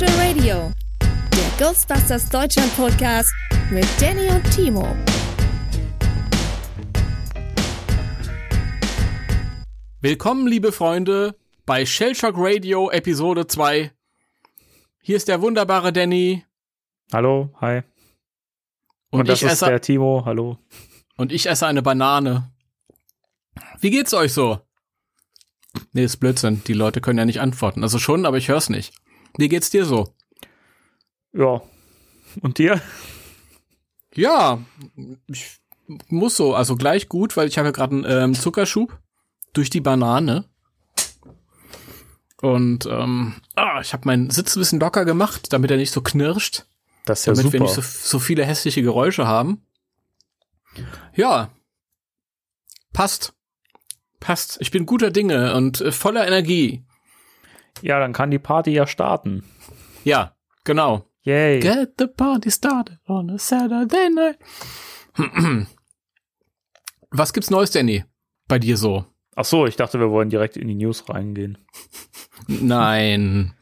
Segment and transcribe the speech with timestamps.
[0.00, 0.72] Spectral Radio,
[1.02, 3.34] der Ghostbusters Deutschland Podcast
[3.70, 4.96] mit Danny und Timo.
[10.00, 11.36] Willkommen, liebe Freunde,
[11.66, 13.92] bei Shellshock Radio Episode 2.
[15.02, 16.46] Hier ist der wunderbare Danny.
[17.12, 17.82] Hallo, hi.
[19.10, 20.56] Und, Und das ich ist esse, der Timo, hallo.
[21.18, 22.50] und ich esse eine Banane.
[23.80, 24.60] Wie geht's euch so?
[25.92, 26.64] Nee, ist Blödsinn.
[26.66, 27.82] Die Leute können ja nicht antworten.
[27.82, 28.94] Also schon, aber ich hör's nicht.
[29.36, 30.12] Wie geht's dir so?
[31.32, 31.62] Ja.
[32.40, 32.80] Und dir?
[34.14, 34.58] Ja,
[35.28, 35.60] ich
[36.08, 36.54] muss so.
[36.54, 38.98] Also gleich gut, weil ich habe ja gerade einen ähm, Zuckerschub
[39.52, 40.44] durch die Banane.
[42.40, 46.00] Und ähm, ah, ich habe meinen Sitz ein bisschen locker gemacht, damit er nicht so
[46.00, 46.64] knirscht.
[47.04, 47.54] Das ist ja damit super.
[47.54, 49.62] wir nicht so, so viele hässliche Geräusche haben.
[51.14, 51.50] Ja.
[52.92, 53.34] Passt.
[54.20, 54.58] Passt.
[54.60, 56.84] Ich bin guter Dinge und äh, voller Energie.
[57.82, 59.44] Ja, dann kann die Party ja starten.
[60.04, 61.04] Ja, genau.
[61.22, 61.60] Yay.
[61.60, 64.38] Get the party started on a Saturday night.
[67.10, 68.04] Was gibt's Neues, Danny?
[68.48, 69.04] Bei dir so?
[69.36, 71.58] Ach so, ich dachte, wir wollen direkt in die News reingehen.
[72.46, 73.54] Nein.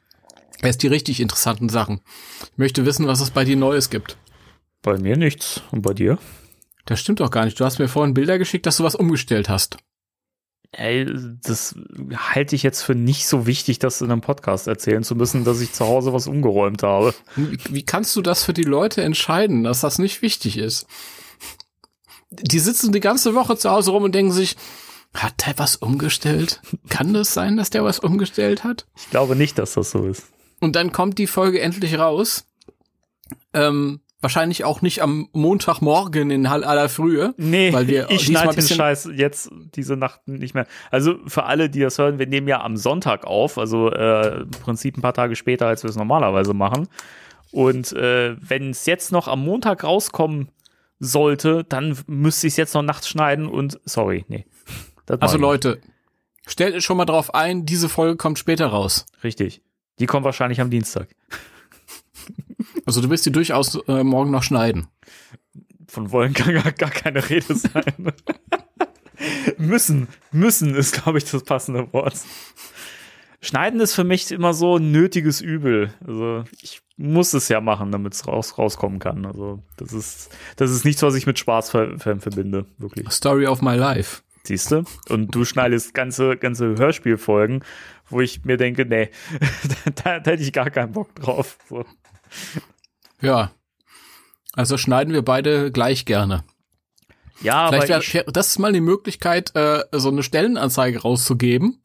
[0.63, 2.01] Erst die richtig interessanten Sachen.
[2.53, 4.17] Ich möchte wissen, was es bei dir Neues gibt.
[4.83, 5.63] Bei mir nichts.
[5.71, 6.19] Und bei dir?
[6.87, 7.59] Das stimmt doch gar nicht.
[7.61, 9.77] Du hast mir vorhin Bilder geschickt, dass du was umgestellt hast.
[10.73, 11.07] Ey,
[11.43, 11.75] das
[12.15, 15.61] halte ich jetzt für nicht so wichtig, das in einem Podcast erzählen zu müssen, dass
[15.61, 17.15] ich zu Hause was umgeräumt habe.
[17.37, 20.87] Wie, kannst du das für die Leute entscheiden, dass das nicht wichtig ist?
[22.31, 24.57] Die sitzen die ganze Woche zu Hause rum und denken sich,
[25.15, 26.61] hat der was umgestellt?
[26.91, 28.87] Kann das sein, dass der was umgestellt hat?
[28.97, 30.25] Ich glaube nicht, dass das so ist.
[30.61, 32.45] Und dann kommt die Folge endlich raus.
[33.55, 37.35] Ähm, wahrscheinlich auch nicht am Montagmorgen in aller Frühe.
[37.37, 40.67] Nee, weil wir ich schneide den Scheiß jetzt diese Nacht nicht mehr.
[40.91, 44.51] Also für alle, die das hören, wir nehmen ja am Sonntag auf, also äh, im
[44.51, 46.89] Prinzip ein paar Tage später, als wir es normalerweise machen.
[47.51, 50.49] Und äh, wenn es jetzt noch am Montag rauskommen
[50.99, 54.47] sollte, dann müsste ich es jetzt noch nachts schneiden und sorry, nee.
[55.07, 55.81] Das Also Leute,
[56.47, 59.07] stellt euch schon mal drauf ein, diese Folge kommt später raus.
[59.23, 59.63] Richtig.
[60.01, 61.09] Die kommt wahrscheinlich am Dienstag.
[62.89, 64.87] Also du wirst die durchaus äh, morgen noch schneiden.
[65.89, 68.15] Von wollen kann gar, gar keine Rede sein.
[69.59, 72.15] müssen, müssen ist, glaube ich, das passende Wort.
[73.43, 75.93] Schneiden ist für mich immer so ein nötiges Übel.
[76.01, 79.27] Also ich muss es ja machen, damit es raus, rauskommen kann.
[79.27, 83.11] Also das ist, das ist nichts, was ich mit Spaß ver, ver, verbinde, wirklich.
[83.11, 84.23] Story of my life.
[84.45, 84.85] Siehst du?
[85.11, 87.63] Und du schneidest ganze, ganze Hörspielfolgen,
[88.09, 89.11] wo ich mir denke, nee,
[90.03, 91.59] da, da hätte ich gar keinen Bock drauf.
[91.69, 91.85] So.
[93.21, 93.53] Ja.
[94.55, 96.45] Also schneiden wir beide gleich gerne.
[97.41, 101.81] Ja, Vielleicht aber wäre das ist mal die Möglichkeit, äh, so eine Stellenanzeige rauszugeben.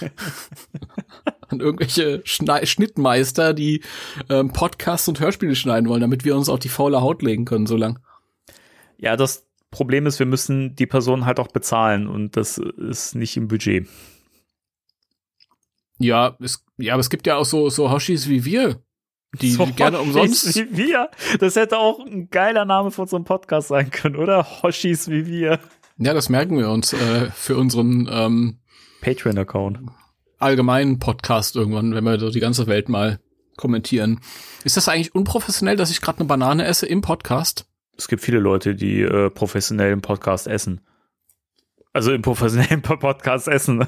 [1.48, 3.82] An irgendwelche Schnei Schnittmeister, die
[4.28, 7.66] ähm, Podcasts und Hörspiele schneiden wollen, damit wir uns auf die faule Haut legen können,
[7.66, 8.00] so lang.
[8.98, 13.36] Ja, das Problem ist, wir müssen die Person halt auch bezahlen und das ist nicht
[13.36, 13.86] im Budget.
[15.98, 18.82] Ja, es, ja, aber es gibt ja auch so, so Hoshis wie wir,
[19.40, 20.54] die, So gerne umsonst.
[20.56, 21.10] Wie wir.
[21.38, 24.62] Das hätte auch ein geiler Name für unseren Podcast sein können, oder?
[24.62, 25.58] Hoshis wie wir.
[25.98, 28.58] Ja, das merken wir uns äh, für unseren ähm,
[29.00, 29.80] Patreon-Account.
[30.38, 33.20] allgemeinen Podcast irgendwann, wenn wir so die ganze Welt mal
[33.56, 34.20] kommentieren.
[34.64, 37.66] Ist das eigentlich unprofessionell, dass ich gerade eine Banane esse im Podcast?
[37.96, 40.80] Es gibt viele Leute, die äh, professionell im Podcast essen.
[41.92, 43.84] Also im professionellen Po- Podcast essen.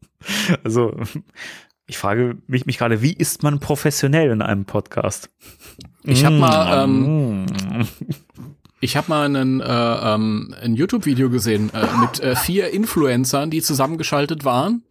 [0.64, 0.94] also
[1.90, 5.28] ich frage mich, mich gerade, wie ist man professionell in einem Podcast?
[6.04, 7.46] Ich habe mal, ähm, Mm.
[8.80, 13.60] ich habe mal einen, äh, ähm, ein YouTube-Video gesehen äh, mit äh, vier Influencern, die
[13.60, 14.84] zusammengeschaltet waren.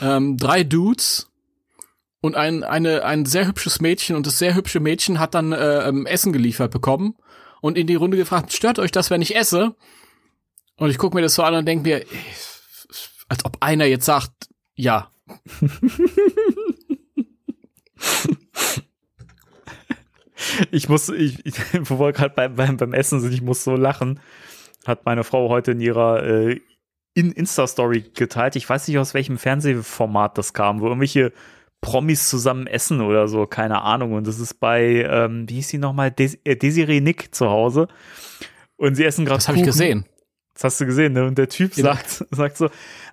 [0.00, 1.30] Ähm, drei Dudes
[2.22, 5.86] und ein, eine, ein sehr hübsches Mädchen und das sehr hübsche Mädchen hat dann äh,
[5.86, 7.14] ähm, Essen geliefert bekommen
[7.60, 9.74] und in die Runde gefragt, stört euch das, wenn ich esse?
[10.78, 12.06] Und ich gucke mir das so an und denke mir, ey,
[13.28, 15.10] als ob einer jetzt sagt, ja.
[20.70, 21.54] Ich muss, ich, ich
[21.88, 24.20] wo wir gerade beim, beim, beim Essen sind, ich muss so lachen.
[24.86, 26.60] Hat meine Frau heute in ihrer äh,
[27.14, 28.56] in Insta-Story geteilt.
[28.56, 31.32] Ich weiß nicht, aus welchem Fernsehformat das kam, wo irgendwelche
[31.80, 34.12] Promis zusammen essen oder so, keine Ahnung.
[34.12, 37.88] Und das ist bei, ähm, wie hieß die nochmal, Des äh, Desiree Nick zu Hause.
[38.76, 40.04] Und sie essen gerade Das habe ich gesehen.
[40.52, 41.24] Das hast du gesehen, ne?
[41.24, 42.68] Und der Typ sagt, sagt so,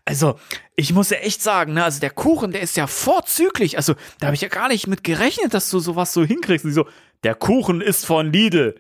[0.06, 0.38] also,
[0.76, 3.78] ich muss ja echt sagen, ne, also der Kuchen, der ist ja vorzüglich.
[3.78, 6.66] Also, da habe ich ja gar nicht mit gerechnet, dass du sowas so hinkriegst.
[6.66, 6.88] Und sie so,
[7.24, 8.76] der Kuchen ist von Lidl.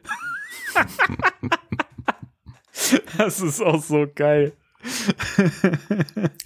[3.17, 4.53] das ist auch so geil.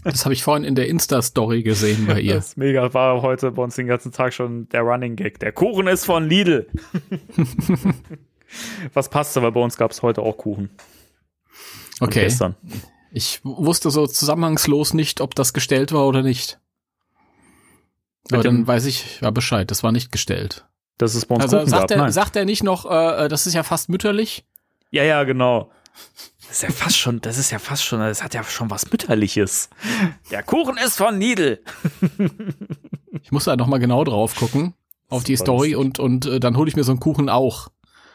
[0.03, 2.35] Das habe ich vorhin in der Insta-Story gesehen bei ihr.
[2.35, 2.93] Das ist mega.
[2.93, 5.39] War heute bei uns den ganzen Tag schon der Running Gag.
[5.39, 6.67] Der Kuchen ist von Lidl.
[8.93, 10.69] Was passte, weil bei uns gab es heute auch Kuchen.
[11.99, 12.25] Und Okay.
[12.25, 12.55] Gestern.
[13.17, 16.59] Ich wusste so zusammenhangslos nicht, ob das gestellt war oder nicht.
[18.31, 19.71] Aber dann weiß ich ja Bescheid.
[19.71, 20.65] Das war nicht gestellt.
[20.97, 21.97] Dass es bei uns Also sagt gab.
[21.99, 24.45] er, sagt er nicht noch, äh, das ist ja fast mütterlich?
[24.91, 25.71] Ja, ja, genau.
[26.47, 28.91] Das ist ja fast schon, das ist ja fast schon, das hat ja schon was
[28.91, 29.69] Mütterliches.
[30.31, 31.61] Der Kuchen ist von Lidl.
[33.23, 34.73] Ich muss da noch mal genau drauf gucken
[35.09, 37.67] auf die Story und und äh, dann hole ich mir so einen Kuchen auch.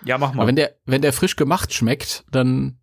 [0.05, 0.47] Ja, mach Aber mal.
[0.47, 2.79] wenn der wenn der frisch gemacht schmeckt, dann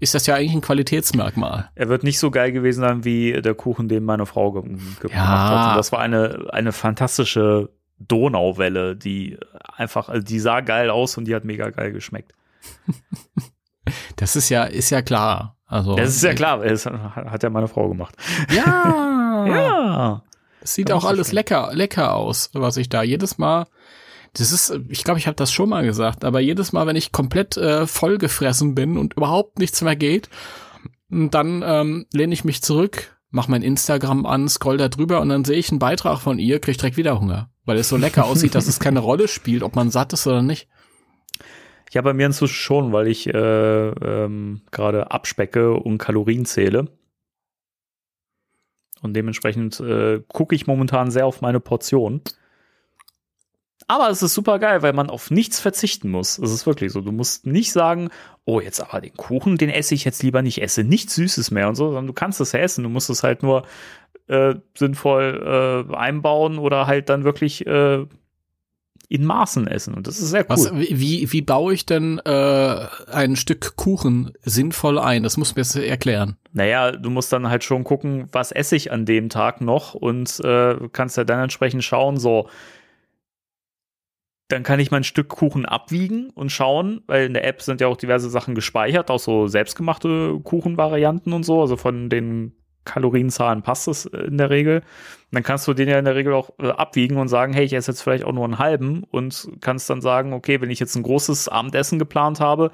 [0.00, 1.70] ist das ja eigentlich ein Qualitätsmerkmal.
[1.74, 5.10] Er wird nicht so geil gewesen sein wie der Kuchen, den meine Frau ge ge
[5.10, 5.24] Ja.
[5.24, 5.70] gemacht hat.
[5.70, 9.38] Und das war eine, eine fantastische Donauwelle, die
[9.76, 12.32] einfach, also die sah geil aus und die hat mega geil geschmeckt.
[14.16, 15.56] Das ist ja ist ja klar.
[15.66, 18.16] Also Das ist ja klar, das hat ja meine Frau gemacht.
[18.50, 19.02] Ja.
[19.46, 20.22] Ja.
[20.60, 21.36] Es sieht auch alles schön.
[21.36, 23.66] lecker, lecker aus, was ich da jedes Mal.
[24.38, 27.10] Das ist, ich glaube, ich habe das schon mal gesagt, aber jedes Mal, wenn ich
[27.10, 30.28] komplett äh, vollgefressen bin und überhaupt nichts mehr geht,
[31.08, 35.44] dann ähm, lehne ich mich zurück, mache mein Instagram an, scroll da drüber und dann
[35.44, 38.54] sehe ich einen Beitrag von ihr, krieg direkt wieder Hunger, weil es so lecker aussieht,
[38.54, 40.68] dass es keine Rolle spielt, ob man satt ist oder nicht.
[41.92, 46.88] Ja, bei mir inzwischen schon, weil ich äh, ähm, gerade abspecke und Kalorien zähle.
[49.02, 52.22] Und dementsprechend äh, gucke ich momentan sehr auf meine Portion.
[53.88, 56.38] Aber es ist super geil, weil man auf nichts verzichten muss.
[56.38, 57.00] Es ist wirklich so.
[57.00, 58.08] Du musst nicht sagen,
[58.44, 61.68] oh, jetzt aber den Kuchen, den esse ich jetzt lieber nicht, esse nichts Süßes mehr
[61.68, 62.82] und so, sondern du kannst es ja essen.
[62.82, 63.64] Du musst es halt nur
[64.26, 68.04] äh, sinnvoll äh, einbauen oder halt dann wirklich äh,
[69.08, 69.94] in Maßen essen.
[69.94, 70.48] Und das ist sehr cool.
[70.48, 75.22] Was, wie, wie baue ich denn äh, ein Stück Kuchen sinnvoll ein?
[75.22, 76.36] Das muss mir jetzt erklären.
[76.52, 80.40] Naja, du musst dann halt schon gucken, was esse ich an dem Tag noch und
[80.40, 82.48] äh, kannst ja dann entsprechend schauen, so,
[84.48, 87.88] dann kann ich mein Stück Kuchen abwiegen und schauen, weil in der App sind ja
[87.88, 92.52] auch diverse Sachen gespeichert, auch so selbstgemachte Kuchenvarianten und so, also von den
[92.84, 94.76] Kalorienzahlen passt es äh, in der Regel.
[94.78, 94.84] Und
[95.32, 97.74] dann kannst du den ja in der Regel auch äh, abwiegen und sagen, hey, ich
[97.74, 100.94] esse jetzt vielleicht auch nur einen halben und kannst dann sagen, okay, wenn ich jetzt
[100.94, 102.70] ein großes Abendessen geplant habe,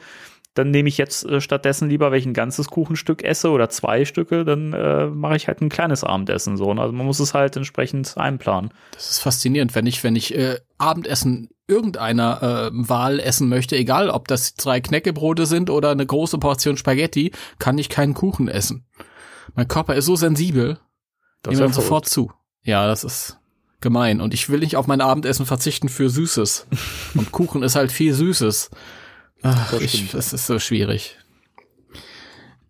[0.55, 4.05] dann nehme ich jetzt äh, stattdessen lieber, wenn ich ein ganzes Kuchenstück esse oder zwei
[4.05, 6.75] Stücke, dann äh, mache ich halt ein kleines Abendessen so.
[6.75, 6.83] ne?
[6.83, 8.73] Also man muss es halt entsprechend einplanen.
[8.93, 14.11] Das ist faszinierend, wenn ich, wenn ich äh, Abendessen irgendeiner äh, Wahl essen möchte, egal
[14.11, 18.85] ob das drei Knäckebrote sind oder eine große Portion Spaghetti, kann ich keinen Kuchen essen.
[19.55, 20.79] Mein Körper ist so sensibel,
[21.43, 22.31] Das ja sofort zu.
[22.63, 23.39] Ja, das ist
[23.81, 24.21] gemein.
[24.21, 26.67] Und ich will nicht auf mein Abendessen verzichten für Süßes.
[27.15, 28.71] Und Kuchen ist halt viel Süßes.
[29.43, 31.19] Ach, Das ich, das ist so schwierig.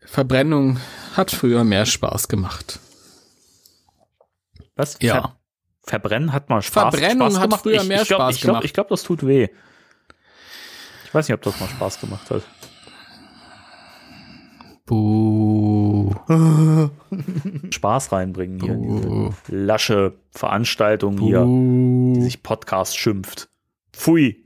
[0.04, 0.78] Verbrennung
[1.14, 2.80] hat früher mehr Spaß gemacht.
[4.76, 4.98] Was?
[5.00, 5.12] Ja.
[5.14, 5.36] Ver
[5.84, 7.62] Verbrennen hat mal Spaß, Verbrennung Spaß hat gemacht.
[7.62, 8.64] früher ich, mehr ich glaub, Spaß ich glaub, gemacht.
[8.64, 9.48] Ich glaube, das tut weh.
[11.06, 12.42] Ich weiß nicht, ob das mal Spaß gemacht hat.
[14.86, 16.14] Buh.
[17.70, 18.96] Spaß reinbringen hier in Buh.
[19.00, 22.20] diese lasche Veranstaltung hier, die Buh.
[22.22, 23.48] sich Podcast schimpft.
[23.92, 24.41] Pfui.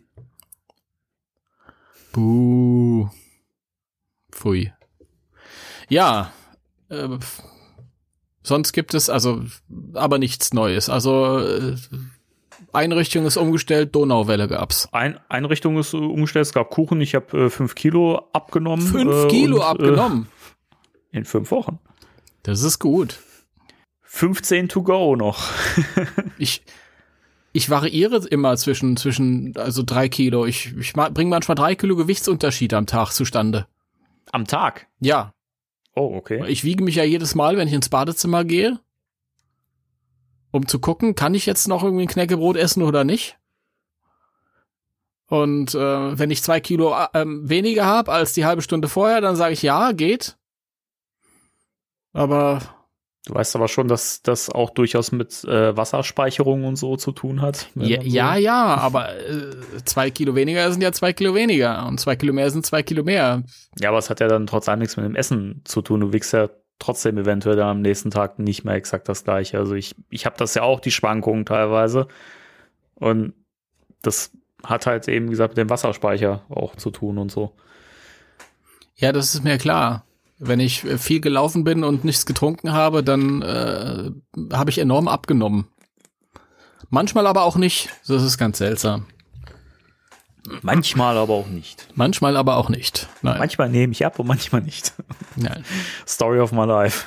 [2.16, 3.10] Buh.
[4.32, 4.72] Pfui.
[5.90, 6.32] Ja.
[6.88, 7.18] Äh,
[8.42, 9.42] sonst gibt es also
[9.92, 10.88] aber nichts Neues.
[10.88, 11.76] Also äh,
[12.72, 14.88] Einrichtung ist umgestellt, Donauwelle gab's.
[14.92, 18.86] Ein Einrichtung ist umgestellt, es gab Kuchen, ich habe äh, fünf Kilo abgenommen.
[18.86, 20.28] Fünf äh, Kilo und, abgenommen.
[21.12, 21.80] Äh, in fünf Wochen.
[22.44, 23.18] Das ist gut.
[24.04, 25.50] 15 to go noch.
[26.38, 26.62] Ich
[27.56, 30.46] ich variiere immer zwischen zwischen also drei Kilo.
[30.46, 33.66] Ich ich bringe manchmal drei Kilo Gewichtsunterschied am Tag zustande.
[34.32, 34.88] Am Tag.
[35.00, 35.32] Ja,
[35.96, 36.46] Oh, okay.
[36.48, 38.78] Ich wiege mich ja jedes Mal, wenn ich ins Badezimmer gehe,
[40.50, 43.38] um zu gucken, kann ich jetzt noch irgendwie ein Knäckebrot essen oder nicht.
[45.28, 49.22] Und äh, wenn ich zwei Kilo äh, ähm, weniger habe als die halbe Stunde vorher,
[49.22, 50.36] dann sage ich ja, geht.
[52.12, 52.60] Aber
[53.26, 57.42] Du weißt aber schon, dass das auch durchaus mit äh, Wasserspeicherung und so zu tun
[57.42, 57.66] hat.
[57.74, 59.50] ja, so- ja, ja, aber äh,
[59.84, 63.02] zwei Kilo weniger sind ja zwei Kilo weniger und zwei Kilo mehr sind zwei Kilo
[63.02, 63.42] mehr.
[63.80, 66.00] Ja, aber es hat ja dann trotz allem nichts mit dem Essen zu tun.
[66.00, 69.58] Du wiegst ja trotzdem eventuell dann am nächsten Tag nicht mehr exakt das gleiche.
[69.58, 72.06] Also ich, ich habe das ja auch, die Schwankungen teilweise.
[72.94, 73.34] Und
[74.02, 74.30] das
[74.62, 77.56] hat halt eben, wie gesagt, mit dem Wasserspeicher auch zu tun und so.
[78.94, 80.05] Ja, das ist mir klar.
[80.38, 84.10] Wenn ich viel gelaufen bin und nichts getrunken habe, dann äh,
[84.52, 85.68] habe ich enorm abgenommen.
[86.90, 87.88] Manchmal aber auch nicht.
[88.06, 89.06] Das ist ganz seltsam.
[90.62, 91.88] Manchmal aber auch nicht.
[91.94, 93.08] Manchmal aber auch nicht.
[93.22, 93.38] Nein.
[93.38, 94.92] Manchmal nehme ich ab und manchmal nicht.
[95.36, 95.64] Nein.
[96.06, 97.04] Story of my life.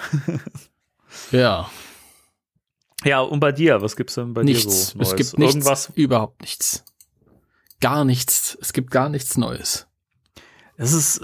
[1.32, 1.70] ja.
[3.06, 4.64] Ja, und bei dir, was gibt's denn bei nichts.
[4.66, 4.98] dir so?
[4.98, 5.08] Neues?
[5.10, 5.92] Es gibt nichts, Irgendwas?
[5.96, 6.84] überhaupt nichts.
[7.80, 8.58] Gar nichts.
[8.60, 9.88] Es gibt gar nichts Neues.
[10.82, 11.22] Es ist,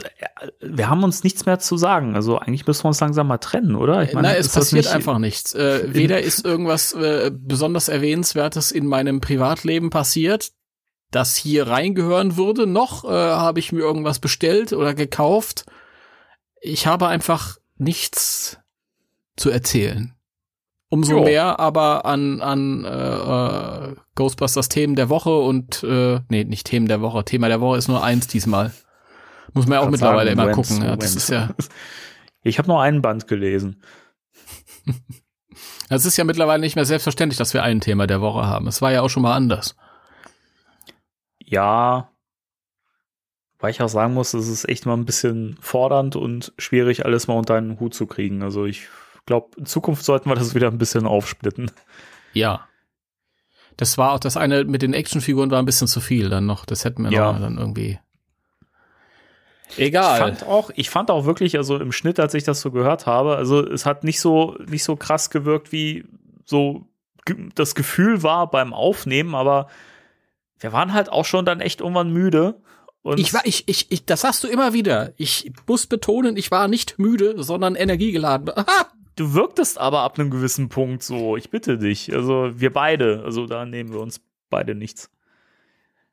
[0.60, 2.16] wir haben uns nichts mehr zu sagen.
[2.16, 4.04] Also eigentlich müssen wir uns langsam mal trennen, oder?
[4.04, 5.56] Ich meine, Nein, es passiert nicht einfach nichts.
[5.56, 10.52] Äh, weder ist irgendwas äh, besonders erwähnenswertes in meinem Privatleben passiert,
[11.10, 15.66] das hier reingehören würde, noch äh, habe ich mir irgendwas bestellt oder gekauft.
[16.60, 18.58] Ich habe einfach nichts
[19.38, 20.14] zu erzählen.
[20.90, 21.24] Umso jo.
[21.24, 26.90] mehr aber an, an äh, äh, Ghostbusters Themen der Woche und äh, nee, nicht Themen
[26.90, 27.24] der Woche.
[27.24, 28.74] Thema der Woche ist nur eins diesmal.
[29.54, 30.84] Muss man ja auch mittlerweile sagen, immer Wentz, gucken.
[30.84, 31.50] Ja, das ist ja.
[32.48, 33.82] Ich habe nur einen Band gelesen.
[35.88, 38.68] Es ist ja mittlerweile nicht mehr selbstverständlich, dass wir ein Thema der Woche haben.
[38.68, 39.76] Es war ja auch schon mal anders.
[41.40, 42.10] Ja,
[43.60, 47.28] weil ich auch sagen muss, es ist echt mal ein bisschen fordernd und schwierig, alles
[47.28, 48.44] mal unter einen Hut zu kriegen.
[48.44, 48.88] Also ich
[49.26, 51.72] glaube, in Zukunft sollten wir das wieder ein bisschen aufsplitten.
[52.34, 52.68] Ja.
[53.78, 56.66] Das war auch das eine mit den Actionfiguren war ein bisschen zu viel dann noch.
[56.66, 57.32] Das hätten wir ja.
[57.32, 58.00] noch dann irgendwie
[59.78, 60.16] Egal.
[60.16, 63.06] Ich fand auch, ich fand auch wirklich, also im Schnitt, als ich das so gehört
[63.06, 66.06] habe, also es hat nicht so, nicht so krass gewirkt, wie
[66.46, 66.86] so
[67.56, 69.68] das Gefühl war beim Aufnehmen, aber
[70.60, 72.62] wir waren halt auch schon dann echt irgendwann müde.
[73.02, 75.14] Und ich war, ich, ich, ich, das hast du immer wieder.
[75.18, 78.50] Ich muss betonen, ich war nicht müde, sondern energiegeladen.
[78.56, 78.88] Aha!
[79.16, 81.38] Du wirktest aber ab einem gewissen Punkt so.
[81.38, 82.14] Ich bitte dich.
[82.14, 83.24] Also wir beide.
[83.24, 85.10] Also da nehmen wir uns beide nichts.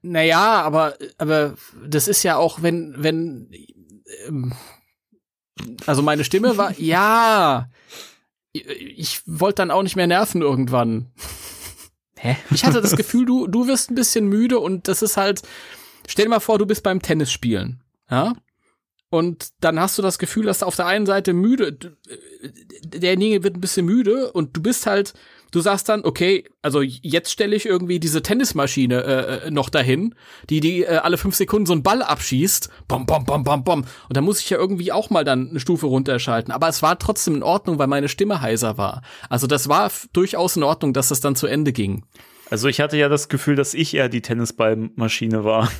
[0.02, 1.54] Naja, aber, aber
[1.86, 3.50] das ist ja auch, wenn, wenn,
[4.26, 4.52] ähm,
[5.86, 7.68] also meine Stimme war, ja,
[8.52, 11.12] ich wollte dann auch nicht mehr nerven irgendwann.
[12.16, 12.36] Hä?
[12.50, 15.42] Ich hatte das Gefühl, du, du wirst ein bisschen müde und das ist halt,
[16.06, 18.34] stell dir mal vor, du bist beim Tennis spielen, ja?
[19.08, 21.76] Und dann hast du das Gefühl, dass du auf der einen Seite müde,
[22.82, 25.12] derjenige wird ein bisschen müde und du bist halt,
[25.52, 30.16] du sagst dann, okay, also jetzt stelle ich irgendwie diese Tennismaschine äh, äh, noch dahin,
[30.50, 33.84] die die äh, alle fünf Sekunden so einen Ball abschießt, bom, bom, bom, bom, bom.
[34.08, 36.52] Und da muss ich ja irgendwie auch mal dann eine Stufe runterschalten.
[36.52, 39.02] Aber es war trotzdem in Ordnung, weil meine Stimme heiser war.
[39.28, 42.04] Also das war durchaus in Ordnung, dass das dann zu Ende ging.
[42.50, 45.70] Also ich hatte ja das Gefühl, dass ich eher die Tennisballmaschine war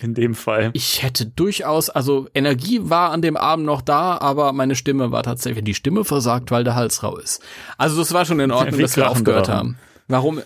[0.00, 0.70] in dem Fall.
[0.74, 5.22] Ich hätte durchaus, also Energie war an dem Abend noch da, aber meine Stimme war
[5.22, 7.42] tatsächlich, die Stimme versagt, weil der Hals rau ist.
[7.76, 9.76] Also das war schon in Ordnung, dass wir aufgehört haben.
[10.06, 10.40] Warum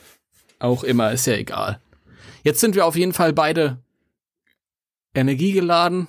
[0.59, 1.80] auch immer, ist ja egal.
[2.44, 3.78] Jetzt sind wir auf jeden Fall beide
[5.14, 6.09] energiegeladen.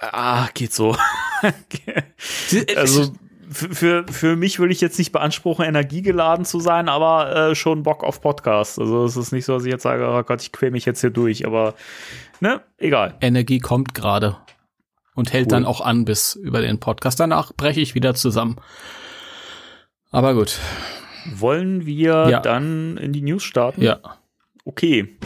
[0.00, 0.96] Ah, geht so.
[2.76, 3.12] also
[3.50, 8.02] für, für mich würde ich jetzt nicht beanspruchen, energiegeladen zu sein, aber äh, schon Bock
[8.04, 8.78] auf Podcast.
[8.78, 11.00] Also es ist nicht so, dass ich jetzt sage, oh Gott, ich quäl mich jetzt
[11.00, 11.74] hier durch, aber
[12.42, 13.14] ne, egal.
[13.20, 14.36] Energie kommt gerade
[15.14, 15.50] und hält cool.
[15.50, 17.20] dann auch an bis über den Podcast.
[17.20, 18.56] Danach breche ich wieder zusammen.
[20.10, 20.58] Aber gut.
[21.34, 22.40] Wollen wir ja.
[22.40, 23.80] dann in die News starten?
[23.80, 24.00] Ja.
[24.64, 25.16] Okay.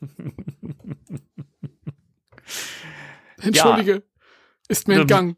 [3.39, 4.01] Entschuldige,
[4.67, 5.37] ist mir Ähm, entgangen.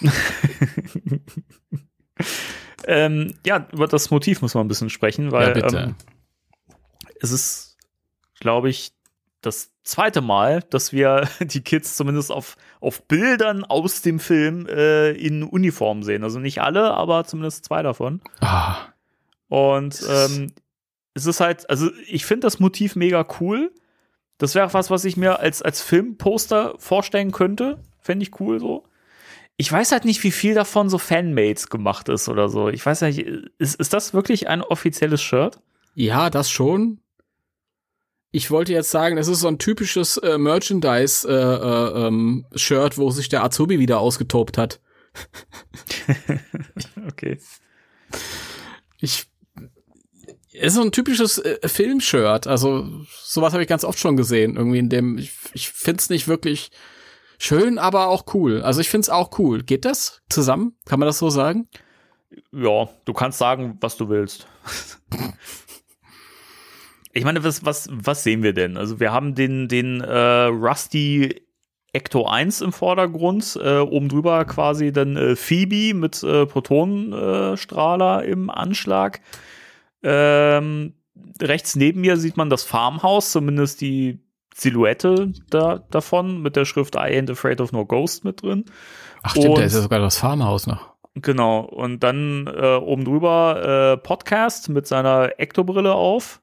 [2.86, 5.84] Ähm, ja, über das Motiv muss man ein bisschen sprechen, weil Ja.
[5.84, 5.94] Ähm,
[7.20, 7.76] es ist,
[8.38, 8.92] glaube ich,
[9.40, 15.10] das zweite Mal, dass wir die Kids zumindest auf, auf Bildern aus dem Film äh,
[15.10, 16.22] in Uniform sehen.
[16.22, 18.20] Also nicht alle, aber zumindest zwei davon.
[18.40, 18.76] Ah,
[19.48, 20.52] Und ähm,
[21.14, 23.72] es ist halt, also ich finde das Motiv mega cool.
[24.38, 27.82] Das wäre was, was ich mir als, als Filmposter vorstellen könnte.
[28.06, 28.84] Fände ich cool so.
[29.56, 32.68] Ich weiß halt nicht, wie viel davon so Fanmates gemacht ist oder so.
[32.68, 35.60] Ich weiß nicht, ist, ist das wirklich ein offizielles Shirt?
[35.94, 37.00] ja, das schon.
[38.30, 42.44] Ich wollte jetzt sagen, das ist so ein typisches äh, Merchandise-Shirt, äh, äh, ähm,
[42.96, 44.80] wo sich der Azubi wieder ausgetobt hat.
[47.08, 47.38] Okay.
[49.00, 49.26] Ich
[50.52, 52.46] es ist so ein typisches äh, Filmshirt.
[52.46, 54.56] Also sowas habe ich ganz oft schon gesehen.
[54.56, 56.70] Irgendwie in dem ich, ich finde es nicht wirklich
[57.38, 58.62] schön, aber auch cool.
[58.62, 59.62] Also ich finde es auch cool.
[59.62, 60.76] Geht das zusammen?
[60.84, 61.68] Kann man das so sagen?
[62.52, 64.46] Ja, du kannst sagen, was du willst.
[67.12, 68.76] ich meine, was, was, was sehen wir denn?
[68.76, 71.46] Also wir haben den, den äh, Rusty
[71.92, 78.50] Ecto 1 im Vordergrund, äh, oben drüber quasi dann äh, Phoebe mit äh, Protonenstrahler im
[78.50, 79.20] Anschlag.
[80.02, 80.92] Ähm,
[81.40, 84.20] rechts neben mir sieht man das Farmhaus, zumindest die
[84.58, 88.64] Silhouette da, davon mit der Schrift I ain't afraid of no ghost mit drin.
[89.22, 90.94] Ach stimmt, Und- da ist ja sogar das Farmhaus noch.
[91.14, 96.40] Genau, und dann äh, oben drüber äh, Podcast mit seiner Ektobrille auf.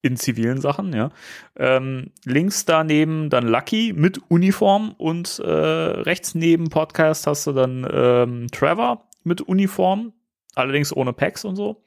[0.00, 1.10] In zivilen Sachen, ja.
[1.56, 7.86] Ähm, links daneben dann Lucky mit Uniform und äh, rechts neben Podcast hast du dann
[7.90, 10.12] ähm, Trevor mit Uniform,
[10.54, 11.84] allerdings ohne Packs und so.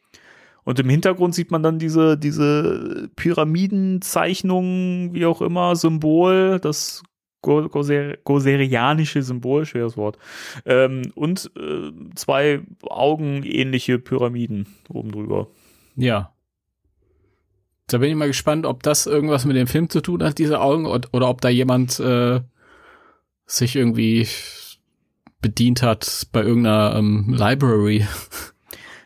[0.64, 7.04] Und im Hintergrund sieht man dann diese, diese Pyramidenzeichnungen, wie auch immer, Symbol, das
[7.42, 10.18] go goser goserianische Symbol, schweres Wort.
[10.66, 15.48] Ähm, und äh, zwei augenähnliche Pyramiden oben drüber.
[15.96, 16.34] Ja.
[17.88, 20.62] Da bin ich mal gespannt, ob das irgendwas mit dem Film zu tun hat, diese
[20.62, 22.40] Augen, oder, oder ob da jemand äh,
[23.46, 24.28] sich irgendwie
[25.42, 28.06] bedient hat bei irgendeiner ähm, Library.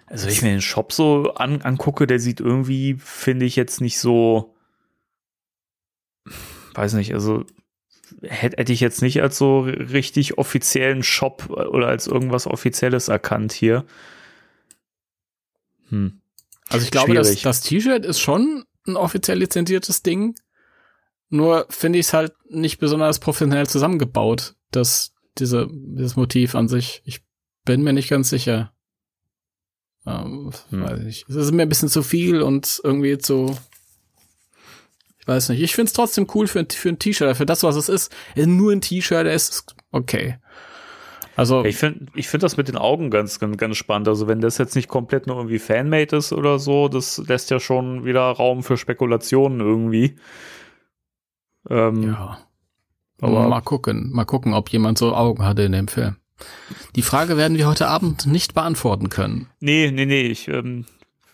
[0.08, 3.82] Also, wenn ich mir den Shop so an angucke, der sieht irgendwie, finde ich jetzt
[3.82, 4.56] nicht so,
[6.76, 7.46] weiß nicht, also
[8.22, 13.52] hätte hätte ich jetzt nicht als so richtig offiziellen Shop oder als irgendwas Offizielles erkannt
[13.52, 13.86] hier.
[15.90, 16.22] Hm.
[16.70, 17.44] Also ich glaube, das, Schwierig.
[17.44, 20.36] das T-Shirt ist schon ein offiziell lizenziertes Ding.
[21.30, 27.02] Nur finde ich es halt nicht besonders professionell zusammengebaut, das, diese, dieses Motiv an sich.
[27.06, 27.24] Ich
[27.66, 28.75] bin mir nicht ganz sicher.
[30.08, 30.84] Ähm, Hm.
[30.84, 31.30] Weiß ich nicht.
[31.30, 33.58] Es ist mir ein bisschen zu viel und irgendwie zu.
[35.20, 35.62] Ich weiß nicht.
[35.62, 38.16] Ich finde es trotzdem cool für, ein- für ein T-Shirt, für das, was es ist.
[38.36, 40.38] Nur ein T-Shirt, ist okay.
[41.38, 44.08] Also, ich finde ich find das mit den Augen ganz, ganz, ganz spannend.
[44.08, 47.60] Also, wenn das jetzt nicht komplett nur irgendwie Fanmade ist oder so, das lässt ja
[47.60, 50.16] schon wieder Raum für Spekulationen irgendwie.
[51.70, 52.38] Ähm, ja.
[53.22, 56.18] Aber mal gucken, mal gucken, ob jemand so Augen hatte in dem Film.
[56.96, 59.48] Die Frage werden wir heute Abend nicht beantworten können.
[59.60, 60.86] Nee, nee, nee, ich, ähm,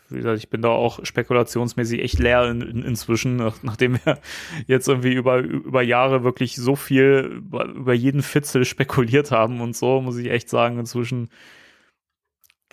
[0.10, 4.20] wie gesagt, ich bin da auch spekulationsmäßig echt leer in, in, inzwischen, nach, nachdem wir
[4.68, 9.76] jetzt irgendwie über, über Jahre wirklich so viel über, über jeden Fitzel spekuliert haben und
[9.76, 11.30] so, muss ich echt sagen, inzwischen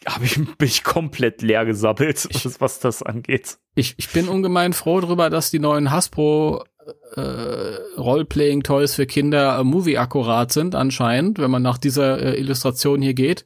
[0.06, 3.58] hab ich, bin ich komplett leer gesabbelt, was, was das angeht.
[3.74, 6.64] Ich, ich bin ungemein froh darüber, dass die neuen Hasbro
[7.16, 12.38] äh, Roleplaying Toys für Kinder äh, Movie akkurat sind anscheinend, wenn man nach dieser äh,
[12.38, 13.44] Illustration hier geht,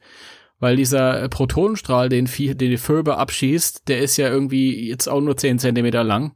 [0.61, 5.09] weil dieser äh, Protonenstrahl, den, Vie- den die Furbe abschießt, der ist ja irgendwie jetzt
[5.09, 6.33] auch nur 10 Zentimeter lang.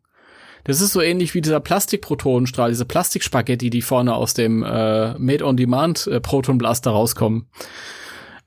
[0.64, 6.09] Das ist so ähnlich wie dieser Plastikprotonenstrahl, diese Plastikspaghetti, die vorne aus dem äh, Made-on-Demand
[6.09, 7.47] äh, Protonblaster rauskommen.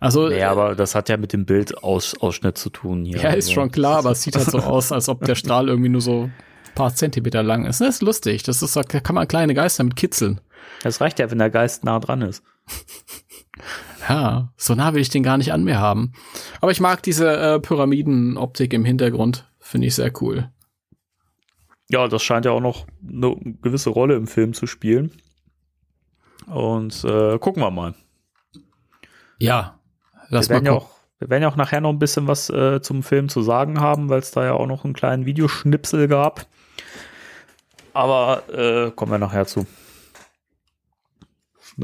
[0.01, 3.17] Also Ja, aber das hat ja mit dem Bildausschnitt zu tun hier.
[3.21, 5.69] ja, ist Also, schon klar, aber es sieht halt so aus, als ob der Strahl
[5.69, 6.29] irgendwie nur so
[6.75, 7.81] paar Zentimeter lang ist.
[7.81, 8.43] Das ist lustig.
[8.43, 10.41] Das ist, da kann man kleine Geister mit kitzeln.
[10.83, 12.43] Das reicht ja, wenn der Geist nah dran ist.
[14.07, 16.13] Ja, so nah will ich den gar nicht an mir haben.
[16.61, 19.47] Aber ich mag diese äh, Pyramidenoptik im Hintergrund.
[19.59, 20.49] Finde ich sehr cool.
[21.89, 25.11] Ja, das scheint ja auch noch eine gewisse Rolle im Film zu spielen.
[26.47, 27.93] Und äh, gucken wir mal.
[29.37, 29.79] Ja,
[30.29, 30.87] lass wir, mal werden ja gucken.
[30.87, 33.79] auch, wir werden ja auch nachher noch ein bisschen was äh, zum Film zu sagen
[33.79, 36.47] haben, weil es da ja auch noch einen kleinen Videoschnipsel gab.
[37.93, 39.65] Aber äh, kommen wir nachher zu.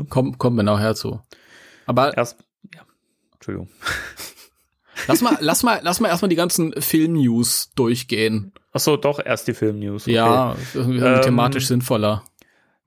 [0.09, 1.21] Komm, kommen wir nachher zu.
[1.85, 2.37] Aber Erst,
[2.73, 2.81] ja,
[3.33, 3.69] Entschuldigung.
[5.07, 8.53] lass mal, lass mal, lass mal erstmal die ganzen Film-News durchgehen.
[8.73, 10.03] Ach so, doch erst die Film-News.
[10.03, 10.13] Okay.
[10.13, 12.23] Ja, Ähm, thematisch sinnvoller.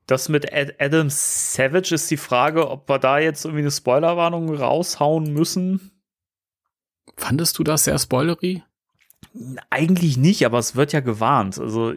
[0.05, 4.53] Das mit Ad Adam Savage ist die Frage, ob wir da jetzt irgendwie eine Spoilerwarnung
[4.53, 5.91] raushauen müssen.
[7.15, 8.63] Fandest du das sehr spoilery?
[9.69, 11.59] Eigentlich nicht, aber es wird ja gewarnt.
[11.59, 11.93] Also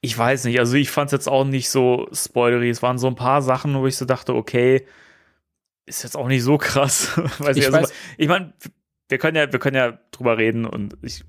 [0.00, 0.58] ich weiß nicht.
[0.58, 2.68] Also ich fand es jetzt auch nicht so spoilery.
[2.70, 4.86] Es waren so ein paar Sachen, wo ich so dachte, okay,
[5.86, 7.16] ist jetzt auch nicht so krass.
[7.38, 8.52] weiß Ich also, weiß- ich meine,
[9.08, 11.24] wir können ja, wir können ja drüber reden und ich,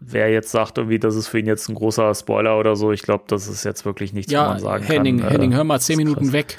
[0.00, 3.02] wer jetzt sagt irgendwie, das ist für ihn jetzt ein großer Spoiler oder so, ich
[3.02, 5.30] glaube, das ist jetzt wirklich nichts, wo Ja, man sagen Henning, kann.
[5.30, 6.32] Henning, äh, hör mal zehn Minuten krass.
[6.32, 6.58] weg.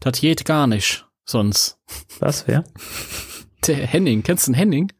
[0.00, 1.78] Das geht gar nicht, sonst.
[2.18, 2.64] Was, wer?
[3.66, 4.92] Der Henning, kennst du den Henning?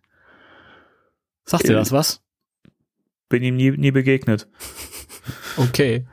[1.44, 2.22] Sagt dir Äh, das was?
[3.28, 4.48] Bin ihm nie, nie begegnet.
[5.56, 6.06] Okay.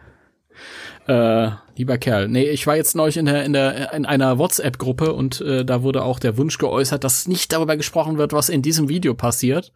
[1.08, 2.30] Äh, lieber Kerl.
[2.30, 5.84] Nee, ich war jetzt neulich in der, in der, in einer WhatsApp-Gruppe und äh, da
[5.84, 9.74] wurde auch der Wunsch geäußert, dass nicht darüber gesprochen wird, was in diesem Video passiert.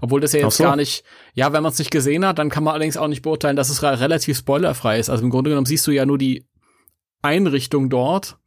[0.00, 0.64] Obwohl das ja jetzt so.
[0.64, 3.20] gar nicht, ja, wenn man es nicht gesehen hat, dann kann man allerdings auch nicht
[3.22, 5.10] beurteilen, dass es re- relativ spoilerfrei ist.
[5.10, 6.46] Also im Grunde genommen siehst du ja nur die
[7.20, 8.38] Einrichtung dort.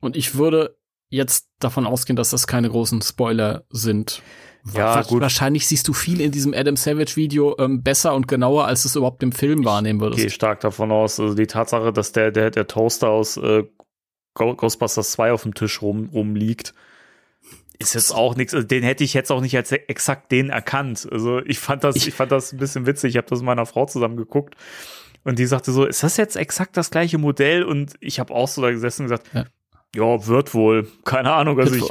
[0.00, 0.76] Und ich würde
[1.10, 4.22] jetzt davon ausgehen, dass das keine großen Spoiler sind.
[4.74, 5.20] Ja, gut.
[5.20, 8.94] Wahrscheinlich siehst du viel in diesem Adam Savage Video ähm, besser und genauer, als es
[8.94, 10.20] überhaupt im Film wahrnehmen würdest.
[10.22, 11.18] gehe stark davon aus.
[11.18, 13.64] Also die Tatsache, dass der, der, der Toaster aus äh,
[14.34, 16.74] Ghostbusters 2 auf dem Tisch rum, rumliegt,
[17.78, 18.54] ist jetzt auch nichts.
[18.54, 21.08] Also den hätte ich jetzt auch nicht als exakt den erkannt.
[21.10, 23.10] Also ich fand das, ich, Ich- fand das ein bisschen witzig.
[23.10, 24.54] Ich habe das mit meiner Frau zusammen geguckt
[25.24, 27.64] und die sagte so, ist das jetzt exakt das gleiche Modell?
[27.64, 29.44] Und ich habe auch so da gesessen und gesagt, Ja.
[29.96, 30.88] ja, wird wohl.
[31.04, 31.58] Keine Ahnung.
[31.58, 31.90] Also ich.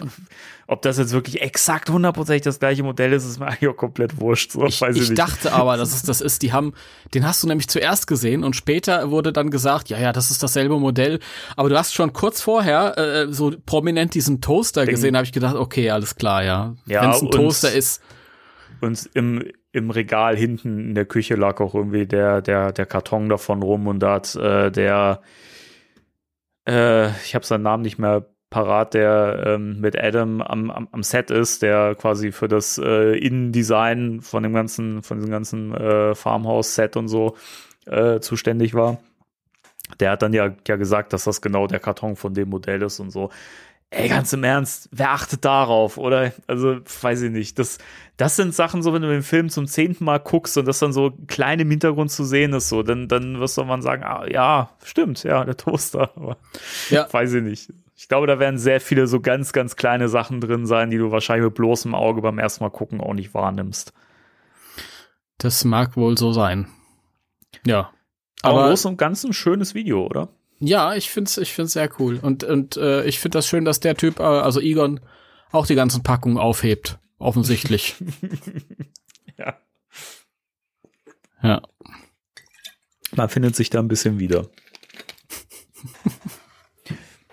[0.72, 4.22] Ob das jetzt wirklich exakt hundertprozentig das gleiche Modell ist, ist mir eigentlich auch komplett
[4.22, 4.54] wurscht.
[4.54, 6.44] So, Ich, ich dachte aber, dass es das ist.
[6.44, 6.74] Die haben,
[7.14, 10.42] den hast du nämlich zuerst gesehen und später wurde dann gesagt, ja, ja, das ist
[10.42, 11.20] dasselbe Modell.
[11.58, 15.34] Aber du hast schon kurz vorher äh, so prominent diesen Toaster Den- gesehen, habe ich
[15.34, 16.76] gedacht, okay, alles klar, ja.
[16.86, 18.02] Ja, Wenn es ein Toaster ist,
[18.80, 23.28] Und im, im Regal hinten in der Küche lag auch irgendwie der, der, der Karton
[23.28, 25.22] davon rum und da hat äh, der,
[26.68, 31.02] äh, ich habe seinen Namen nicht mehr parat, der ähm, mit Adam am, am, am
[31.04, 36.14] Set ist, der quasi für das äh, Innendesign von dem ganzen, von diesem ganzen äh,
[36.14, 37.36] Farmhouse-Set und so
[37.88, 39.00] äh, zuständig war.
[40.00, 43.00] Der hat dann ja, ja gesagt, dass das genau der Karton von dem Modell ist
[43.00, 43.30] und so.
[43.90, 46.32] Ey, ganz im Ernst, wer achtet darauf, oder?
[46.48, 47.60] Also, weiß ich nicht.
[47.60, 47.78] Das,
[48.16, 50.94] das sind Sachen so, wenn du den Film zum zehnten Mal guckst und das dann
[50.94, 54.26] so klein im Hintergrund zu sehen ist, so, dann, dann wirst du mal sagen, ah,
[54.30, 56.12] ja, stimmt, ja, der Toaster.
[56.16, 56.38] Aber
[56.90, 57.06] Ja.
[57.12, 57.74] weiß ich nicht.
[58.02, 61.12] Ich glaube, da werden sehr viele so ganz, ganz kleine Sachen drin sein, die du
[61.12, 63.94] wahrscheinlich mit bloßem Auge beim ersten Mal gucken auch nicht wahrnimmst.
[65.38, 66.68] das mag wohl so sein.
[67.64, 67.92] Ja.
[68.42, 70.30] Aber, Aber im Großen und Ganzen ein schönes Video, oder?
[70.58, 72.18] ja, ich find's, ich find's sehr cool.
[72.20, 75.00] Und, und äh, ich find das schön, dass der Typ, äh, also Egon,
[75.52, 76.98] auch die ganzen Packungen aufhebt.
[77.20, 77.96] Offensichtlich.
[79.38, 79.58] Ja.
[81.42, 81.62] ja.
[83.16, 84.48] Man findet sich da ein bisschen wieder.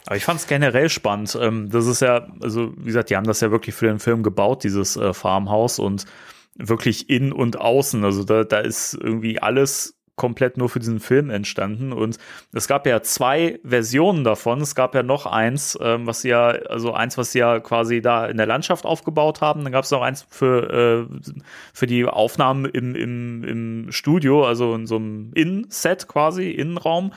[0.09, 1.37] Aber ich fand es generell spannend.
[1.39, 4.23] Ähm, das ist ja, also wie gesagt, die haben das ja wirklich für den Film
[4.23, 6.07] gebaut, dieses äh, Farmhaus und
[6.55, 8.03] wirklich in und außen.
[8.03, 11.93] Also da, da ist irgendwie alles komplett nur für diesen Film entstanden.
[11.93, 12.17] Und
[12.55, 14.63] es gab ja zwei Versionen davon.
[14.63, 18.01] Es gab ja noch eins, ähm, was sie ja, also eins, was sie ja quasi
[18.01, 19.63] da in der Landschaft aufgebaut haben.
[19.63, 21.31] Dann gab es noch eins für, äh,
[21.75, 27.13] für die Aufnahmen im, im, im Studio, also in so einem Innenset quasi, Innenraum.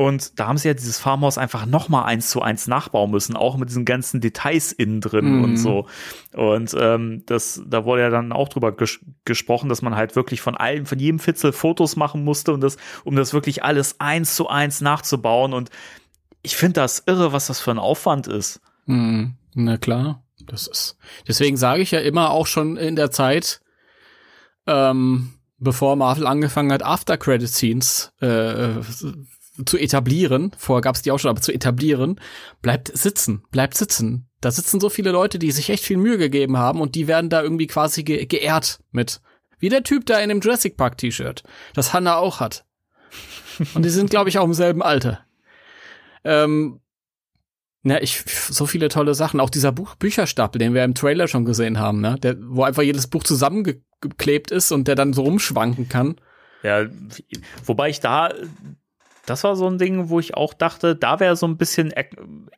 [0.00, 3.36] Und da haben sie ja dieses Farmhaus einfach noch mal eins zu eins nachbauen müssen,
[3.36, 5.44] auch mit diesen ganzen Details innen drin Mhm.
[5.44, 5.86] und so.
[6.32, 10.40] Und ähm, das, da wurde ja dann auch drüber ges gesprochen, dass man halt wirklich
[10.40, 14.36] von allem, von jedem Fitzel Fotos machen musste und das, um das wirklich alles eins
[14.36, 15.52] zu eins nachzubauen.
[15.52, 15.68] Und
[16.40, 18.62] ich finde das irre, was das für ein Aufwand ist.
[18.86, 20.96] Hm, na klar, das ist.
[21.28, 23.60] Deswegen sage ich ja immer auch schon in der Zeit,
[24.66, 28.76] ähm, bevor Marvel angefangen hat, After Credit Scenes äh,
[29.66, 30.52] zu etablieren.
[30.56, 32.20] Vorher gab es die auch schon, aber zu etablieren,
[32.62, 34.28] bleibt sitzen, bleibt sitzen.
[34.40, 37.30] Da sitzen so viele Leute, die sich echt viel Mühe gegeben haben und die werden
[37.30, 39.20] da irgendwie quasi ge geehrt mit.
[39.58, 41.42] Wie der Typ da in dem Jurassic Park T-Shirt,
[41.74, 42.64] das Hannah auch hat.
[43.74, 45.20] Und die sind, glaube ich, auch im selben Alter.
[46.24, 46.80] Ähm,
[47.82, 49.40] na, ich, so viele tolle Sachen.
[49.40, 52.16] Auch dieser Buch Bücherstapel, den wir im Trailer schon gesehen haben, ne?
[52.22, 56.16] Der, wo einfach jedes Buch zusammengeklebt ist und der dann so rumschwanken kann.
[56.62, 56.86] Ja,
[57.64, 58.34] wobei ich da,
[59.30, 62.06] das war so ein Ding, wo ich auch dachte, da wäre so ein bisschen er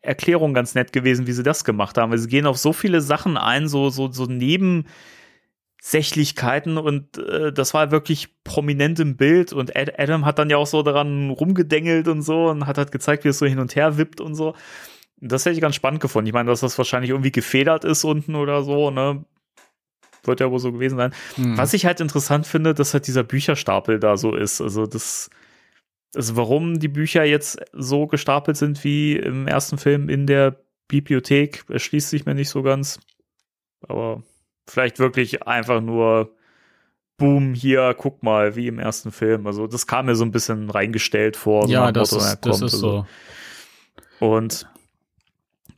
[0.01, 2.11] Erklärung ganz nett gewesen, wie sie das gemacht haben.
[2.11, 4.87] Weil sie gehen auf so viele Sachen ein, so, so, so neben,
[5.85, 10.57] Sächlichkeiten und äh, das war wirklich prominent im Bild und Ad Adam hat dann ja
[10.57, 13.75] auch so daran rumgedengelt und so und hat halt gezeigt, wie es so hin und
[13.75, 14.55] her wippt und so.
[15.17, 16.29] Das hätte ich ganz spannend gefunden.
[16.29, 19.25] Ich meine, dass das wahrscheinlich irgendwie gefedert ist unten oder so, ne?
[20.23, 21.13] Wird ja wohl so gewesen sein.
[21.37, 21.59] Mhm.
[21.59, 24.61] Was ich halt interessant finde, dass halt dieser Bücherstapel da so ist.
[24.61, 25.31] Also das,
[26.15, 30.57] also warum die Bücher jetzt so gestapelt sind wie im ersten Film in der
[30.89, 33.01] Bibliothek, erschließt sich mir nicht so ganz.
[33.89, 34.23] Aber
[34.67, 36.35] vielleicht wirklich einfach nur
[37.19, 39.47] Boom, hier, guck mal, wie im ersten Film.
[39.47, 41.69] Also das kam mir so ein bisschen reingestellt vor.
[41.69, 43.07] So ja, das, Motto, ist, das ist so.
[44.19, 44.67] Und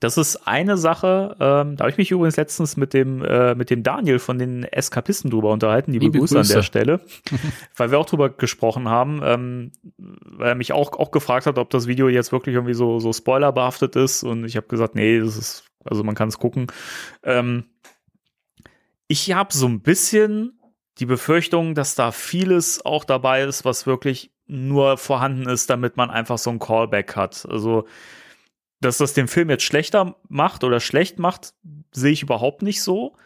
[0.04, 3.70] das ist eine Sache, ähm, da habe ich mich übrigens letztens mit dem, äh, mit
[3.70, 7.00] dem Daniel von den Eskapisten drüber unterhalten, liebe, liebe Grüße, Grüße, an der Stelle,
[7.76, 11.70] weil wir auch drüber gesprochen haben, ähm, weil er mich auch, auch gefragt hat, ob
[11.70, 15.38] das Video jetzt wirklich irgendwie so, so spoilerbehaftet ist und ich habe gesagt, nee, das
[15.38, 16.66] ist, also man kann es gucken.
[17.22, 17.64] Ähm,
[19.08, 20.60] ich habe so ein bisschen
[20.98, 26.10] die Befürchtung, dass da vieles auch dabei ist, was wirklich nur vorhanden ist, damit man
[26.10, 27.46] einfach so ein Callback hat.
[27.48, 27.86] Also
[28.84, 31.54] dass das den Film jetzt schlechter macht oder schlecht macht,
[31.92, 33.16] sehe ich überhaupt nicht so.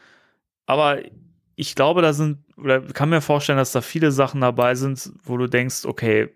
[0.66, 0.98] Aber
[1.56, 5.36] ich glaube, da sind, oder kann mir vorstellen, dass da viele Sachen dabei sind, wo
[5.36, 6.28] du denkst, okay,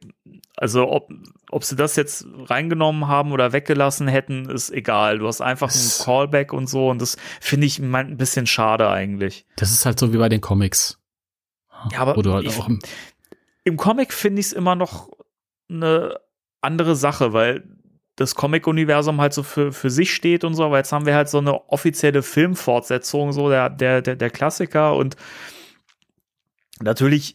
[0.57, 1.11] also ob,
[1.51, 5.19] ob sie das jetzt reingenommen haben oder weggelassen hätten, ist egal.
[5.19, 9.47] Du hast einfach einen Callback und so und das finde ich ein bisschen schade eigentlich.
[9.57, 10.99] Das ist halt so wie bei den Comics.
[11.93, 12.79] Ja, aber halt ich, im,
[13.65, 15.09] im Comic finde ich es immer noch
[15.69, 16.19] eine
[16.61, 17.65] andere Sache, weil
[18.17, 21.29] das Comic-Universum halt so für, für sich steht und so, aber jetzt haben wir halt
[21.29, 25.17] so eine offizielle Filmfortsetzung, so der, der, der, der Klassiker und
[26.81, 27.35] natürlich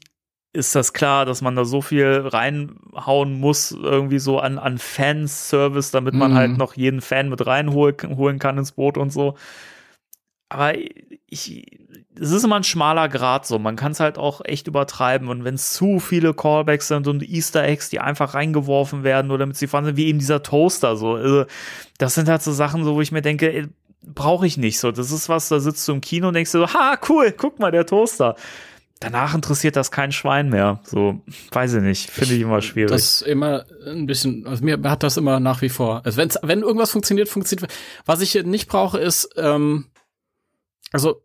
[0.53, 5.91] ist das klar, dass man da so viel reinhauen muss, irgendwie so an, an Fanservice,
[5.91, 6.35] damit man mhm.
[6.35, 9.35] halt noch jeden Fan mit reinholen kann ins Boot und so.
[10.49, 10.73] Aber
[11.29, 11.65] ich,
[12.19, 13.59] es ist immer ein schmaler Grad so.
[13.59, 15.27] Man kann es halt auch echt übertreiben.
[15.27, 19.45] Und wenn es zu viele Callbacks sind und Easter Eggs, die einfach reingeworfen werden oder
[19.45, 21.15] mit sie fahren sind, wie eben dieser Toaster so.
[21.15, 21.45] Also,
[21.97, 23.69] das sind halt so Sachen, so wo ich mir denke,
[24.03, 24.91] brauche ich nicht so.
[24.91, 27.71] Das ist was, da sitzt du im Kino und denkst so, ha, cool, guck mal,
[27.71, 28.35] der Toaster.
[28.99, 30.79] Danach interessiert das kein Schwein mehr.
[30.83, 32.89] So, weiß ich nicht, finde ich immer schwierig.
[32.89, 36.01] Das ist immer ein bisschen, also mir hat das immer nach wie vor.
[36.03, 37.71] Also wenn's, wenn irgendwas funktioniert, funktioniert.
[38.05, 39.85] Was ich nicht brauche, ist, ähm,
[40.91, 41.21] also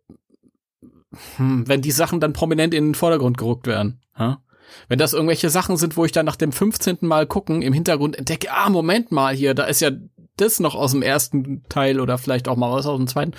[1.37, 4.01] hm, wenn die Sachen dann prominent in den Vordergrund gerückt werden.
[4.17, 4.43] Ha?
[4.89, 6.99] Wenn das irgendwelche Sachen sind, wo ich dann nach dem 15.
[7.03, 9.91] Mal gucken im Hintergrund entdecke, ah, Moment mal hier, da ist ja
[10.37, 13.33] das noch aus dem ersten Teil oder vielleicht auch mal was aus dem zweiten,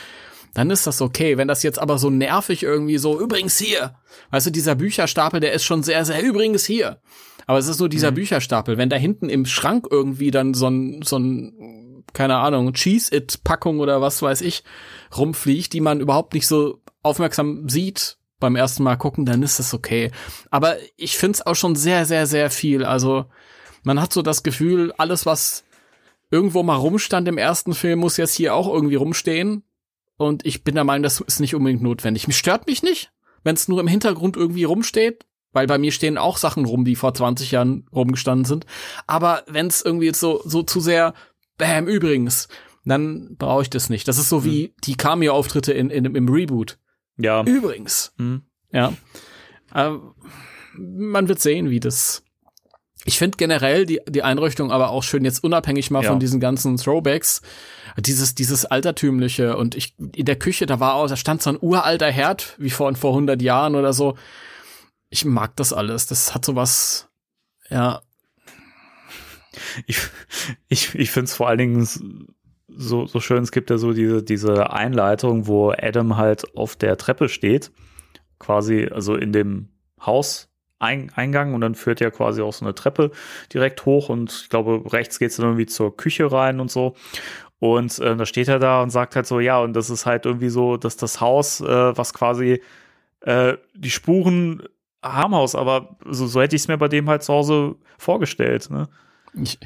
[0.53, 1.37] dann ist das okay.
[1.37, 3.95] Wenn das jetzt aber so nervig irgendwie so, übrigens hier,
[4.29, 6.99] weißt du, dieser Bücherstapel, der ist schon sehr, sehr übrigens hier.
[7.47, 8.15] Aber es ist nur dieser mhm.
[8.15, 8.77] Bücherstapel.
[8.77, 11.82] Wenn da hinten im Schrank irgendwie dann so ein, so ein,
[12.13, 14.63] keine Ahnung, Cheese-It-Packung oder was weiß ich,
[15.15, 19.73] rumfliegt, die man überhaupt nicht so aufmerksam sieht beim ersten Mal gucken, dann ist das
[19.73, 20.11] okay.
[20.51, 22.83] Aber ich finde es auch schon sehr, sehr, sehr viel.
[22.83, 23.25] Also
[23.83, 25.63] man hat so das Gefühl, alles, was
[26.29, 29.63] irgendwo mal rumstand im ersten Film, muss jetzt hier auch irgendwie rumstehen.
[30.17, 32.27] Und ich bin der Meinung, das ist nicht unbedingt notwendig.
[32.27, 33.11] Mich stört mich nicht,
[33.43, 36.95] wenn es nur im Hintergrund irgendwie rumsteht, weil bei mir stehen auch Sachen rum, die
[36.95, 38.65] vor 20 Jahren rumgestanden sind.
[39.07, 41.13] Aber wenn es irgendwie jetzt so, so zu sehr,
[41.63, 42.47] bam, übrigens,
[42.85, 44.07] dann brauche ich das nicht.
[44.07, 44.73] Das ist so wie hm.
[44.83, 46.77] die Cameo-Auftritte in, in, im Reboot.
[47.17, 47.43] Ja.
[47.43, 48.13] Übrigens.
[48.17, 48.43] Mhm.
[48.71, 48.93] Ja.
[49.73, 49.91] Äh,
[50.77, 52.23] man wird sehen, wie das.
[53.05, 56.09] Ich finde generell die, die Einrichtung aber auch schön, jetzt unabhängig mal ja.
[56.09, 57.41] von diesen ganzen Throwbacks.
[57.97, 61.57] Dieses, dieses altertümliche und ich, in der Küche, da war auch, da stand so ein
[61.61, 64.17] uralter Herd, wie vor, vor 100 Jahren oder so.
[65.09, 66.07] Ich mag das alles.
[66.07, 67.09] Das hat so was,
[67.69, 68.01] ja.
[69.85, 69.97] Ich,
[70.67, 71.87] ich, ich finde es vor allen Dingen
[72.67, 76.97] so, so schön, es gibt ja so diese, diese Einleitung, wo Adam halt auf der
[76.97, 77.71] Treppe steht,
[78.39, 79.69] quasi, also in dem
[80.03, 83.11] Haus Eingang und dann führt ja quasi auch so eine Treppe
[83.53, 86.95] direkt hoch und ich glaube, rechts geht es dann irgendwie zur Küche rein und so.
[87.59, 90.25] Und äh, da steht er da und sagt halt so, ja, und das ist halt
[90.25, 92.61] irgendwie so, dass das Haus, äh, was quasi
[93.21, 94.63] äh, die Spuren
[95.01, 98.69] haben Haus, aber so, so hätte ich es mir bei dem halt zu Hause vorgestellt.
[98.69, 98.89] Ne?
[99.41, 99.59] Ich,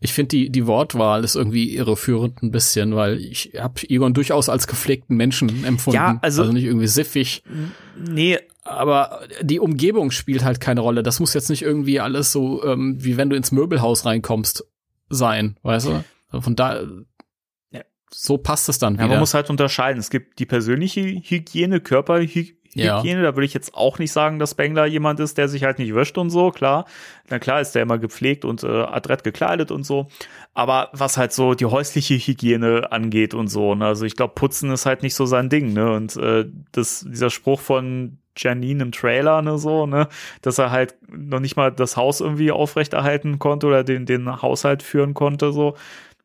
[0.00, 4.48] ich finde die, die Wortwahl ist irgendwie irreführend ein bisschen, weil ich habe Egon durchaus
[4.48, 5.96] als gepflegten Menschen empfunden.
[5.96, 7.42] Ja, also, also nicht irgendwie siffig.
[7.96, 11.02] Nee, aber die Umgebung spielt halt keine Rolle.
[11.02, 14.64] Das muss jetzt nicht irgendwie alles so, ähm, wie wenn du ins Möbelhaus reinkommst,
[15.10, 16.04] sein, weißt du?
[16.30, 16.82] Also von da,
[18.12, 19.04] so passt es dann wieder.
[19.04, 20.00] Ja, man muss halt unterscheiden.
[20.00, 22.98] Es gibt die persönliche Hygiene, Körperhygiene Ja.
[22.98, 23.22] Hygiene.
[23.22, 25.94] Da würde ich jetzt auch nicht sagen, dass Spengler jemand ist, der sich halt nicht
[25.94, 26.86] wäscht und so, klar.
[27.28, 30.08] Na klar ist der immer gepflegt und äh, adrett gekleidet und so.
[30.54, 33.86] Aber was halt so die häusliche Hygiene angeht und so, ne?
[33.86, 35.92] also ich glaube, Putzen ist halt nicht so sein Ding, ne?
[35.92, 40.08] Und äh, das, dieser Spruch von Janine im Trailer, ne, so, ne,
[40.42, 44.82] dass er halt noch nicht mal das Haus irgendwie aufrechterhalten konnte oder den, den Haushalt
[44.82, 45.74] führen konnte, so.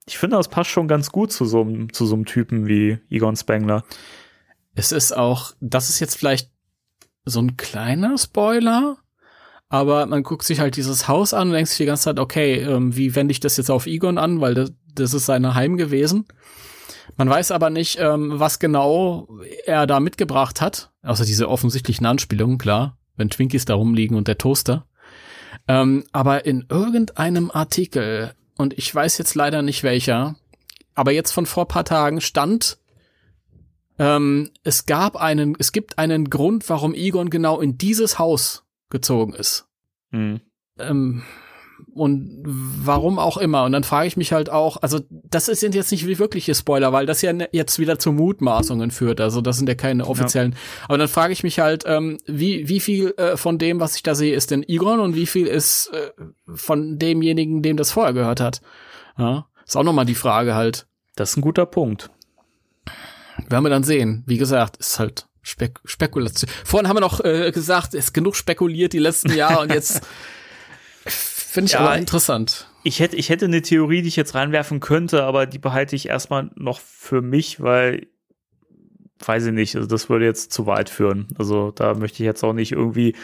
[0.05, 3.37] Ich finde, das passt schon ganz gut zu so zu so einem Typen wie Egon
[3.37, 3.83] Spengler.
[4.75, 6.49] Es ist auch, das ist jetzt vielleicht
[7.25, 8.97] so ein kleiner Spoiler,
[9.69, 12.61] aber man guckt sich halt dieses Haus an und denkt sich die ganze Zeit, okay,
[12.61, 15.77] ähm, wie wende ich das jetzt auf Egon an, weil das, das ist sein Heim
[15.77, 16.25] gewesen.
[17.17, 19.27] Man weiß aber nicht, ähm, was genau
[19.65, 24.37] er da mitgebracht hat, außer diese offensichtlichen Anspielungen, klar, wenn Twinkies da rumliegen und der
[24.37, 24.85] Toaster.
[25.67, 30.35] Ähm, aber in irgendeinem Artikel, und ich weiß jetzt leider nicht welcher,
[30.95, 32.77] aber jetzt von vor paar Tagen stand,
[33.99, 39.33] ähm, es gab einen, es gibt einen Grund, warum Egon genau in dieses Haus gezogen
[39.33, 39.67] ist.
[40.11, 40.41] Hm.
[40.79, 41.23] Ähm,
[41.93, 43.65] und warum auch immer.
[43.65, 47.05] Und dann frage ich mich halt auch, also das sind jetzt nicht wirkliche Spoiler, weil
[47.05, 49.21] das ja ne- jetzt wieder zu Mutmaßungen führt.
[49.21, 50.55] Also das sind ja keine offiziellen.
[50.87, 54.03] Aber dann frage ich mich halt, ähm, wie, wie viel äh, von dem, was ich
[54.03, 56.11] da sehe, ist denn Egon und wie viel ist äh,
[56.55, 58.61] von demjenigen, dem das vorher gehört hat?
[59.17, 60.87] Ja, ist auch nochmal die Frage halt.
[61.15, 62.09] Das ist ein guter Punkt.
[63.49, 64.23] Werden wir dann sehen.
[64.25, 66.49] Wie gesagt, ist halt Spek Spekulation.
[66.63, 70.01] Vorhin haben wir noch äh, gesagt, es ist genug spekuliert die letzten Jahre und jetzt
[71.05, 72.69] finde ich Ja, aber interessant.
[72.83, 76.07] Ich hätte, ich hätte eine Theorie, die ich jetzt reinwerfen könnte, aber die behalte ich
[76.07, 78.07] erstmal noch für mich, weil,
[79.25, 81.27] weiß ich nicht, also das würde jetzt zu weit führen.
[81.37, 83.15] Also da möchte ich jetzt auch nicht irgendwie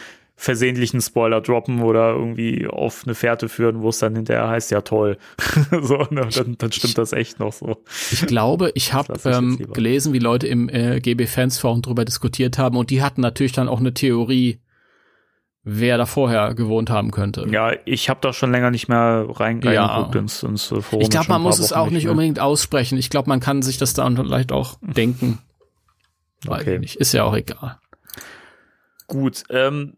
[0.42, 4.72] versehentlich einen Spoiler droppen oder irgendwie auf eine Fährte führen, wo es dann hinterher heißt,
[4.72, 5.18] ja toll.
[5.82, 7.84] so, ne, dann, dann stimmt das echt noch so.
[8.10, 12.58] Ich glaube, ich habe ähm, gelesen, wie Leute im äh, GB Fans Forum drüber diskutiert
[12.58, 14.62] haben und die hatten natürlich dann auch eine Theorie,
[15.64, 17.46] wer da vorher gewohnt haben könnte.
[17.52, 19.86] Ja, ich habe da schon länger nicht mehr rein, Ja.
[19.88, 21.02] reingeguckt ins, ins Forum.
[21.02, 22.12] ich glaube, man muss es Wochen auch nicht mehr.
[22.12, 22.98] unbedingt aussprechen.
[22.98, 25.40] Ich glaube, man kann sich das dann vielleicht auch denken.
[26.48, 26.80] Okay.
[26.98, 27.78] Ist ja auch egal.
[29.08, 29.98] Gut, ähm,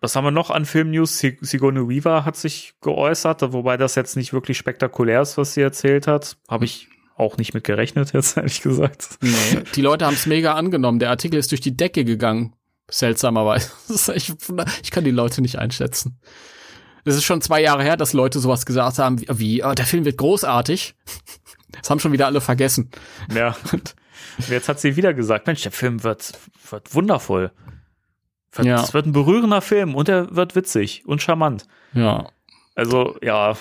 [0.00, 1.18] was haben wir noch an Film-News?
[1.18, 5.60] Sig- Sigourney Weaver hat sich geäußert, wobei das jetzt nicht wirklich spektakulär ist, was sie
[5.62, 6.36] erzählt hat.
[6.48, 9.18] Habe ich auch nicht mit gerechnet, jetzt ehrlich gesagt.
[9.20, 9.30] Nee.
[9.74, 10.98] Die Leute haben es mega angenommen.
[10.98, 12.54] Der Artikel ist durch die Decke gegangen.
[12.90, 13.70] Seltsamerweise.
[14.14, 14.34] Echt,
[14.82, 16.18] ich kann die Leute nicht einschätzen.
[17.04, 19.86] Es ist schon zwei Jahre her, dass Leute sowas gesagt haben, wie, wie oh, der
[19.86, 20.94] Film wird großartig.
[21.70, 22.90] Das haben schon wieder alle vergessen.
[23.32, 23.54] Ja.
[23.72, 23.94] Und
[24.48, 26.32] jetzt hat sie wieder gesagt, Mensch, der Film wird,
[26.70, 27.52] wird wundervoll.
[28.58, 28.82] Wird, Ja.
[28.82, 31.66] Es wird ein berührender Film und er wird witzig und charmant.
[31.94, 32.28] Ja.
[32.74, 33.56] Also, ja.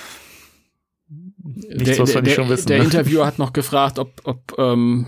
[1.09, 2.67] Nichts, der, was wir der, nicht schon wissen.
[2.67, 2.83] der ne?
[2.83, 5.07] Interviewer hat noch gefragt, ob, ob ähm,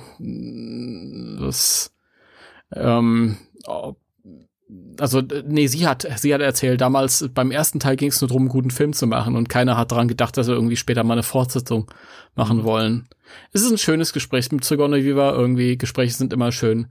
[1.41, 1.91] das
[2.73, 3.97] ähm, ob,
[4.99, 8.43] also nee, sie hat sie hat erzählt, damals beim ersten Teil ging es nur darum,
[8.43, 11.13] einen guten Film zu machen und keiner hat dran gedacht, dass wir irgendwie später mal
[11.13, 11.91] eine Fortsetzung
[12.35, 12.63] machen Mhm.
[12.63, 13.09] wollen.
[13.51, 16.87] Es ist ein schönes Gespräch mit Sigourney Weaver, irgendwie Gespräche sind immer schön.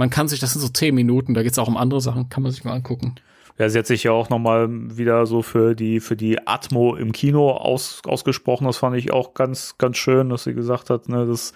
[0.00, 2.42] Man kann sich, das sind so zehn Minuten, da geht's auch um andere Sachen, kann
[2.42, 3.16] man sich mal angucken.
[3.58, 6.96] Ja, sie hat sich ja auch noch mal wieder so für die für die Atmo
[6.96, 8.64] im Kino aus, ausgesprochen.
[8.64, 11.52] Das fand ich auch ganz ganz schön, dass sie gesagt hat, ne, das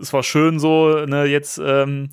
[0.00, 2.12] es war schön so, ne, jetzt ähm,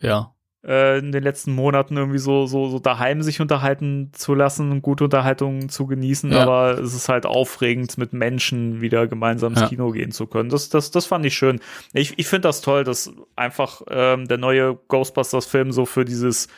[0.00, 0.34] Ja.
[0.64, 5.04] Äh, in den letzten Monaten irgendwie so so so daheim sich unterhalten zu lassen, gute
[5.04, 6.42] Unterhaltung zu genießen, Ja.
[6.42, 9.68] aber es ist halt aufregend mit Menschen wieder gemeinsam ins Ja.
[9.68, 10.48] Kino gehen zu können.
[10.50, 11.60] Das das das fand ich schön.
[11.92, 16.48] Ich ich finde das toll, dass einfach ähm, der neue Ghostbusters Film so für dieses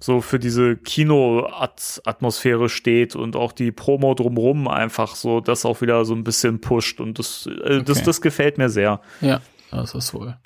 [0.00, 6.04] so für diese Kino-Atmosphäre steht und auch die Promo drumrum einfach so das auch wieder
[6.04, 8.06] so ein bisschen pusht und das, äh, das, Okay.
[8.06, 9.00] das gefällt mir sehr.
[9.20, 10.36] Ja, das ist wohl.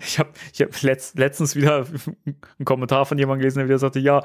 [0.00, 1.86] Ich habe ich hab letzt, letztens wieder
[2.24, 4.24] einen Kommentar von jemandem gelesen, der wieder sagte, ja,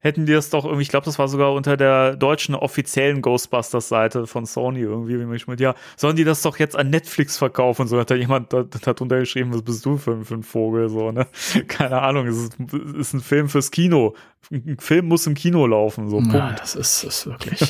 [0.00, 4.26] hätten die das doch irgendwie, ich glaube, das war sogar unter der deutschen offiziellen Ghostbusters-Seite
[4.26, 7.86] von Sony irgendwie, wie man mit, ja, sollen die das doch jetzt an Netflix verkaufen?
[7.86, 11.12] So hat da jemand da, hat untergeschrieben, was bist du für, für ein Vogel, so,
[11.12, 11.26] ne?
[11.68, 12.58] Keine Ahnung, es ist,
[12.98, 14.14] ist ein Film fürs Kino.
[14.50, 16.34] Ein Film muss im Kino laufen, so, Punkt.
[16.34, 17.60] Ja, das ist, ist wirklich,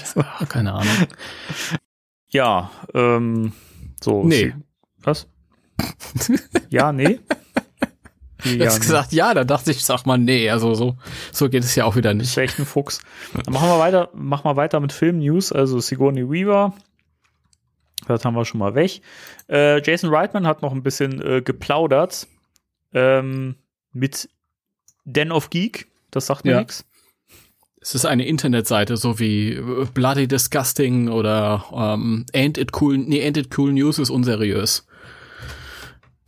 [0.48, 0.88] keine Ahnung.
[2.32, 3.52] Ja, ähm,
[4.00, 4.22] so.
[4.22, 4.54] Nee.
[5.02, 5.26] Was?
[6.70, 7.20] Ja, nee?
[8.42, 10.96] Wie, Du hast gesagt, ja, da dachte ich, sag mal, nee, also so,
[11.32, 12.36] so geht es ja auch wieder ist nicht.
[12.38, 13.00] echt ein Fuchs.
[13.34, 15.52] Dann machen wir weiter, machen wir weiter mit Film-News.
[15.52, 16.72] Also Sigourney Weaver.
[18.08, 19.02] Das haben wir schon mal weg.
[19.48, 22.26] Äh, Jason Reitman hat noch ein bisschen äh, geplaudert
[22.94, 23.56] ähm,
[23.92, 24.30] mit
[25.04, 25.86] Den of Geek.
[26.10, 26.58] Das sagt mir Ja.
[26.60, 26.86] nichts.
[27.82, 33.22] Es ist eine Internetseite, so wie äh, Bloody Disgusting oder ähm, Ain't It Cool, nee,
[33.26, 34.86] Ain't It Cool News ist unseriös.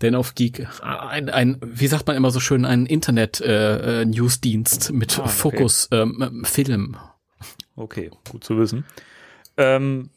[0.03, 0.67] Den auf Geek.
[0.83, 5.31] Ein, ein, wie sagt man immer so schön, ein Internet-Newsdienst äh, mit Ah, okay.
[5.31, 6.97] Fokus ähm, Film.
[7.77, 8.85] Okay, gut zu wissen.
[9.57, 10.11] Ähm,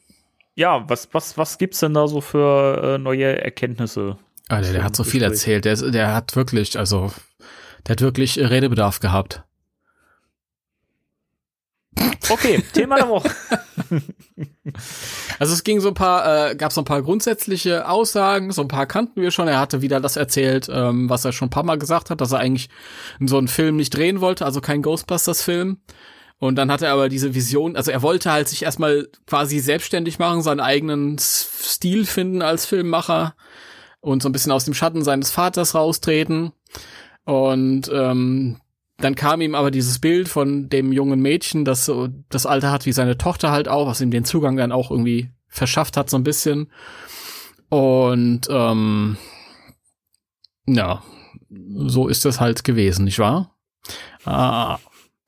[0.56, 4.18] ja, was, was, was gibt's denn da so für äh, neue Erkenntnisse?
[4.48, 5.66] Alter, der hat so viel erzählt.
[5.66, 7.12] Der, der hat wirklich, also,
[7.86, 9.44] der hat wirklich äh, Redebedarf gehabt.
[12.30, 13.30] Okay, Thema der Woche.
[15.40, 18.68] Also es ging so ein paar, äh, gab so ein paar grundsätzliche Aussagen, so ein
[18.68, 19.48] paar kannten wir schon.
[19.48, 22.32] Er hatte wieder das erzählt, ähm, was er schon ein paar Mal gesagt hat, dass
[22.32, 22.70] er eigentlich
[23.20, 25.78] so einen Film nicht drehen wollte, also kein Ghostbusters-Film.
[26.38, 30.20] Und dann hat er aber diese Vision, also er wollte halt sich erstmal quasi selbstständig
[30.20, 33.36] machen, seinen eigenen Stil finden als Filmmacher
[34.02, 36.52] und so ein bisschen aus dem Schatten seines Vaters raustreten.
[37.24, 38.58] Und ähm,
[38.98, 42.86] dann kam ihm aber dieses Bild von dem jungen Mädchen, das so das Alter hat
[42.86, 46.18] wie seine Tochter halt auch, was ihm den Zugang dann auch irgendwie verschafft hat, so
[46.18, 46.72] ein bisschen.
[47.70, 49.18] Und ähm,
[50.68, 51.04] ja,
[51.88, 53.56] so ist das halt gewesen, nicht wahr?
[54.26, 54.78] Ah,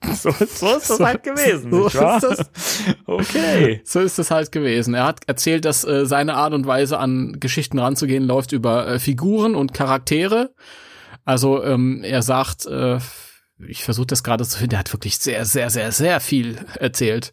[0.02, 2.16] So, so ist das So- halt gewesen, so nicht wahr?
[2.22, 2.50] ist das.
[3.06, 3.80] Okay.
[3.84, 4.94] So ist es halt gewesen.
[4.94, 8.98] Er hat erzählt, dass äh, seine Art und Weise an Geschichten ranzugehen läuft über äh,
[8.98, 10.54] Figuren und Charaktere.
[11.24, 12.98] Also ähm, er sagt, äh,
[13.66, 17.32] ich versuche das gerade zu finden, er hat wirklich sehr, sehr, sehr, sehr viel erzählt.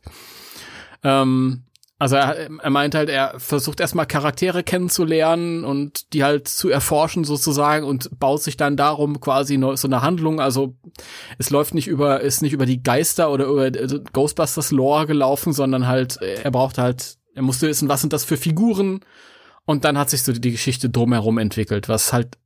[1.04, 1.66] Ähm,
[1.98, 7.24] also er, er meint halt, er versucht erstmal Charaktere kennenzulernen und die halt zu erforschen
[7.24, 10.42] sozusagen und baut sich dann darum quasi so eine Handlung.
[10.42, 10.76] Also
[11.38, 15.54] es läuft nicht über, ist nicht über die Geister oder über äh, Ghostbusters Lore gelaufen,
[15.54, 19.00] sondern halt, er braucht halt, er musste wissen, was sind das für Figuren
[19.66, 22.38] und dann hat sich so die Geschichte drumherum entwickelt, was halt,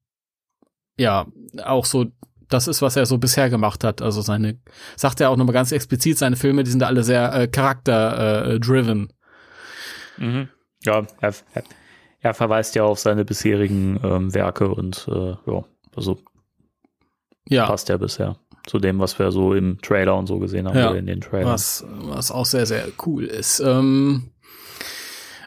[0.97, 1.25] ja,
[1.63, 2.07] auch so
[2.49, 4.01] das ist, was er so bisher gemacht hat.
[4.01, 4.59] Also seine,
[4.95, 9.13] sagt er auch nochmal ganz explizit, seine Filme, die sind alle sehr äh, charakter-driven.
[10.17, 10.49] Mhm.
[10.83, 11.63] Ja, er, er,
[12.21, 15.63] er verweist ja auf seine bisherigen ähm, Werke und äh, ja,
[15.95, 16.19] also
[17.47, 18.37] Ja, passt ja bisher
[18.67, 21.21] zu dem, was wir so im Trailer und so gesehen haben, Ja, oder in den
[21.21, 21.51] Trailern.
[21.53, 23.59] was, was auch sehr, sehr cool ist.
[23.61, 24.31] Ähm,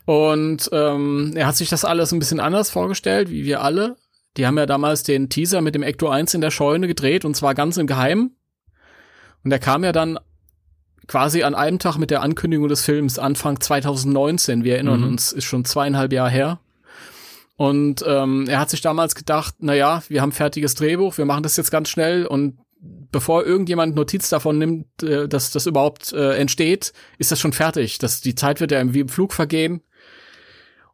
[0.04, 3.96] und ähm, er hat sich das alles ein bisschen anders vorgestellt, wie wir alle.
[4.36, 7.34] Die haben ja damals den Teaser mit dem Ecto 1 in der Scheune gedreht und
[7.36, 8.36] zwar ganz im Geheimen.
[9.44, 10.18] Und der kam ja dann
[11.06, 14.64] quasi an einem Tag mit der Ankündigung des Films Anfang 2019.
[14.64, 15.06] Wir erinnern Mhm.
[15.08, 16.60] uns, ist schon zweieinhalb Jahre her.
[17.56, 21.42] Und ähm, er hat sich damals gedacht, na ja, wir haben fertiges Drehbuch, wir machen
[21.42, 26.36] das jetzt ganz schnell und bevor irgendjemand Notiz davon nimmt, äh, dass das überhaupt äh,
[26.36, 27.98] entsteht, ist das schon fertig.
[27.98, 29.82] Das, die Zeit wird ja wie im Flug vergehen.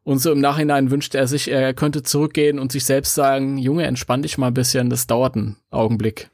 [0.09, 3.85] Und so im Nachhinein wünscht er sich, er könnte zurückgehen und sich selbst sagen, Junge,
[3.85, 6.31] entspann dich mal ein bisschen, das dauert einen Augenblick.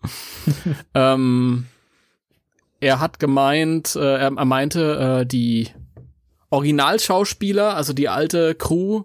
[0.94, 1.66] ähm,
[2.80, 5.68] er hat gemeint, äh, er, er meinte, äh, die
[6.48, 9.02] Originalschauspieler, also die alte Crew,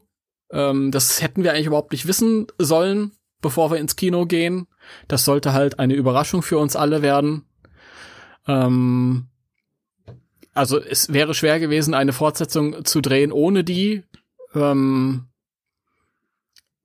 [0.49, 3.11] ähm, das hätten wir eigentlich überhaupt nicht wissen sollen,
[3.41, 4.68] bevor wir ins Kino gehen.
[5.09, 7.43] Das sollte halt eine Überraschung für uns alle werden.
[8.47, 9.28] Ähm,
[10.58, 14.03] also es wäre schwer gewesen, eine Fortsetzung zu drehen ohne die.
[14.53, 15.28] Ähm,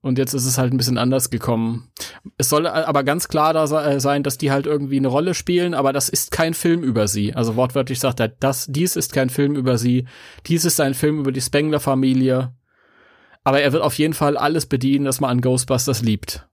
[0.02, 1.90] und jetzt ist es halt ein bisschen anders gekommen.
[2.36, 5.74] Es soll aber ganz klar da äh, sein, dass die halt irgendwie eine Rolle spielen,
[5.74, 7.34] aber das ist kein Film über sie.
[7.34, 10.06] Also wortwörtlich sagt er, das, dies ist kein Film über sie.
[10.46, 12.52] Dies ist ein Film über die Spengler-Familie.
[13.44, 16.48] Aber er wird auf jeden Fall alles bedienen, das man an Ghostbusters liebt.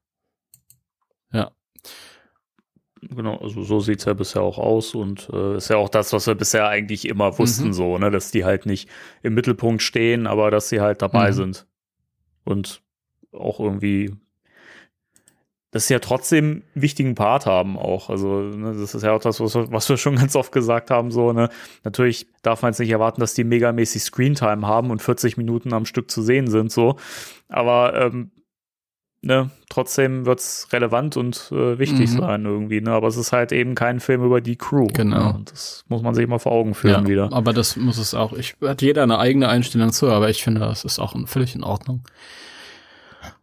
[1.34, 1.52] Ja.
[3.02, 6.28] Genau, also so sieht's ja bisher auch aus und äh, ist ja auch das, was
[6.28, 7.74] wir bisher eigentlich immer wussten, Mhm.
[7.74, 8.90] so, ne, dass die halt nicht
[9.24, 11.34] im Mittelpunkt stehen, aber dass sie halt dabei Mhm.
[11.36, 11.68] sind.
[12.44, 12.82] Und
[13.32, 14.12] auch irgendwie,
[15.72, 18.10] dass sie ja trotzdem einen wichtigen Part haben auch.
[18.10, 20.90] Also, ne, das ist ja auch das, was, wir- was wir schon ganz oft gesagt
[20.90, 21.50] haben, so, ne.
[21.84, 25.86] Natürlich darf man jetzt nicht erwarten, dass die megamäßig Screentime haben und 40 Minuten am
[25.86, 26.96] Stück zu sehen sind, so.
[27.50, 28.32] Aber ähm,
[29.22, 32.18] ne, trotzdem wird's relevant und äh, wichtig Mhm.
[32.18, 32.92] sein irgendwie, ne?
[32.92, 34.88] Aber es ist halt eben kein Film über die Crew.
[34.94, 35.34] Genau.
[35.34, 35.42] Ne?
[35.46, 37.34] Das muss man sich mal vor Augen führen ja, wieder.
[37.34, 38.34] Aber das muss es auch.
[38.34, 41.64] Ich hat jeder eine eigene Einstellung zu, aber ich finde, das ist auch völlig in
[41.64, 42.04] Ordnung.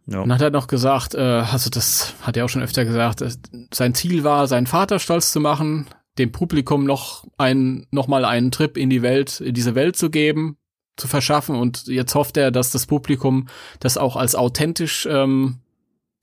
[0.07, 0.21] Ja.
[0.21, 3.29] Und hat er noch gesagt, äh, also das hat er auch schon öfter gesagt, äh,
[3.73, 8.51] sein Ziel war, seinen Vater stolz zu machen, dem Publikum noch einen, noch mal einen
[8.51, 10.57] Trip in die Welt, in diese Welt zu geben,
[10.95, 11.55] zu verschaffen.
[11.55, 13.47] Und jetzt hofft er, dass das Publikum
[13.79, 15.59] das auch als authentisch ähm,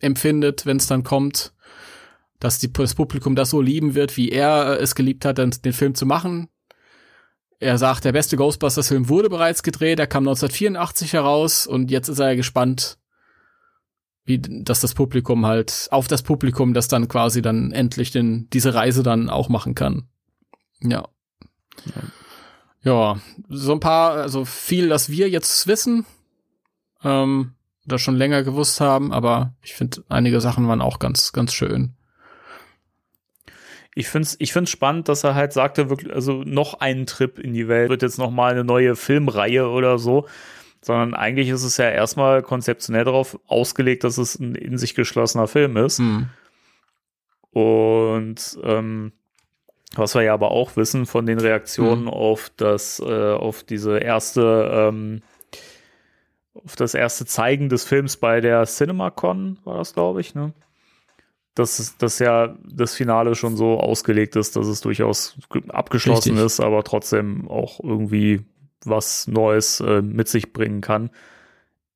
[0.04, 1.52] empfindet, wenn es dann kommt,
[2.38, 5.72] dass die, das Publikum das so lieben wird, wie er äh, es geliebt hat, den
[5.72, 6.48] Film zu machen.
[7.58, 12.18] Er sagt, der beste Ghostbusters-Film wurde bereits gedreht, er kam 1984 heraus und jetzt ist
[12.18, 12.98] er gespannt,
[14.24, 18.74] wie dass das Publikum halt auf das Publikum, das dann quasi dann endlich den diese
[18.74, 20.08] Reise dann auch machen kann.
[20.82, 21.08] Ja.
[22.82, 26.04] Ja, so ein paar, also viel, das wir jetzt wissen.
[27.02, 27.53] Ähm,
[27.86, 31.94] oder schon länger gewusst haben, aber ich finde, einige Sachen waren auch ganz, ganz schön.
[33.94, 37.38] Ich finde es ich find's spannend, dass er halt sagte, wirklich, also noch einen Trip
[37.38, 40.26] in die Welt, wird jetzt noch mal eine neue Filmreihe oder so,
[40.80, 45.46] sondern eigentlich ist es ja erstmal konzeptionell darauf ausgelegt, dass es ein in sich geschlossener
[45.46, 45.98] Film ist.
[45.98, 46.28] Hm.
[47.50, 49.12] Und ähm,
[49.94, 52.08] was wir ja aber auch wissen von den Reaktionen Mhm.
[52.08, 55.22] auf das, äh, auf diese erste, ähm,
[56.54, 60.52] auf das erste Zeigen des Films bei der CinemaCon war das, glaube ich, ne?
[61.54, 66.30] Dass, es- dass ja das Finale schon so ausgelegt ist, dass es durchaus ge- abgeschlossen
[66.32, 66.46] Richtig.
[66.46, 68.40] ist, aber trotzdem auch irgendwie
[68.84, 71.10] was Neues äh, mit sich bringen kann.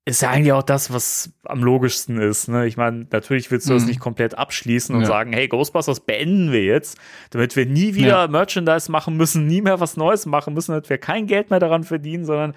[0.05, 2.47] Ist ja eigentlich auch das, was am logischsten ist.
[2.47, 2.65] Ne?
[2.65, 3.89] Ich meine, natürlich willst du das Mhm.
[3.89, 5.07] nicht komplett abschließen und Ja.
[5.07, 6.97] sagen, hey, Ghostbusters beenden wir jetzt,
[7.31, 8.27] damit wir nie wieder Ja.
[8.27, 11.83] Merchandise machen müssen, nie mehr was Neues machen müssen, damit wir kein Geld mehr daran
[11.83, 12.55] verdienen, sondern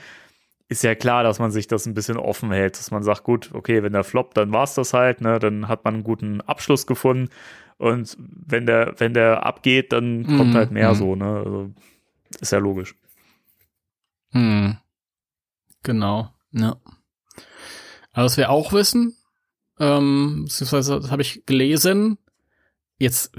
[0.72, 3.50] ist ja klar, dass man sich das ein bisschen offen hält, dass man sagt, gut,
[3.52, 5.38] okay, wenn der floppt, dann war's das halt, ne?
[5.38, 7.28] dann hat man einen guten Abschluss gefunden
[7.78, 10.94] und wenn der, wenn der abgeht, dann kommt Mhm, halt mehr mhm.
[10.94, 11.24] so, ne?
[11.44, 11.70] Also,
[12.40, 12.94] ist ja logisch.
[14.30, 14.76] Hm.
[15.82, 16.30] Genau.
[16.52, 16.76] Ja.
[18.12, 19.16] Aber was wir auch wissen,
[19.80, 22.18] ähm, beziehungsweise das habe ich gelesen,
[22.98, 23.32] jetzt,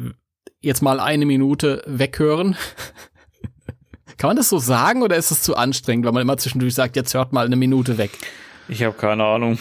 [0.59, 2.55] jetzt mal eine Minute weghören.
[4.18, 6.95] Kann man das so sagen oder ist es zu anstrengend, weil man immer zwischendurch sagt,
[6.95, 8.11] jetzt hört mal eine Minute weg?
[8.68, 9.57] Ich habe keine Ahnung.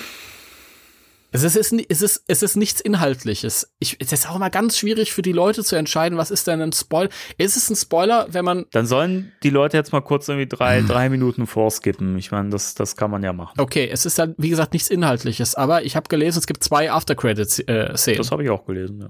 [1.34, 3.72] Es ist, es ist, es ist, es ist nichts Inhaltliches.
[3.78, 6.60] Ich, es ist auch immer ganz schwierig für die Leute zu entscheiden, was ist denn
[6.60, 7.08] ein Spoiler?
[7.38, 10.80] Ist es ein Spoiler, wenn man Dann sollen die Leute jetzt mal kurz irgendwie drei,
[10.80, 10.88] Hm.
[10.88, 12.18] drei Minuten vorskippen.
[12.18, 13.58] Ich meine, das, das kann man ja machen.
[13.58, 16.92] Okay, es ist halt, wie gesagt, nichts Inhaltliches, aber ich habe gelesen, es gibt zwei
[16.92, 18.18] After-Credits-Szenen.
[18.18, 19.00] Das habe ich auch gelesen,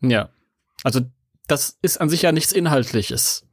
[0.00, 0.08] ja.
[0.08, 0.28] ja.
[0.82, 1.00] Also,
[1.46, 3.44] das ist an sich ja nichts Inhaltliches.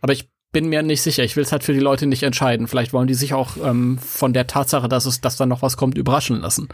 [0.00, 1.22] Aber ich bin mir nicht sicher.
[1.24, 2.66] Ich will es halt für die Leute nicht entscheiden.
[2.66, 5.76] Vielleicht wollen die sich auch ähm, von der Tatsache, dass es, dass da noch was
[5.76, 6.68] kommt, überraschen lassen.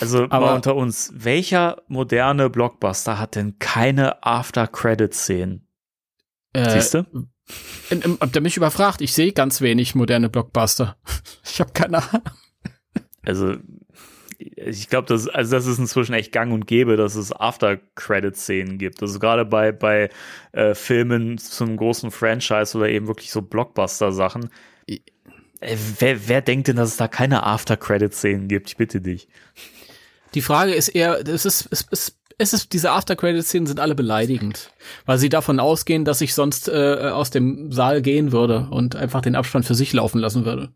[0.00, 5.66] Also Aber- mal unter uns, welcher moderne Blockbuster hat denn keine After-Credit-Szenen?
[6.52, 7.04] Äh, Siehst du?
[8.20, 9.00] Habt ihr mich überfragt?
[9.00, 10.96] Ich sehe ganz wenig moderne Blockbuster.
[11.48, 12.22] Ich habe keine Ahnung.
[13.24, 13.54] Also
[14.38, 19.02] ich glaube, das, also das ist inzwischen echt gang und gäbe, dass es After-Credit-Szenen gibt.
[19.02, 20.10] Also gerade bei, bei
[20.52, 24.50] äh, Filmen zum großen Franchise oder eben wirklich so Blockbuster-Sachen.
[24.86, 24.98] Äh,
[25.98, 28.68] wer, wer denkt denn, dass es da keine After-Credit-Szenen gibt?
[28.68, 29.28] Ich bitte dich.
[30.34, 34.70] Die Frage ist eher, es ist, es ist, es ist, diese After-Credit-Szenen sind alle beleidigend,
[35.06, 39.22] weil sie davon ausgehen, dass ich sonst äh, aus dem Saal gehen würde und einfach
[39.22, 40.68] den Abspann für sich laufen lassen würde.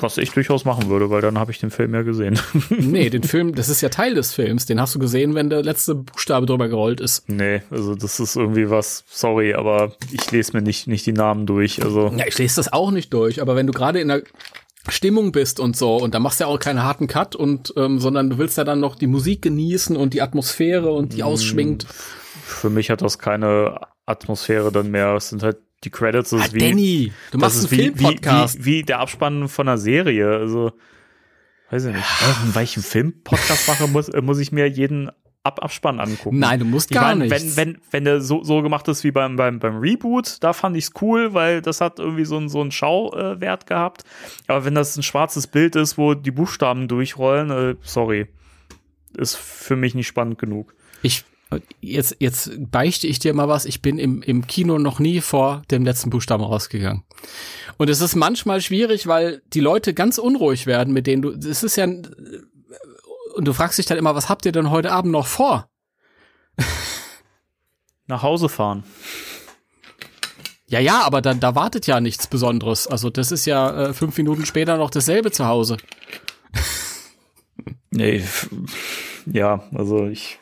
[0.00, 2.38] Was ich durchaus machen würde, weil dann habe ich den Film ja gesehen.
[2.70, 5.62] Nee, den Film, das ist ja Teil des Films, den hast du gesehen, wenn der
[5.62, 7.28] letzte Buchstabe drüber gerollt ist.
[7.28, 11.46] nee, also das ist irgendwie was, sorry, aber ich lese mir nicht, nicht die Namen
[11.46, 11.82] durch.
[11.84, 14.22] Also Ja, ich lese das auch nicht durch, aber wenn du gerade in der
[14.88, 17.98] Stimmung bist und so, und da machst du ja auch keinen harten Cut und, ähm,
[18.00, 21.86] sondern du willst ja dann noch die Musik genießen und die Atmosphäre und die ausschwingt.
[22.44, 25.14] für mich hat das keine Atmosphäre dann mehr.
[25.14, 27.84] Es sind halt die Credits, das Ah, ist wie, Danny, du machst ist einen wie,
[27.98, 28.58] wie, Filmpodcast.
[28.60, 30.28] wie, wie der Abspann von einer Serie.
[30.36, 30.72] Also,
[31.70, 32.04] weiß ich nicht.
[32.04, 35.10] Äh, Weil ich einen Filmpodcast mache, muss, äh, muss ich mir jeden
[35.42, 36.38] Ab Abspann angucken.
[36.38, 37.30] Nein, du musst Ich gar nicht.
[37.30, 40.76] wenn, wenn, wenn der so, so gemacht ist wie beim, beim, beim Reboot, da fand
[40.76, 44.04] ich's cool, weil das hat irgendwie so einen so einen Schauwert gehabt.
[44.48, 48.26] Aber wenn das ein schwarzes Bild ist, wo die Buchstaben durchrollen, äh, sorry.
[49.16, 50.74] Ist für mich nicht spannend genug.
[51.00, 51.24] Ich
[51.80, 53.64] jetzt jetzt beichte ich dir mal was.
[53.64, 57.04] Ich bin im im Kino noch nie vor dem letzten Buchstaben rausgegangen.
[57.76, 61.30] Und es ist manchmal schwierig, weil die Leute ganz unruhig werden, mit denen du.
[61.30, 65.12] Es ist ja und du fragst dich dann immer, was habt ihr denn heute Abend
[65.12, 65.68] noch vor?
[68.06, 68.84] Nach Hause fahren.
[70.66, 72.86] Ja, ja, aber dann da wartet ja nichts Besonderes.
[72.86, 75.76] Also das ist ja äh, fünf Minuten später noch dasselbe zu Hause.
[77.90, 78.22] Nee,
[79.26, 80.39] ja, also ich.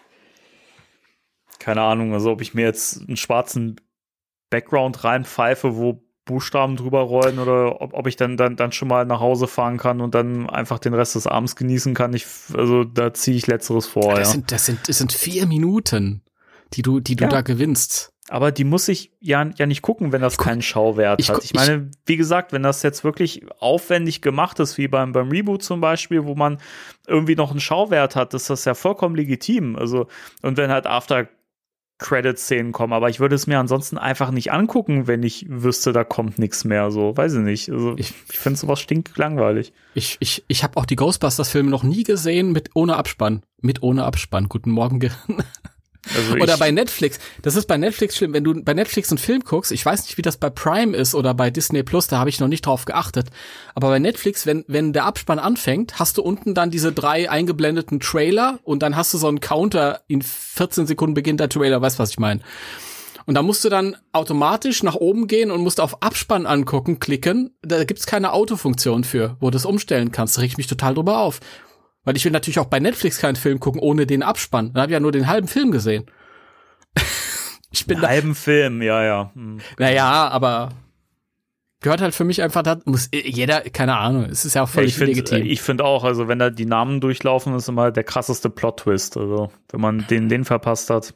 [1.69, 3.77] Keine Ahnung, also ob ich mir jetzt einen schwarzen
[4.51, 9.05] Background reinpfeife, wo Buchstaben drüber rollen oder ob, ob ich dann, dann, dann schon mal
[9.05, 12.13] nach Hause fahren kann und dann einfach den Rest des Abends genießen kann.
[12.15, 14.25] Ich, also da ziehe ich Letzteres vor, Das ja.
[14.33, 16.23] sind das sind das sind vier Minuten,
[16.75, 17.31] die du die du Ja.
[17.31, 18.13] da gewinnst.
[18.31, 21.37] Aber die muss ich ja, ja nicht gucken, wenn das keinen Schauwert ich hat.
[21.37, 25.31] guck- Ich meine, wie gesagt, wenn das jetzt wirklich aufwendig gemacht ist, wie beim, beim
[25.31, 26.59] Reboot zum Beispiel, wo man
[27.07, 29.77] irgendwie noch einen Schauwert hat, ist das ja vollkommen legitim.
[29.77, 30.09] Also,
[30.43, 31.27] und wenn halt After
[31.99, 36.05] Credit-Szenen kommen, aber ich würde es mir ansonsten einfach nicht angucken, wenn ich wüsste, da
[36.05, 36.91] kommt nichts mehr.
[36.91, 37.71] So, weiß ich nicht.
[37.71, 39.73] Also, ich, ich finde sowas stinklangweilig.
[39.95, 43.43] Ich, ich, ich habe auch die Ghostbusters-Filme noch nie gesehen mit ohne Abspann.
[43.61, 44.49] Mit ohne Abspann.
[44.49, 45.01] Guten Morgen.
[45.01, 45.11] Ge
[46.17, 47.19] Also Oder bei Netflix.
[47.43, 49.73] Das ist bei Netflix schlimm, wenn du bei Netflix einen Film guckst.
[49.73, 52.41] Ich weiß nicht, wie das bei Prime ist oder bei Disney Plus, da habe ich
[52.41, 53.29] noch nicht drauf geachtet.
[53.75, 58.01] Aber bei Netflix, wenn, wenn der Abspann anfängt, hast du unten dann diese drei eingeblendeten
[58.01, 61.99] Trailer und dann hast du so einen Counter, in 14 Sekunden beginnt der Trailer, weißt
[61.99, 62.41] was ich meine.
[63.29, 67.55] Und da musst du dann automatisch nach oben gehen und musst auf Abspann angucken, klicken.
[67.61, 70.39] Da gibt's keine Autofunktion für, wo du das umstellen kannst.
[70.39, 71.41] Da reg ich mich total drüber auf.
[72.09, 74.73] Weil ich will natürlich auch bei Netflix keinen Film gucken ohne den Abspann.
[74.73, 76.07] Dann habe ich ja nur den halben Film gesehen.
[77.71, 79.31] ich bin da, halben Film, ja, ja.
[79.35, 79.61] Hm.
[79.79, 80.71] naja, aber
[81.81, 84.93] gehört halt für mich einfach, da muss jeder, keine Ahnung, es ist ja auch völlig
[84.93, 85.45] ich finde legitim.
[85.45, 89.19] ich finde auch, also wenn da die Namen durchlaufen, ist immer der krasseste Plot-Twist.
[89.19, 91.13] Also wenn man den, den verpasst hat,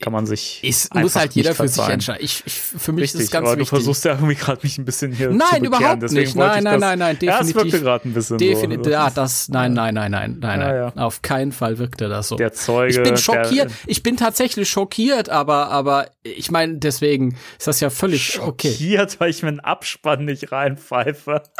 [0.00, 0.60] kann man sich.
[0.62, 2.24] es muss halt jeder für sich entscheiden.
[2.24, 3.70] Ich, ich, für mich Richtig, ist es ganz aber du wichtig.
[3.70, 6.36] versuchst ja irgendwie gerade mich ein bisschen hier Nein, zu bekehren, überhaupt deswegen nicht.
[6.36, 7.82] Nein, nein, das, nein, nein, Ja, es wirkte definitiv.
[7.82, 8.90] gerade ein bisschen Definitiv, so.
[8.90, 10.92] ja, das, nein, nein, nein, nein, nein, Ja, nein.
[10.96, 11.02] ja.
[11.04, 12.36] Auf keinen Fall wirkte das so.
[12.36, 12.92] Der Zeuge.
[12.92, 13.70] ich bin schockiert.
[13.70, 18.70] Der, ich bin tatsächlich schockiert, aber, aber ich meine, deswegen ist das ja völlig okay.
[18.70, 21.42] schockiert, weil ich mir einen Abspann nicht reinpfeife.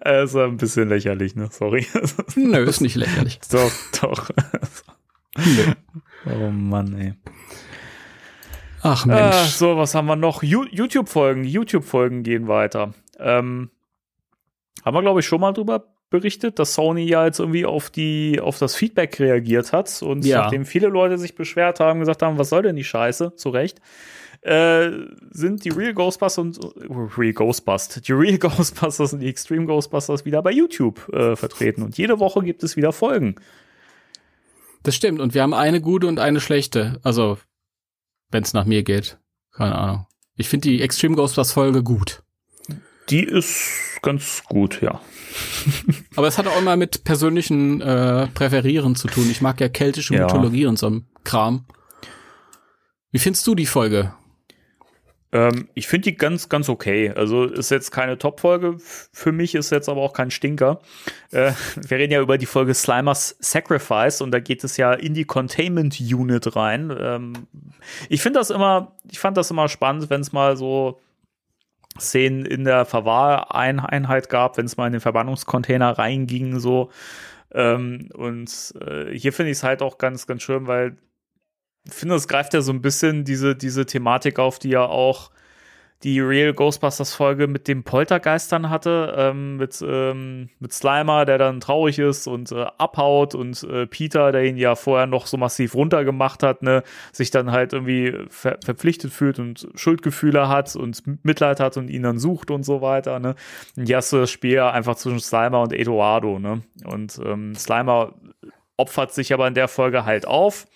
[0.00, 1.48] Also ein bisschen lächerlich, ne?
[1.52, 1.86] Sorry.
[2.34, 3.38] Nö, ist nicht lächerlich.
[3.52, 4.28] doch, doch.
[5.36, 5.72] Nö.
[6.26, 7.14] Oh Mann, ey.
[8.82, 9.34] Ach Mensch.
[9.52, 10.42] so, was haben wir noch?
[10.42, 11.44] YouTube-Folgen.
[11.44, 12.92] YouTube-Folgen gehen weiter.
[13.18, 13.70] Ähm,
[14.84, 18.38] haben wir, glaube ich, schon mal drüber berichtet, dass Sony ja jetzt irgendwie auf die,
[18.40, 20.42] auf das Feedback reagiert hat und Ja.
[20.42, 23.80] nachdem viele Leute sich beschwert haben, gesagt haben, was soll denn die Scheiße, zu Recht,
[24.42, 24.90] äh,
[25.30, 26.68] sind die Real Ghostbusters und äh,
[27.18, 31.96] Real Ghostbusters, die Real Ghostbusters und die Extreme Ghostbusters wieder bei YouTube äh, vertreten und
[31.96, 33.36] jede Woche gibt es wieder Folgen.
[34.84, 35.20] Das stimmt.
[35.20, 37.00] Und wir haben eine gute und eine schlechte.
[37.02, 37.38] Also,
[38.30, 39.18] wenn es nach mir geht.
[39.52, 40.06] Keine Ahnung.
[40.36, 42.22] Ich finde die Extreme Ghostbusters Folge gut.
[43.10, 45.00] Die ist ganz gut, ja.
[46.16, 49.30] Aber es hat auch immer mit persönlichen äh, Präferieren zu tun.
[49.30, 50.24] Ich mag ja keltische Ja.
[50.24, 51.66] Mythologie und so Kram.
[53.10, 54.14] Wie findest du die Folge?
[55.34, 57.10] Ähm, ich finde die ganz, ganz okay.
[57.10, 58.76] Also ist jetzt keine Top-Folge.
[58.78, 60.80] Für mich ist jetzt aber auch kein Stinker.
[61.32, 65.12] Äh, wir reden ja über die Folge Slimers Sacrifice und da geht es ja in
[65.12, 66.96] die Containment Unit rein.
[66.96, 67.32] Ähm,
[68.08, 71.00] ich finde das immer, ich fand das immer spannend, wenn es mal so
[71.98, 76.90] Szenen in der Verwahreinheit gab, wenn es mal in den Verbannungscontainer reinging, so.
[77.52, 80.96] Ähm, und äh, hier finde ich es halt auch ganz, ganz schön, weil
[81.88, 85.30] finde, es greift ja so ein bisschen diese, diese Thematik auf, die ja auch
[86.04, 91.60] die Real Ghostbusters Folge mit dem Poltergeistern hatte, ähm, mit, ähm, mit Slimer, der dann
[91.60, 95.74] traurig ist und äh, abhaut und äh, Peter, der ihn ja vorher noch so massiv
[95.74, 101.58] runtergemacht hat, ne, sich dann halt irgendwie ver verpflichtet fühlt und Schuldgefühle hat und Mitleid
[101.58, 103.34] hat und ihn dann sucht und so weiter, ne.
[103.76, 106.60] Und hier hast du das Spiel einfach zwischen Slimer und Eduardo, ne.
[106.84, 108.12] Und ähm, Slimer
[108.76, 110.66] opfert sich aber in der Folge halt auf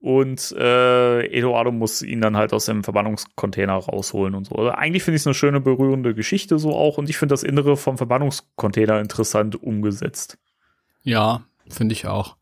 [0.00, 4.54] und äh, Eduardo muss ihn dann halt aus dem Verbannungscontainer rausholen und so.
[4.54, 7.42] Also eigentlich finde ich es eine schöne, berührende Geschichte so auch und ich finde das
[7.42, 10.38] Innere vom Verbannungscontainer interessant umgesetzt.
[11.02, 12.36] Ja, finde ich auch.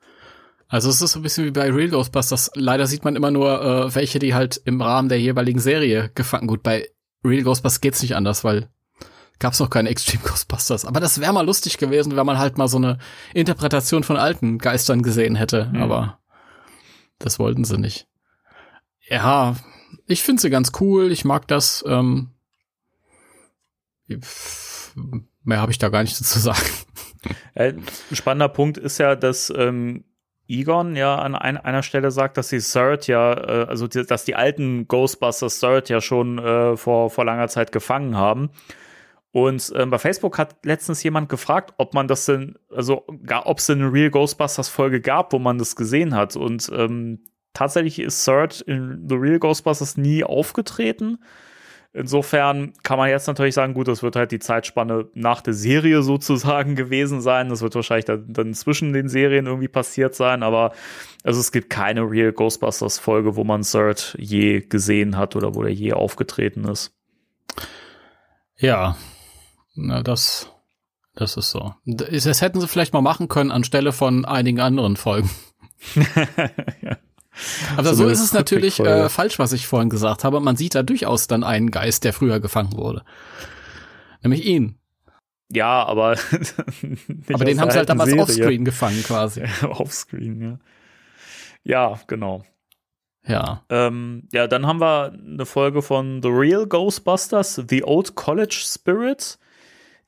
[0.68, 2.50] Also es ist so ein bisschen wie bei Real Ghostbusters.
[2.54, 6.48] Leider sieht man immer nur äh, welche, die halt im Rahmen der jeweiligen Serie gefangen.
[6.48, 6.90] Gut, bei
[7.24, 8.68] Real Ghostbusters geht's nicht anders, weil
[9.38, 10.84] gab's noch keine Extreme Ghostbusters.
[10.84, 12.98] Aber das wäre mal lustig gewesen, wenn man halt mal so eine
[13.32, 15.70] Interpretation von alten Geistern gesehen hätte.
[15.70, 15.82] Hm.
[15.82, 16.18] Aber
[17.18, 18.06] das wollten sie nicht.
[19.08, 19.56] Ja,
[20.06, 21.12] ich finde sie ganz cool.
[21.12, 21.84] Ich mag das.
[21.86, 22.30] Ähm,
[25.42, 26.60] mehr habe ich da gar nicht dazu sagen.
[27.54, 30.04] Äh, ein spannender Punkt ist ja, dass ähm,
[30.48, 34.24] Egon ja an ein, einer Stelle sagt, dass die Third ja, äh, also die, dass
[34.24, 38.50] die alten Ghostbusters Third ja schon äh, vor, vor langer Zeit gefangen haben.
[39.36, 43.68] Und ähm, bei Facebook hat letztens jemand gefragt, ob man das denn, also ob es
[43.68, 46.36] eine Real Ghostbusters Folge gab, wo man das gesehen hat.
[46.36, 47.20] Und ähm,
[47.52, 51.18] tatsächlich ist Third in The Real Ghostbusters nie aufgetreten.
[51.92, 56.00] Insofern kann man jetzt natürlich sagen, gut, das wird halt die Zeitspanne nach der Serie
[56.00, 57.50] sozusagen gewesen sein.
[57.50, 60.72] Das wird wahrscheinlich dann, dann zwischen den Serien irgendwie passiert sein, aber
[61.24, 65.62] also es gibt keine Real Ghostbusters Folge, wo man Third je gesehen hat oder wo
[65.62, 66.94] der je aufgetreten ist.
[68.58, 68.96] Ja,
[69.76, 70.50] na das,
[71.14, 71.74] das ist so.
[71.84, 75.30] Das hätten sie vielleicht mal machen können anstelle von einigen anderen Folgen.
[75.94, 76.96] ja.
[77.76, 80.40] Aber So so, ist es natürlich äh, falsch, was ich vorhin gesagt habe.
[80.40, 83.04] Man sieht da durchaus dann einen Geist, der früher gefangen wurde.
[84.22, 84.78] Nämlich ihn.
[85.52, 86.16] Ja, aber
[87.32, 88.22] Aber den haben sie halt damals Serie.
[88.22, 89.42] offscreen gefangen quasi.
[89.68, 90.58] Offscreen, ja.
[91.62, 92.44] Ja, genau.
[93.26, 93.64] Ja.
[93.68, 99.38] Ähm, ja, dann haben wir eine Folge von The Real Ghostbusters, The Old College Spirit.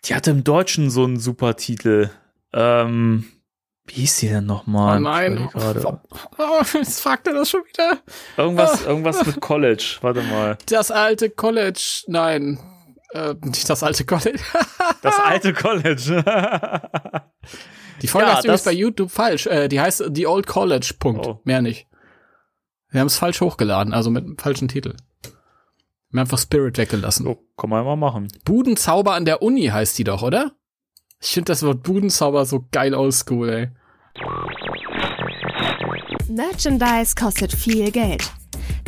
[0.05, 2.11] Die hatte im Deutschen so einen super Titel.
[2.53, 3.25] Ähm,
[3.87, 4.99] Wie hieß die denn nochmal?
[4.99, 5.49] Oh nein.
[5.55, 7.99] Oh, jetzt fragt er das schon wieder.
[8.37, 9.99] Irgendwas, irgendwas mit College.
[10.03, 10.57] Warte mal.
[10.67, 12.03] Das alte College.
[12.07, 12.59] Nein.
[13.13, 14.39] Äh, nicht das alte College.
[15.03, 16.23] Das alte College.
[18.03, 19.47] Die Folge Ja, heißt übrigens das- bei YouTube falsch.
[19.47, 20.95] Äh, die heißt The Old College.
[20.99, 21.27] Punkt.
[21.27, 21.41] Oh.
[21.45, 21.87] Mehr nicht.
[22.91, 24.95] Wir haben es falsch hochgeladen, also mit einem falschen Titel.
[26.11, 27.25] Wir haben einfach Spirit weggelassen.
[27.25, 28.29] so, kann man mal machen.
[28.45, 30.53] Budenzauber an der Uni heißt die doch, oder?
[31.21, 33.69] Ich finde das Wort Budenzauber so geil oldschool, ey.
[36.29, 38.31] Merchandise kostet viel Geld.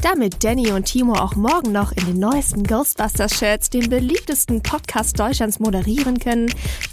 [0.03, 5.61] Damit Danny und Timo auch morgen noch in den neuesten Ghostbusters-Shirts den beliebtesten Podcast Deutschlands
[5.61, 6.47] moderieren können,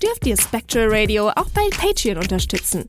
[0.04, 2.84] dürft ihr Spectral Radio auch bei Patreon unterstützen.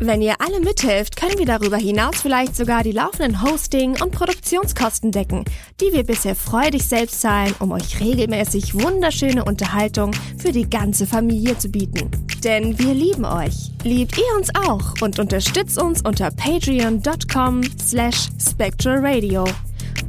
[0.00, 5.10] Wenn ihr alle mithelft, können wir darüber hinaus vielleicht sogar die laufenden Hosting- und Produktionskosten
[5.10, 5.44] decken,
[5.80, 11.58] die wir bisher freudig selbst zahlen, um euch regelmäßig wunderschöne Unterhaltung für die ganze Familie
[11.58, 12.10] zu bieten.
[12.44, 13.72] Denn wir lieben euch.
[13.82, 19.44] Liebt ihr uns auch und unterstützt uns unter patreon.com slash spectralradio.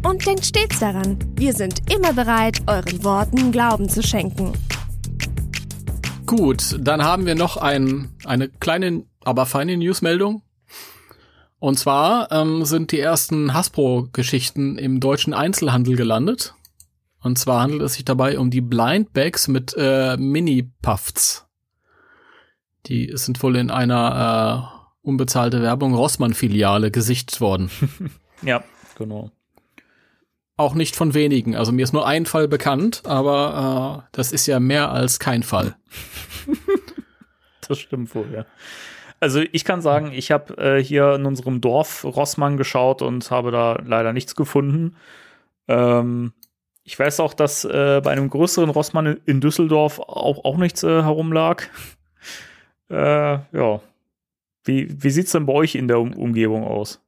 [0.08, 4.54] Und denkt stets daran, wir sind immer bereit, euren Worten Glauben zu schenken.
[6.28, 10.44] Gut, dann haben wir noch ein, eine kleine, aber feine Newsmeldung.
[11.60, 16.56] Und zwar ähm, sind die ersten Hasbro-Geschichten im deutschen Einzelhandel gelandet.
[17.22, 21.48] Und zwar handelt es sich dabei um die Blind Bags mit äh, Mini-Puffs.
[22.86, 27.70] Die sind wohl in einer äh, unbezahlte Werbung Rossmann-Filiale gesichtet worden.
[28.42, 28.64] Ja,
[28.98, 29.32] genau.
[30.56, 31.58] Auch nicht von wenigen.
[31.58, 35.44] Also mir ist nur ein Fall bekannt, aber äh, das ist ja mehr als kein
[35.44, 35.76] Fall.
[37.68, 38.46] Das stimmt wohl, ja.
[39.20, 43.52] Also ich kann sagen, ich habe äh, hier in unserem Dorf Rossmann geschaut und habe
[43.52, 44.96] da leider nichts gefunden.
[45.68, 46.34] Ähm,
[46.84, 51.04] ich weiß auch, dass äh, bei einem größeren Rossmann in Düsseldorf auch, auch nichts äh,
[51.04, 51.70] herumlag.
[52.90, 53.82] äh, ja.
[54.64, 57.02] Wie, wie sieht's denn bei euch in der um Umgebung aus?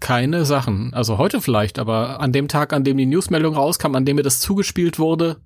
[0.00, 0.92] keine Sachen.
[0.94, 4.22] Also heute vielleicht, aber an dem Tag, an dem die Newsmeldung rauskam, an dem mir
[4.22, 5.40] das zugespielt wurde,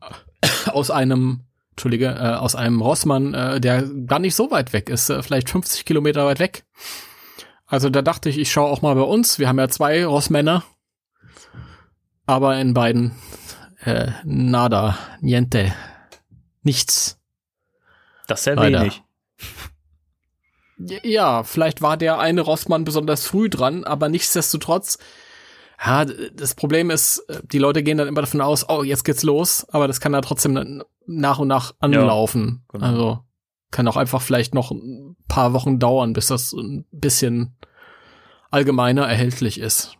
[0.66, 5.08] aus einem, Entschuldige, äh, aus einem Rossmann, äh, der gar nicht so weit weg ist,
[5.10, 6.64] äh, vielleicht 50 Kilometer weit weg.
[7.66, 9.38] Also da dachte ich, ich schaue auch mal bei uns.
[9.38, 10.64] Wir haben ja zwei Rossmänner,
[12.26, 13.14] aber in beiden
[13.84, 15.72] äh, nada, niente,
[16.62, 17.18] nichts.
[18.26, 18.80] Das ist sehr Leider.
[18.80, 19.02] wenig.
[21.02, 24.98] Ja, vielleicht war der eine Rossmann besonders früh dran, aber nichtsdestotrotz,
[25.84, 29.22] ja, das Problem ist, äh, die Leute gehen dann immer davon aus, oh, jetzt geht's
[29.22, 30.82] los, aber das kann ja trotzdem
[31.18, 32.64] nach und nach anlaufen.
[32.72, 32.86] genau.
[32.86, 33.18] Also
[33.70, 37.56] kann auch einfach vielleicht noch ein paar Wochen dauern, bis das ein bisschen
[38.50, 39.96] allgemeiner erhältlich ist.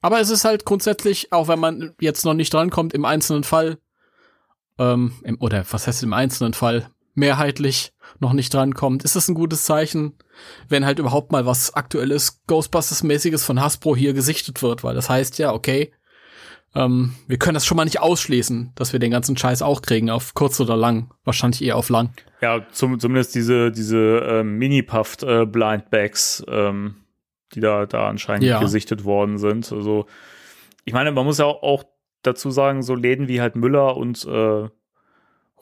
[0.00, 3.78] Aber es ist halt grundsätzlich, auch wenn man jetzt noch nicht drankommt, im einzelnen Fall,
[4.78, 9.34] ähm, im, oder was heißt im einzelnen Fall, mehrheitlich noch nicht drankommt, ist das ein
[9.34, 10.14] gutes Zeichen,
[10.68, 15.38] wenn halt überhaupt mal was aktuelles Ghostbusters-mäßiges von Hasbro hier gesichtet wird, weil das heißt
[15.38, 15.92] ja, okay,
[16.74, 20.10] ähm, wir können das schon mal nicht ausschließen, dass wir den ganzen Scheiß auch kriegen,
[20.10, 21.10] auf kurz oder lang.
[21.24, 22.10] Wahrscheinlich eher auf lang.
[22.40, 23.98] Ja, zum, zumindest diese, diese
[24.28, 26.96] ähm, Mini-Puffed äh, Blind Bags, ähm,
[27.54, 28.60] die da, da anscheinend Ja.
[28.60, 29.72] gesichtet worden sind.
[29.72, 30.06] Also,
[30.84, 31.84] ich meine, man muss ja auch, auch
[32.22, 34.68] dazu sagen, so Läden wie halt Müller und äh,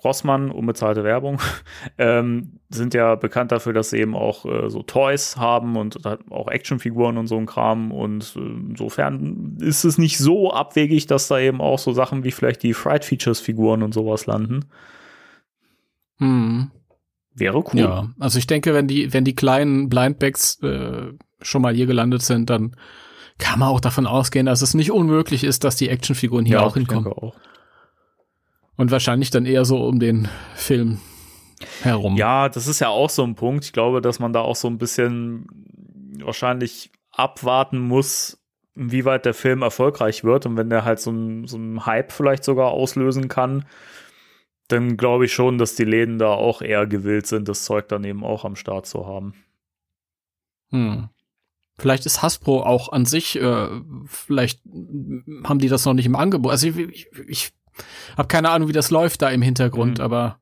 [0.04, 1.40] Rossmann, unbezahlte Werbung,
[1.98, 6.48] ähm, sind ja bekannt dafür, dass sie eben auch äh, so Toys haben und auch
[6.48, 7.92] Actionfiguren und so ein Kram.
[7.92, 12.30] Und äh, insofern ist es nicht so abwegig, dass da eben auch so Sachen wie
[12.32, 14.66] vielleicht die Fright Features Figuren und sowas landen.
[16.18, 16.70] Hm.
[17.34, 17.80] Wäre cool.
[17.80, 22.22] Ja, also ich denke, wenn die, wenn die kleinen Blindbags äh, schon mal hier gelandet
[22.22, 22.76] sind, dann
[23.38, 26.62] kann man auch davon ausgehen, dass es nicht unmöglich ist, dass die Actionfiguren hier Ja,
[26.62, 27.04] auch ich hinkommen.
[27.04, 27.36] denke auch.
[28.76, 31.00] Und wahrscheinlich dann eher so um den Film
[31.82, 32.16] herum.
[32.16, 33.64] Ja, das ist ja auch so ein Punkt.
[33.64, 35.46] Ich glaube, dass man da auch so ein bisschen
[36.22, 38.38] wahrscheinlich abwarten muss,
[38.74, 40.46] inwieweit der Film erfolgreich wird.
[40.46, 43.64] Und wenn der halt so ein, so Hype vielleicht sogar auslösen kann,
[44.68, 48.04] dann glaube ich schon, dass die Läden da auch eher gewillt sind, das Zeug dann
[48.04, 49.34] eben auch am Start zu haben.
[50.70, 51.08] Hm.
[51.78, 53.68] Vielleicht ist Hasbro auch an sich, äh,
[54.06, 54.62] vielleicht
[55.44, 56.50] haben die das noch nicht im Angebot.
[56.50, 57.52] Also ich, ich, ich
[58.16, 60.04] habe keine Ahnung, wie das läuft da im Hintergrund, Mhm.
[60.04, 60.40] aber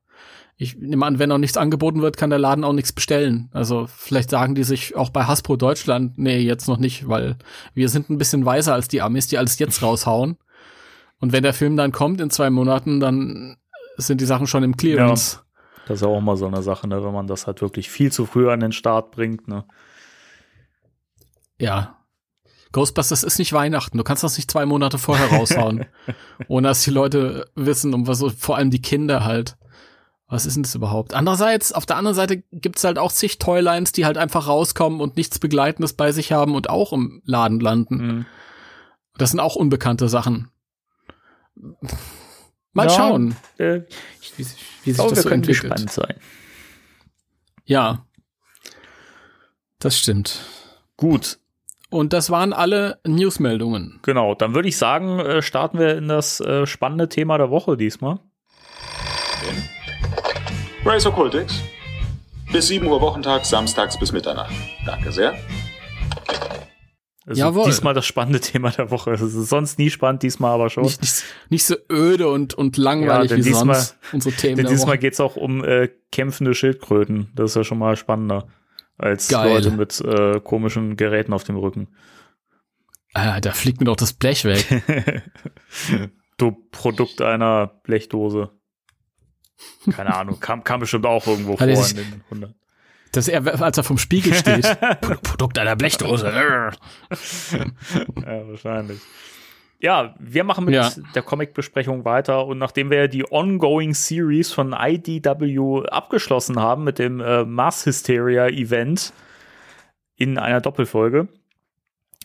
[0.57, 3.49] ich nehme an, wenn noch nichts angeboten wird, kann der Laden auch nichts bestellen.
[3.51, 7.35] Also vielleicht sagen die sich auch bei Hasbro Deutschland, nee, jetzt noch nicht, weil
[7.73, 10.37] wir sind ein bisschen weiser als die Amis, die alles jetzt raushauen.
[11.19, 13.57] Und wenn der Film dann kommt in zwei Monaten, dann
[13.97, 15.39] sind die Sachen schon im Clearance.
[15.87, 18.11] Das ist ja auch mal so eine Sache, ne, wenn man das halt wirklich viel
[18.11, 19.47] zu früh an den Start bringt.
[19.47, 19.65] Ne?
[21.59, 21.94] Ja.
[22.71, 23.97] Ghostbusters ist nicht Weihnachten.
[23.97, 25.85] Du kannst das nicht zwei Monate vorher raushauen.
[26.47, 29.55] ohne dass die Leute wissen, um was, vor allem die Kinder halt.
[30.27, 31.13] Was ist denn das überhaupt?
[31.13, 35.15] Andererseits, auf der anderen Seite gibt's halt auch zig Toylines, die halt einfach rauskommen und
[35.17, 37.95] nichts Begleitendes bei sich haben und auch im Laden landen.
[37.97, 38.25] Mhm.
[39.17, 40.49] Das sind auch unbekannte Sachen.
[42.73, 43.81] Mal Ja, schauen, Äh,
[44.35, 45.71] wie, wie sich glaube, das so entwickelt.
[45.71, 46.15] gespannt sein.
[47.63, 48.05] Ja.
[49.79, 50.39] Das stimmt.
[50.97, 51.37] Gut,
[51.95, 53.99] Und das waren alle Newsmeldungen.
[54.03, 54.35] genau.
[54.35, 58.19] Dann würde ich sagen, äh, starten wir in das äh, spannende Thema der Woche diesmal.
[60.83, 61.61] Race Occultix.
[62.51, 64.53] Bis 7 Uhr Wochentag, samstags bis Mitternacht.
[64.85, 65.35] Danke sehr.
[67.25, 67.65] Also Jawohl.
[67.65, 69.11] Diesmal das spannende Thema der Woche.
[69.11, 70.83] Es ist sonst nie spannend, diesmal aber schon.
[70.83, 74.55] Nicht, nicht, nicht so öde und, und langweilig Ja, denn wie diesmal- sonst unsere Themen
[74.57, 74.99] Denn der diesmal Woche.
[74.99, 77.31] geht's auch um äh, kämpfende Schildkröten.
[77.35, 78.47] Das ist ja schon mal spannender
[78.97, 79.49] als Geil.
[79.49, 81.87] Leute mit äh, komischen Geräten auf dem Rücken.
[83.13, 84.83] Ah, da fliegt mir doch das Blech weg.
[86.37, 88.51] Du Produkt einer Blechdose.
[89.89, 92.53] Keine Ahnung, kam, kam bestimmt auch irgendwo Hat vor in den 100.
[93.13, 94.63] Das er, als er vom Spiegel steht.
[95.01, 96.29] Pro- Produkt einer Blechdose.
[96.35, 96.71] Ja,
[98.49, 98.99] wahrscheinlich.
[99.79, 100.89] Ja, wir machen mit Ja.
[101.13, 107.19] der Comic-Besprechung weiter und nachdem wir die Ongoing Series von IDW abgeschlossen haben mit dem
[107.19, 109.11] äh, Mass Hysteria Event
[110.15, 111.27] in einer Doppelfolge,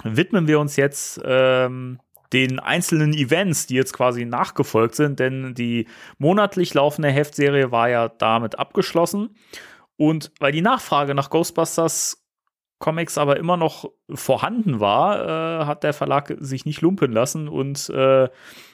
[0.05, 1.99] widmen wir uns jetzt ähm,
[2.33, 5.89] den einzelnen Events, die jetzt quasi nachgefolgt sind, denn die
[6.19, 9.31] monatlich laufende Heftserie war ja damit abgeschlossen.
[9.97, 12.20] Und weil die Nachfrage nach Ghostbusters
[12.81, 17.89] Comics aber immer noch vorhanden war, äh, hat der Verlag sich nicht lumpen lassen und
[17.91, 18.29] äh,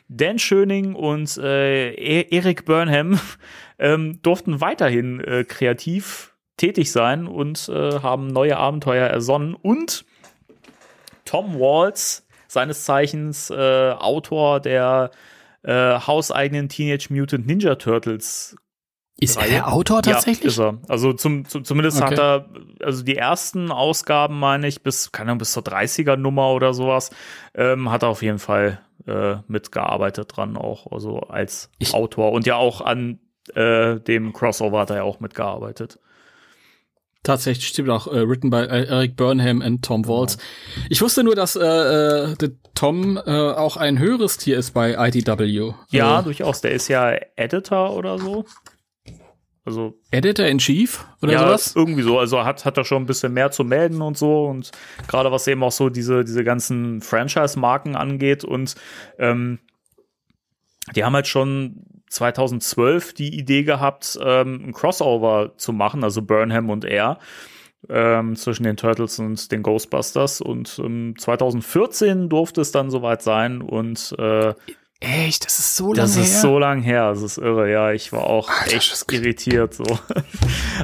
[0.08, 3.18] Dan Schöning und äh, E- Eric Burnham
[3.78, 10.06] ähm, durften weiterhin äh, kreativ tätig sein und äh, haben neue Abenteuer ersonnen und
[11.24, 15.10] Tom Waltz, seines Zeichens äh, Autor der
[15.64, 18.56] äh, hauseigenen Teenage Mutant Ninja Turtles
[19.18, 19.50] Ist er Reihe?
[19.50, 20.44] der Autor ja, tatsächlich?
[20.46, 20.78] ist er.
[20.88, 22.10] Also zum, zum, zumindest Okay.
[22.12, 22.48] hat er,
[22.82, 27.10] also die ersten Ausgaben, meine ich, bis, keine Ahnung, bis zur 30er Nummer oder sowas,
[27.54, 32.32] ähm, hat er auf jeden Fall äh, mitgearbeitet dran auch, also als Ich- Autor.
[32.32, 33.18] Und ja auch an
[33.54, 35.98] äh, dem Crossover hat er ja auch mitgearbeitet.
[37.22, 40.36] Tatsächlich stimmt auch, äh, written by äh, Eric Burnham und Tom Waltz.
[40.88, 42.34] Ich wusste nur, dass äh, äh,
[42.74, 45.72] Tom äh, auch ein höheres Tier ist bei IDW.
[45.90, 46.60] Ja, Also, durchaus.
[46.60, 48.44] Der ist ja Editor oder so.
[49.66, 51.74] Also Editor in Chief oder ja, sowas?
[51.74, 52.20] irgendwie so.
[52.20, 54.46] Also hat, hat er schon ein bisschen mehr zu melden und so.
[54.46, 54.70] Und
[55.08, 58.44] gerade was eben auch so diese, diese ganzen Franchise-Marken angeht.
[58.44, 58.76] Und
[59.18, 59.58] ähm,
[60.94, 66.70] die haben halt schon 2012 die Idee gehabt, ähm, ein Crossover zu machen, also Burnham
[66.70, 67.18] und er.
[67.88, 70.40] Ähm, zwischen den Turtles und den Ghostbusters.
[70.40, 73.62] Und ähm, 2014 durfte es dann soweit sein.
[73.62, 74.54] Und äh,
[75.00, 76.40] Echt, das ist so lange das ist her.
[76.40, 77.92] so lang her, das ist irre, ja.
[77.92, 79.84] Ich war auch Alter, echt irritiert so.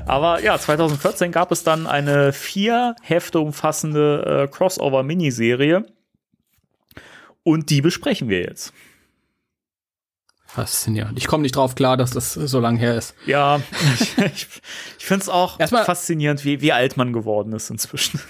[0.06, 5.86] Aber ja, 2014 gab es dann eine vier Hefte umfassende äh, Crossover-Miniserie.
[7.42, 8.72] Und die besprechen wir jetzt.
[10.46, 11.16] Faszinierend.
[11.16, 13.14] Ich komme nicht drauf klar, dass das so lange her ist.
[13.24, 13.62] Ja,
[13.98, 14.46] ich, ich,
[14.98, 18.20] ich finde es auch Erstmal- faszinierend, wie, wie alt man geworden ist inzwischen.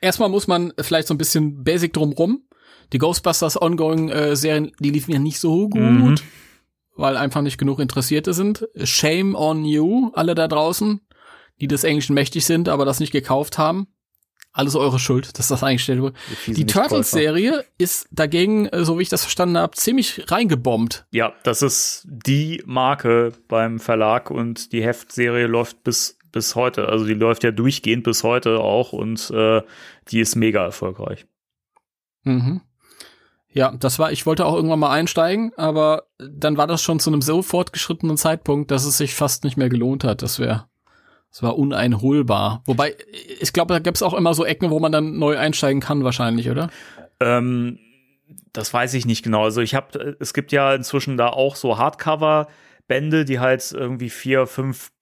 [0.00, 2.42] Erstmal muss man vielleicht so ein bisschen basic drumrum.
[2.92, 6.14] Die Ghostbusters Ongoing äh, Serien, die liefen ja nicht so gut, Mhm.
[6.96, 8.68] weil einfach nicht genug Interessierte sind.
[8.84, 11.00] Shame on you, alle da draußen,
[11.60, 13.86] die des Englischen mächtig sind, aber das nicht gekauft haben.
[14.54, 16.14] Alles eure Schuld, dass das eingestellt wurde.
[16.46, 16.88] Die Nichtkäufer.
[16.88, 21.06] Turtles-Serie ist dagegen, äh, so wie ich das verstanden habe, ziemlich reingebombt.
[21.10, 26.90] Ja, das ist die Marke beim Verlag und die Heftserie läuft bis, bis heute.
[26.90, 29.62] Also die läuft ja durchgehend bis heute auch und äh,
[30.08, 31.24] die ist mega erfolgreich.
[32.24, 32.60] Mhm.
[33.54, 37.10] Ja, das war, ich wollte auch irgendwann mal einsteigen, aber dann war das schon zu
[37.10, 40.22] einem so fortgeschrittenen Zeitpunkt, dass es sich fast nicht mehr gelohnt hat.
[40.22, 40.66] Das wäre,
[41.30, 42.62] das war uneinholbar.
[42.64, 42.96] Wobei,
[43.40, 46.48] ich glaube, da gibt's auch immer so Ecken, wo man dann neu einsteigen kann, wahrscheinlich,
[46.48, 46.70] oder?
[47.20, 47.78] Ähm,
[48.52, 49.44] das weiß ich nicht genau.
[49.44, 54.46] Also ich habe, es gibt ja inzwischen da auch so Hardcover-Bände, die halt irgendwie vier,
[54.46, 54.92] fünf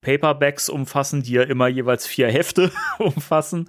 [0.00, 3.68] Paperbacks umfassen, die ja immer jeweils vier Hefte umfassen.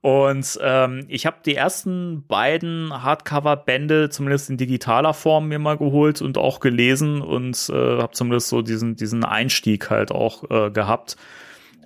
[0.00, 6.22] Und ähm, ich habe die ersten beiden Hardcover-Bände zumindest in digitaler Form mir mal geholt
[6.22, 11.16] und auch gelesen und äh, habe zumindest so diesen, diesen Einstieg halt auch äh, gehabt.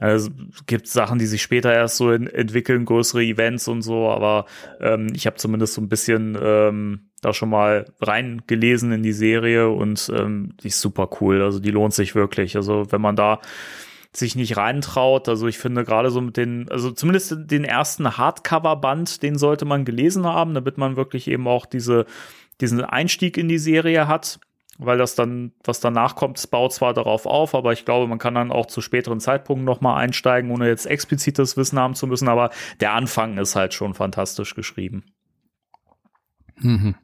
[0.00, 4.08] Also es gibt Sachen, die sich später erst so in, entwickeln, größere Events und so,
[4.08, 4.46] aber
[4.80, 9.68] ähm, ich habe zumindest so ein bisschen ähm, da schon mal reingelesen in die Serie
[9.68, 11.42] und ähm, die ist super cool.
[11.42, 12.56] Also die lohnt sich wirklich.
[12.56, 13.40] Also wenn man da
[14.12, 19.22] sich nicht reintraut, also ich finde gerade so mit den, also zumindest den ersten Hardcover-Band,
[19.22, 22.06] den sollte man gelesen haben, damit man wirklich eben auch diese,
[22.60, 24.40] diesen Einstieg in die Serie hat.
[24.78, 28.18] Weil das dann, was danach kommt, es baut zwar darauf auf, aber ich glaube, man
[28.18, 32.28] kann dann auch zu späteren Zeitpunkten nochmal einsteigen, ohne jetzt explizites Wissen haben zu müssen,
[32.28, 32.50] aber
[32.80, 35.04] der Anfang ist halt schon fantastisch geschrieben.
[36.56, 36.94] Mhm.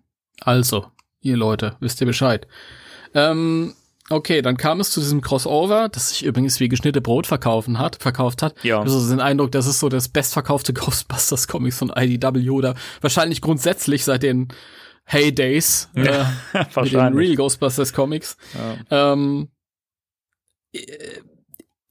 [0.41, 0.87] Also,
[1.21, 2.47] ihr Leute, wisst ihr Bescheid.
[3.13, 3.75] Ähm,
[4.09, 7.97] okay, dann kam es zu diesem Crossover, das sich übrigens wie geschnitte Brot verkaufen hat,
[7.97, 8.55] verkauft hat.
[8.63, 8.81] Ja.
[8.81, 14.05] Also den Eindruck, das ist so das bestverkaufte Ghostbusters Comics von IDW oder wahrscheinlich grundsätzlich
[14.05, 14.49] seit den
[15.05, 16.25] Heydays äh,
[16.77, 17.15] mit den.
[17.15, 18.37] Real Ghostbusters Comics.
[18.91, 19.49] Ähm,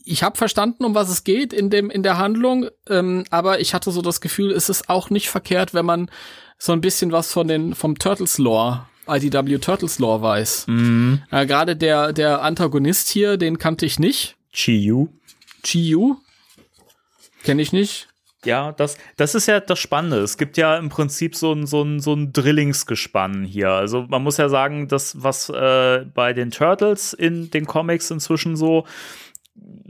[0.06, 3.74] ich habe verstanden, um was es geht in dem in der Handlung, ähm, aber ich
[3.74, 6.10] hatte so das Gefühl, es ist auch nicht verkehrt, wenn man
[6.58, 10.68] so ein bisschen was von den vom Turtles Lore, IDW Turtles Lore weiß.
[10.68, 11.24] Mhm.
[11.32, 14.36] Äh, Gerade der der Antagonist hier, den kannte ich nicht.
[14.52, 15.10] Chiyu.
[15.64, 16.18] Chiyu
[17.44, 18.08] kenne ich nicht.
[18.46, 20.18] Ja, das, das ist ja das Spannende.
[20.18, 23.70] Es gibt ja im Prinzip so ein, so ein, so ein Drillingsgespann hier.
[23.70, 28.56] Also man muss ja sagen, das, was äh, bei den Turtles in den Comics inzwischen
[28.56, 28.86] so,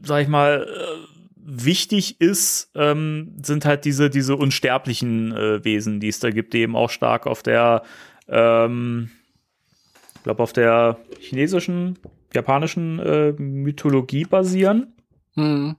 [0.04, 1.14] sag ich mal, äh,
[1.46, 6.60] wichtig ist, ähm, sind halt diese, diese unsterblichen äh, Wesen, die es da gibt, die
[6.60, 7.84] eben auch stark auf der,
[8.28, 9.10] ähm,
[10.16, 12.00] ich glaube, auf der chinesischen,
[12.34, 14.94] japanischen äh, Mythologie basieren.
[15.36, 15.76] Hm.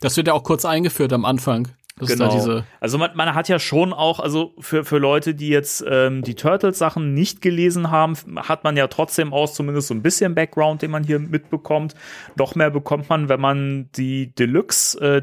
[0.00, 1.68] Das wird ja auch kurz eingeführt am Anfang.
[1.96, 2.62] Das Genau.
[2.80, 6.34] Also man, man hat ja schon auch, also für, für Leute, die jetzt ähm, die
[6.34, 10.90] Turtles-Sachen nicht gelesen haben, hat man ja trotzdem auch zumindest so ein bisschen Background, den
[10.90, 11.94] man hier mitbekommt.
[12.36, 15.22] Noch mehr bekommt man, wenn man die Deluxe äh,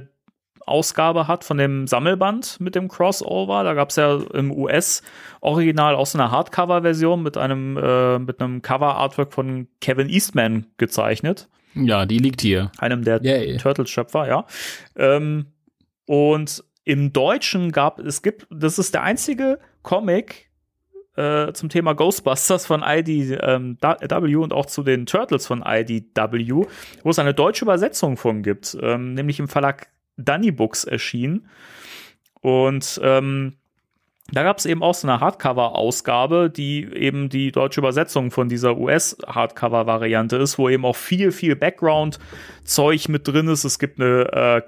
[0.65, 3.63] Ausgabe hat von dem Sammelband mit dem Crossover.
[3.63, 8.61] Da gab es ja im US-Original auch so eine Hardcover-Version mit einem, äh, mit einem
[8.61, 12.72] Cover-Artwork von Kevin Eastman gezeichnet Ja, die liegt hier.
[12.78, 13.22] einem der.
[13.57, 14.45] Turtles-Schöpfer, ja.
[14.95, 15.47] Ähm,
[16.12, 20.49] und im Deutschen gab es gibt, das ist der einzige Comic
[21.16, 23.78] äh, zum Thema Ghostbusters von IDW ähm,
[24.41, 26.66] und auch zu den Turtles von IDW,
[27.03, 29.88] wo es eine deutsche Übersetzung von gibt, ähm, nämlich im Verlag
[30.18, 31.47] Dunny Books erschienen.
[32.41, 33.53] Und ähm,
[34.34, 38.78] da gab es eben auch so eine Hardcover-Ausgabe, die eben die deutsche Übersetzung von dieser
[38.78, 43.64] US-Hardcover-Variante ist, wo eben auch viel, viel Background-Zeug mit drin ist.
[43.64, 44.62] Es gibt eine äh,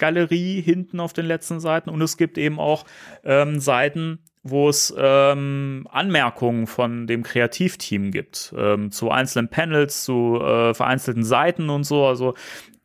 [0.00, 2.84] Cover-Galerie hinten auf den letzten Seiten und es gibt eben auch
[3.24, 10.40] ähm, Seiten, wo es ähm, Anmerkungen von dem Kreativteam gibt, ähm, zu einzelnen Panels, zu
[10.40, 12.06] äh, vereinzelten Seiten und so.
[12.06, 12.34] Also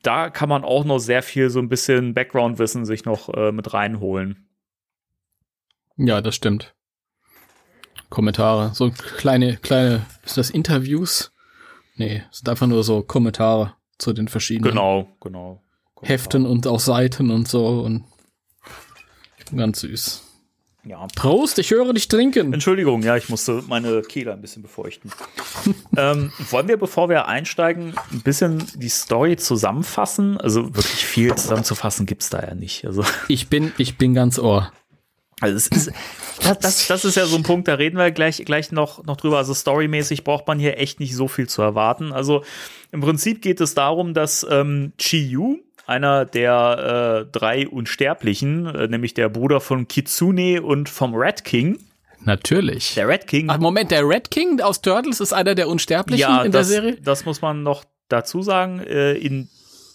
[0.04, 3.74] da kann man auch noch sehr viel so ein bisschen Background-Wissen sich noch äh, mit
[3.74, 4.48] reinholen.
[5.98, 6.76] Ja, das stimmt.
[8.10, 8.72] Kommentare.
[8.74, 11.32] So kleine, kleine, ist das Interviews?
[11.96, 15.65] Nee, sind einfach nur so Kommentare zu den verschiedenen Genau, genau.
[16.06, 18.04] Heften und auch Seiten und so und
[19.56, 20.22] ganz süß.
[20.86, 21.08] Ja.
[21.16, 22.54] Prost, ich höre dich trinken.
[22.54, 25.12] Entschuldigung, ja, ich musste meine Kehle ein bisschen befeuchten.
[25.98, 30.40] ähm, wollen wir, bevor wir einsteigen, ein bisschen die Story zusammenfassen?
[30.40, 32.86] Also wirklich viel zusammenzufassen gibt's da ja nicht.
[32.86, 34.72] Also, Ich bin, ich bin ganz ohr.
[35.42, 35.92] also es ist,
[36.44, 39.18] das, das, das ist ja so ein Punkt, da reden wir gleich, gleich noch, noch
[39.18, 39.40] drüber.
[39.40, 42.14] Also storymäßig braucht man hier echt nicht so viel zu erwarten.
[42.14, 42.44] Also
[42.92, 49.14] im Prinzip geht es darum, dass ähm, Chiyu, einer der äh, drei Unsterblichen, äh, nämlich
[49.14, 51.80] der Bruder von Kitsune und vom Red King.
[52.22, 52.96] Natürlich.
[52.96, 56.52] Der Red King Ach, Moment, der Red King aus Turtles ist einer der Unsterblichen in
[56.52, 56.98] das, der Serie?
[57.02, 58.80] Das muss man noch dazu sagen.
[58.80, 59.50] Äh, in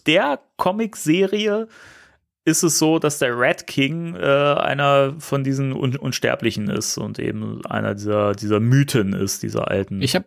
[0.06, 1.68] der Comic-Serie
[2.44, 7.18] ist es so, dass der Red King äh, einer von diesen Un Unsterblichen ist und
[7.18, 10.00] eben einer dieser, dieser Mythen ist, dieser alten.
[10.00, 10.24] Ich hab,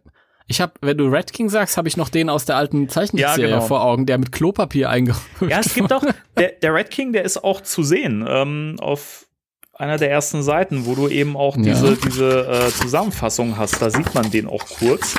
[0.48, 3.50] ich hab, wenn du Red King sagst, habe ich noch den aus der alten Zeichentrickserie
[3.50, 3.68] Ja, genau.
[3.68, 6.04] vor Augen, der mit Klopapier eingehüllt ja, es gibt auch,
[6.38, 9.26] der, der Red King, der ist auch zu sehen ähm, auf
[9.74, 11.64] einer der ersten Seiten, wo du eben auch Ja.
[11.64, 13.82] diese, diese äh, Zusammenfassung hast.
[13.82, 15.16] Da sieht man den auch kurz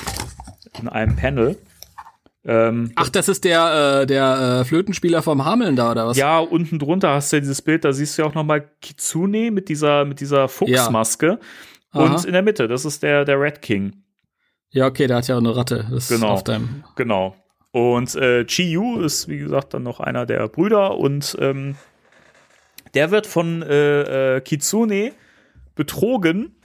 [0.81, 1.59] in einem Panel.
[2.47, 6.16] Ähm, Ach, das ist der, äh, der äh, Flötenspieler vom Hameln da, oder was?
[6.18, 8.68] Ja, unten drunter hast du ja dieses Bild, da siehst du ja auch noch mal
[8.83, 11.39] Kitsune mit dieser, mit dieser Fuchsmaske.
[11.93, 12.03] Aha.
[12.03, 14.03] Und in der Mitte, das ist der, der Red King.
[14.75, 15.87] Ja, okay, der hat ja auch eine Ratte.
[15.89, 16.31] Das Genau.
[16.31, 16.83] auf deinem.
[16.97, 17.37] Genau.
[17.70, 21.77] Und äh, Chiyu ist, wie gesagt, dann noch einer der Brüder und ähm,
[22.95, 25.12] der wird von äh, äh, Kitsune
[25.77, 26.57] betrogen,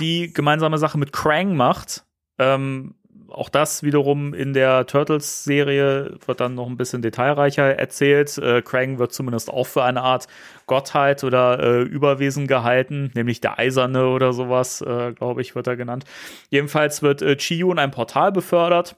[0.00, 2.04] die gemeinsame Sache mit Krang macht.
[2.38, 2.94] Ähm,
[3.28, 8.38] auch das wiederum in der Turtles-Serie wird dann noch ein bisschen detailreicher erzählt.
[8.38, 10.26] Äh, Krang wird zumindest auch für eine Art
[10.66, 15.76] Gottheit oder äh, Überwesen gehalten, nämlich der Eiserne oder sowas, äh, glaube ich, wird er
[15.76, 16.04] genannt.
[16.50, 18.96] Jedenfalls wird äh, Chiyu in ein Portal befördert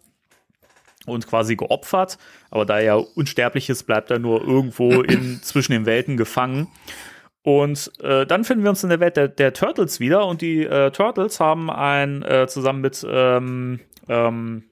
[1.07, 2.19] und quasi geopfert,
[2.51, 6.69] aber da er unsterblich ist, bleibt er nur irgendwo in, zwischen den Welten gefangen.
[7.43, 10.63] Und äh, dann finden wir uns in der Welt der, der Turtles wieder und die
[10.65, 13.81] äh, Turtles haben ein äh, zusammen mit ähm,
[14.11, 14.65] ähm,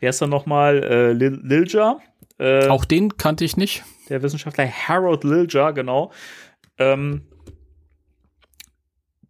[0.00, 0.82] wer ist da nochmal?
[0.82, 1.98] Äh, Lil Lilja.
[2.38, 3.84] Äh, Auch den kannte ich nicht.
[4.08, 6.10] der Wissenschaftler Harold Lilja, genau.
[6.78, 7.22] Ähm,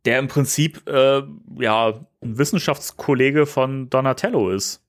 [0.04, 1.22] der im Prinzip äh,
[1.58, 1.88] ja
[2.22, 4.82] ein Wissenschaftskollege von Donatello ist.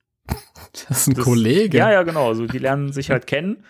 [0.73, 1.77] Das ist ein Das- Kollege.
[1.77, 2.27] Ja, ja, genau.
[2.27, 3.63] Also die lernen sich halt kennen.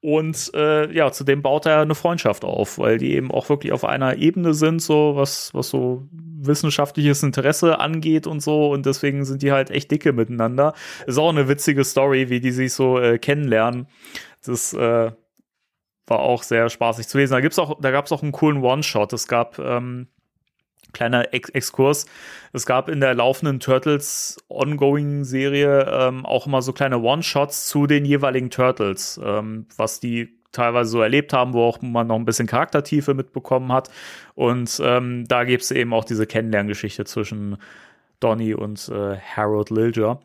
[0.00, 3.84] Und äh, ja, zudem baut er eine Freundschaft auf, weil die eben auch wirklich auf
[3.84, 6.06] einer Ebene sind, so was, was so
[6.38, 8.70] wissenschaftliches Interesse angeht und so.
[8.70, 10.74] Und deswegen sind die halt echt dicke miteinander.
[11.06, 13.86] Ist auch eine witzige Story, wie die sich so äh, kennenlernen.
[14.44, 15.10] Das äh,
[16.06, 17.40] war auch sehr spaßig zu lesen.
[17.40, 19.12] Da da gab's auch einen coolen One-Shot.
[19.12, 20.08] Es gab ähm,
[20.92, 22.06] kleiner Ex Exkurs.
[22.52, 28.04] Es gab in der laufenden Turtles Ongoing-Serie ähm, auch immer so kleine One-Shots zu den
[28.04, 32.46] jeweiligen Turtles, ähm, was die teilweise so erlebt haben, wo auch man noch ein bisschen
[32.46, 33.90] Charaktertiefe mitbekommen hat.
[34.34, 37.56] Und ähm, da gibt es eben auch diese Kennenlerngeschichte zwischen
[38.20, 40.18] Donny und äh, Harold Lilja.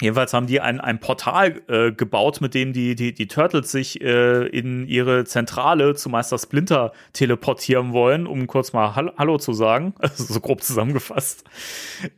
[0.00, 4.00] Jedenfalls haben die ein, ein Portal äh, gebaut, mit dem die, die, die Turtles sich
[4.00, 9.52] äh, in ihre Zentrale zu Meister Splinter teleportieren wollen, um kurz mal Hall Hallo zu
[9.52, 9.94] sagen.
[10.04, 11.44] Also so grob zusammengefasst.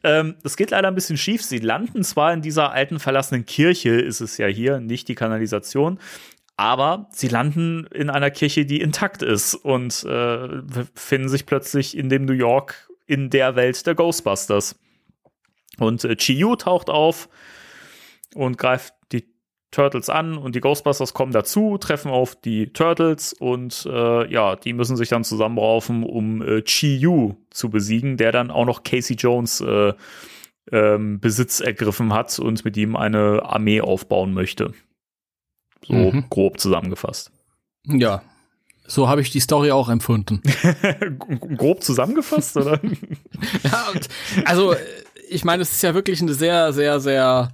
[0.02, 1.42] Ähm, das geht leider ein bisschen schief.
[1.42, 5.98] Sie landen zwar in dieser alten verlassenen Kirche, ist es ja hier, nicht die Kanalisation,
[6.56, 10.48] aber sie landen in einer Kirche, die intakt ist und äh,
[10.94, 14.78] finden sich plötzlich in dem New York in der Welt der Ghostbusters.
[15.78, 17.28] Und äh, Chiyu taucht auf
[18.34, 19.24] und greift die
[19.70, 24.72] Turtles an und die Ghostbusters kommen dazu, treffen auf die Turtles und äh, ja, die
[24.72, 29.60] müssen sich dann zusammenraufen, um äh, Chi-Yu zu besiegen, der dann auch noch Casey Jones
[29.60, 29.92] äh,
[30.72, 34.72] ähm, Besitz ergriffen hat und mit ihm eine Armee aufbauen möchte.
[35.86, 36.24] So Mhm.
[36.30, 37.30] grob zusammengefasst.
[37.86, 38.22] Ja.
[38.88, 40.42] So habe ich die Story auch empfunden.
[41.56, 42.80] grob zusammengefasst, oder?
[43.64, 43.92] ja,
[44.44, 44.74] also,
[45.28, 47.52] ich meine, es ist ja wirklich eine sehr, sehr, sehr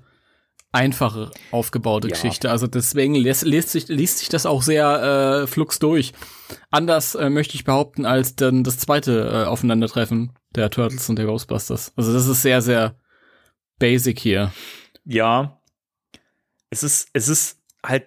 [0.72, 2.14] einfache aufgebaute Ja.
[2.14, 2.50] Geschichte.
[2.50, 6.12] Also deswegen liest, liest, sich, liest sich das auch sehr äh, flux durch.
[6.70, 11.26] Anders äh, möchte ich behaupten als dann das zweite äh, Aufeinandertreffen der Turtles und der
[11.26, 11.92] Ghostbusters.
[11.96, 12.96] Also das ist sehr, sehr
[13.78, 14.52] basic hier.
[15.04, 15.58] Ja.
[16.70, 18.06] Es ist, es ist halt.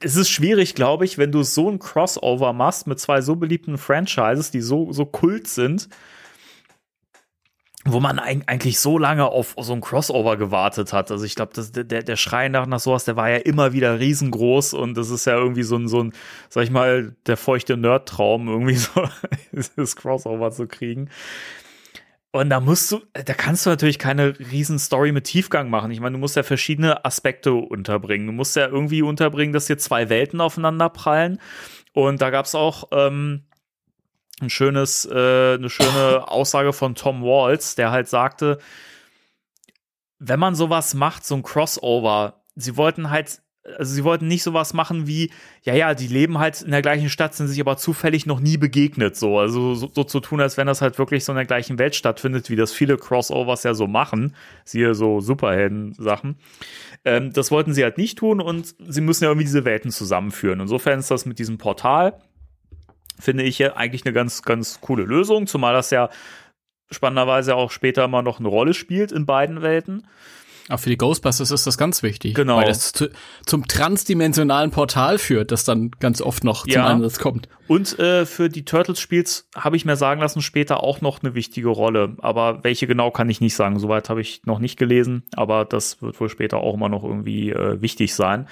[0.00, 3.78] Es ist schwierig, glaube ich, wenn du so ein Crossover machst mit zwei so beliebten
[3.78, 5.88] Franchises, die so, so kult sind,
[7.86, 11.10] wo man eig- eigentlich so lange auf so ein Crossover gewartet hat.
[11.10, 14.74] Also ich glaube, der, der Schrei nach, nach sowas, der war ja immer wieder riesengroß
[14.74, 16.12] und das ist ja irgendwie so ein, so ein,
[16.50, 19.08] sag ich mal, der feuchte Nerd-Traum, irgendwie so
[19.76, 21.08] das Crossover zu kriegen.
[22.32, 25.90] Und da musst du, da kannst du natürlich keine riesen Story mit Tiefgang machen.
[25.90, 28.26] Ich meine, du musst ja verschiedene Aspekte unterbringen.
[28.26, 31.40] Du musst ja irgendwie unterbringen, dass hier zwei Welten aufeinander prallen.
[31.92, 33.46] Und da gab's auch ähm,
[34.40, 38.58] ein schönes, äh, eine schöne Aussage von Tom Waltz, der halt sagte,
[40.20, 43.42] wenn man sowas macht, so ein Crossover, sie wollten halt,
[43.76, 45.30] also sie wollten nicht sowas machen wie,
[45.62, 48.56] ja, ja, die leben halt in der gleichen Stadt, sind sich aber zufällig noch nie
[48.56, 49.38] begegnet, so.
[49.38, 51.94] Also so, so zu tun, als wenn das halt wirklich so in der gleichen Welt
[51.94, 54.34] stattfindet, wie das viele Crossovers ja so machen.
[54.64, 56.38] Siehe so Superhelden-Sachen.
[57.04, 60.60] Ähm, das wollten sie halt nicht tun und sie müssen ja irgendwie diese Welten zusammenführen.
[60.60, 62.18] Insofern ist das mit diesem Portal,
[63.18, 66.08] finde ich ja eigentlich eine ganz, ganz coole Lösung, zumal das ja
[66.90, 70.06] spannenderweise auch später mal noch eine Rolle spielt in beiden Welten.
[70.70, 72.34] Auch für die Ghostbusters ist das ganz wichtig.
[72.34, 72.58] Genau.
[72.58, 73.10] Weil das zu,
[73.44, 76.86] zum transdimensionalen Portal führt, das dann ganz oft noch zum Ja.
[76.86, 77.48] Einsatz kommt.
[77.66, 81.34] Und äh, für die Turtles spielt habe ich mir sagen lassen, später auch noch eine
[81.34, 82.16] wichtige Rolle.
[82.18, 83.78] Aber welche genau kann ich nicht sagen.
[83.78, 87.50] Soweit habe ich noch nicht gelesen, aber das wird wohl später auch immer noch irgendwie
[87.50, 88.48] äh, wichtig sein.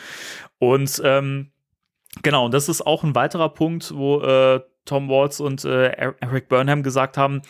[0.58, 1.50] Und ähm,
[2.22, 5.88] genau, und das ist auch ein weiterer Punkt, wo äh, Tom Waltz und äh,
[6.20, 7.42] Eric Burnham gesagt haben,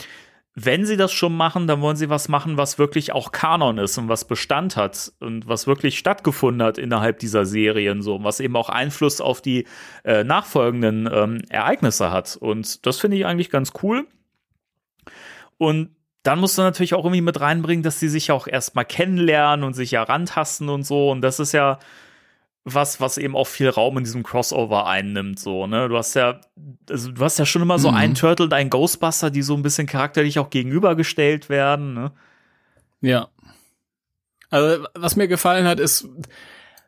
[0.65, 3.97] wenn sie das schon machen, dann wollen sie was machen, was wirklich auch Kanon ist
[3.97, 8.57] und was Bestand hat und was wirklich stattgefunden hat innerhalb dieser Serien, so was eben
[8.57, 9.67] auch Einfluss auf die
[10.05, 12.37] äh, nachfolgenden ähm, Ereignisse hat.
[12.37, 14.07] Und das finde ich eigentlich ganz cool.
[15.59, 15.91] Und
[16.25, 19.75] dann musst du natürlich auch irgendwie mit reinbringen, dass sie sich auch erstmal kennenlernen und
[19.75, 21.11] sich ja rantasten und so.
[21.11, 21.79] Und das ist ja
[22.75, 25.89] was, was eben auch viel Raum in diesem Crossover einnimmt, so, ne?
[25.89, 26.41] Du hast ja,
[26.89, 27.97] also du hast ja schon immer so Mhm.
[27.97, 32.13] einen Turtle und einen Ghostbuster, die so ein bisschen charakterlich auch gegenübergestellt werden, ne?
[33.01, 33.29] Ja.
[34.51, 36.09] Also, was mir gefallen hat, ist,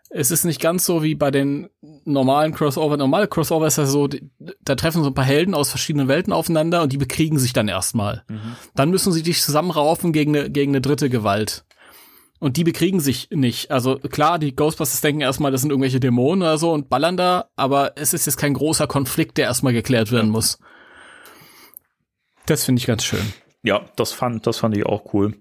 [0.08, 1.68] es ist nicht ganz so wie bei den
[2.04, 2.96] normalen Crossover.
[2.96, 4.08] Normale Crossover ist ja so,
[4.60, 7.68] da treffen so ein paar Helden aus verschiedenen Welten aufeinander und die bekriegen sich dann
[7.68, 8.24] erstmal.
[8.74, 11.64] Dann müssen sie sich zusammenraufen gegen eine, gegen eine dritte Gewalt.
[12.40, 13.70] Und die bekriegen sich nicht.
[13.70, 17.50] Also klar, die Ghostbusters denken erstmal, das sind irgendwelche Dämonen oder so und ballern da,
[17.54, 20.58] aber es ist jetzt kein großer Konflikt, der erstmal geklärt werden muss.
[22.46, 23.32] Das finde ich ganz schön.
[23.62, 25.34] Ja, das fand, das fand ich auch cool.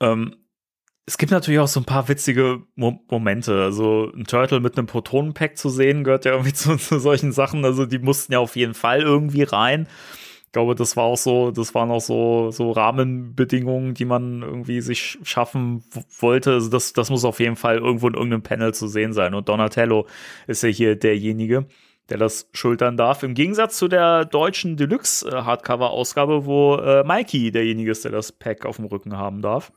[0.00, 0.36] Ähm,
[1.06, 3.62] es gibt natürlich auch so ein paar witzige Mo Momente.
[3.62, 7.64] Also ein Turtle mit einem Protonenpack zu sehen, gehört ja irgendwie zu, zu, solchen Sachen.
[7.64, 9.88] Also die mussten ja auf jeden Fall irgendwie rein.
[10.56, 14.80] Ich glaube, das war auch so, das waren auch so, so Rahmenbedingungen, die man irgendwie
[14.80, 15.84] sich schaffen
[16.18, 16.52] wollte.
[16.52, 19.34] Also das, das muss auf jeden Fall irgendwo in irgendeinem Panel zu sehen sein.
[19.34, 20.06] Und Donatello
[20.46, 21.66] ist ja hier derjenige,
[22.08, 23.22] der das schultern darf.
[23.22, 28.76] Im Gegensatz zu der deutschen Deluxe-Hardcover-Ausgabe, wo äh, Mikey derjenige ist, der das Pack auf
[28.76, 29.72] dem Rücken haben darf.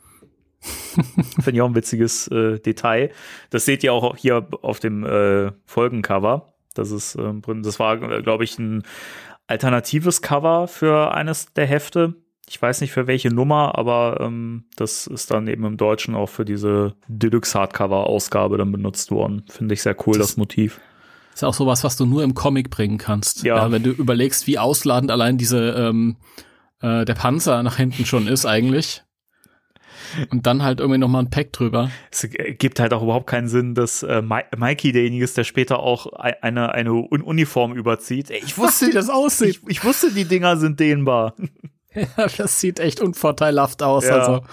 [0.62, 3.12] Finde ich auch ein witziges äh, Detail.
[3.50, 6.54] Das seht ihr auch hier auf dem äh, Folgencover.
[6.74, 7.34] Das ist, äh,
[7.64, 8.84] das war, glaube ich, ein
[9.50, 12.16] alternatives Cover für eines der Hefte.
[12.48, 16.30] Ich weiß nicht für welche Nummer, aber ähm, das ist dann eben im Deutschen auch
[16.30, 19.44] für diese Deluxe Hardcover Ausgabe dann benutzt worden.
[19.50, 20.80] Finde ich sehr cool, das, das Motiv.
[21.34, 23.44] Ist auch sowas, was du nur im Comic bringen kannst.
[23.44, 23.58] Ja.
[23.58, 26.18] ja wenn du überlegst, wie ausladend allein diese ähm,
[26.82, 29.04] äh, der Panzer nach hinten schon ist eigentlich.
[30.30, 31.92] Und dann halt irgendwie nochmal ein Pack drüber.
[32.12, 36.08] Es gibt halt auch überhaupt keinen Sinn, dass äh, Mikey derjenige ist, der später auch
[36.14, 38.30] eine, eine Uniform überzieht.
[38.30, 39.62] Ich wusste, wie das aussieht.
[39.64, 41.36] Ich, ich, wusste, die Dinger sind dehnbar.
[41.96, 44.06] Ja, das sieht echt unvorteilhaft aus.
[44.06, 44.20] Ja.
[44.20, 44.44] Also,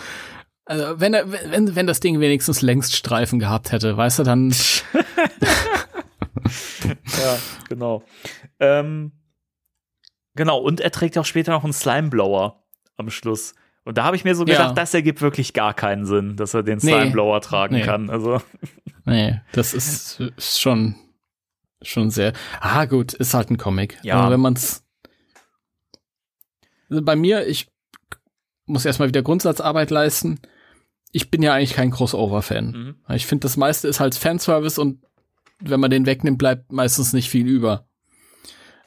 [0.65, 4.55] also wenn, er, wenn, wenn das Ding wenigstens längst Streifen gehabt hätte, weißt du, dann.
[6.87, 8.03] ja, genau.
[8.61, 9.13] Ähm,
[10.35, 12.65] genau, und er trägt auch später noch einen Slimeblower
[12.97, 13.55] am Schluss.
[13.87, 14.73] Und da habe ich mir so gedacht, ja.
[14.73, 17.45] das ergibt wirklich gar keinen Sinn, dass er den Slimeblower nee.
[17.45, 17.83] tragen nee.
[17.83, 18.11] kann.
[18.11, 18.43] Also.
[19.05, 20.97] Nee, das ist, ist schon,
[21.81, 22.33] schon sehr.
[22.61, 23.97] Ah, gut, ist halt ein Comic.
[24.03, 24.17] Ja.
[24.17, 24.85] Aber wenn man's.
[26.91, 27.69] Also bei mir, ich
[28.65, 30.41] muss erstmal wieder Grundsatzarbeit leisten.
[31.13, 32.67] Ich bin ja eigentlich kein Crossover-Fan.
[32.73, 33.15] Mhm.
[33.15, 35.01] Ich finde, das meiste ist halt Fanservice und
[35.61, 37.87] wenn man den wegnimmt, bleibt meistens nicht viel über.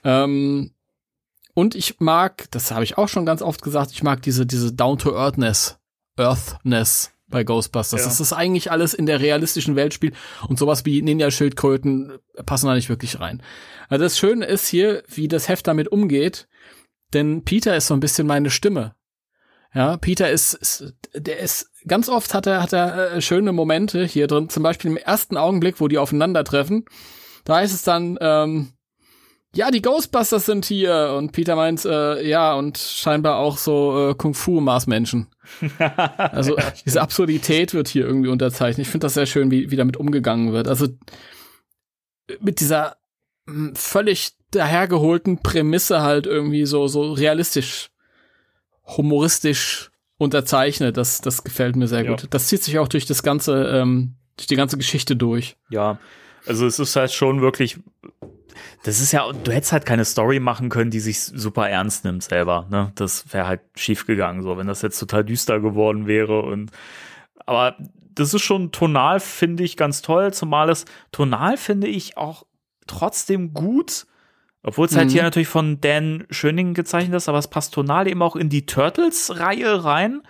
[0.03, 0.71] Ähm,
[1.59, 4.71] und ich mag, das habe ich auch schon ganz oft gesagt, ich mag diese, diese
[4.71, 5.77] Down-to-Earthness,
[6.15, 7.99] Earthness bei Ghostbusters.
[7.99, 8.07] Ja.
[8.07, 10.15] Das ist eigentlich alles in der realistischen Welt spielt
[10.47, 13.43] und sowas wie Ninja-Schildkröten passen da nicht wirklich rein.
[13.89, 16.47] Also das Schöne ist hier, wie das Heft damit umgeht,
[17.13, 18.95] denn Peter ist so ein bisschen meine Stimme.
[19.75, 24.05] Ja, Peter ist, ist der ist, ganz oft hat er, hat er äh, schöne Momente
[24.05, 26.85] hier drin, zum Beispiel im ersten Augenblick, wo die aufeinandertreffen.
[27.43, 28.71] Da ist es dann, ähm,
[29.55, 31.15] ja, die Ghostbusters sind hier.
[31.17, 35.27] Und Peter meint, äh, ja, und scheinbar auch so äh, Kung-Fu-Maßmenschen.
[36.17, 36.55] also
[36.85, 38.85] diese Absurdität wird hier irgendwie unterzeichnet.
[38.85, 40.67] Ich finde das sehr schön, wie, wie damit umgegangen wird.
[40.67, 40.87] Also
[42.39, 42.97] mit dieser
[43.45, 47.89] mh, hm, völlig dahergeholten Prämisse halt irgendwie so, so realistisch,
[48.83, 50.95] humoristisch unterzeichnet.
[50.97, 52.11] Das, das gefällt mir sehr ja.
[52.11, 52.27] gut.
[52.29, 55.55] Das zieht sich auch durch das ganze, ähm, durch die ganze Geschichte durch.
[55.69, 55.99] Ja,
[56.45, 57.79] also es ist halt schon wirklich
[58.83, 62.23] das ist ja, du hättest halt keine Story machen können, die sich super ernst nimmt
[62.23, 62.67] selber.
[62.69, 62.91] Ne?
[62.95, 66.41] Das wäre halt schief gegangen, so wenn das jetzt total düster geworden wäre.
[66.41, 66.71] Und
[67.45, 67.75] aber
[68.13, 72.45] das ist schon tonal, finde ich, ganz toll, zumal es tonal finde ich auch
[72.87, 74.05] trotzdem gut.
[74.61, 75.09] Obwohl es halt mhm.
[75.09, 78.49] halt hier natürlich von Dan Schöning gezeichnet ist, aber es passt tonal eben auch in
[78.49, 80.21] die Turtles-Reihe rein.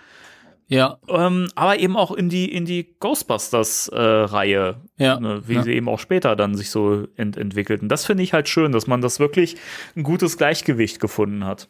[0.70, 0.98] Ja.
[1.08, 5.18] Ähm, aber eben auch in die, in die Ghostbusters-Reihe, äh, ja.
[5.18, 5.62] ne, wie ja.
[5.64, 7.88] sie eben auch später dann sich so ent entwickelten.
[7.88, 9.56] Das finde ich halt schön, dass man das wirklich
[9.96, 11.68] ein gutes Gleichgewicht gefunden hat.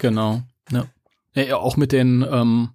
[0.00, 0.42] Genau.
[0.72, 0.86] Ja.
[1.34, 2.70] ja auch mit den ähm,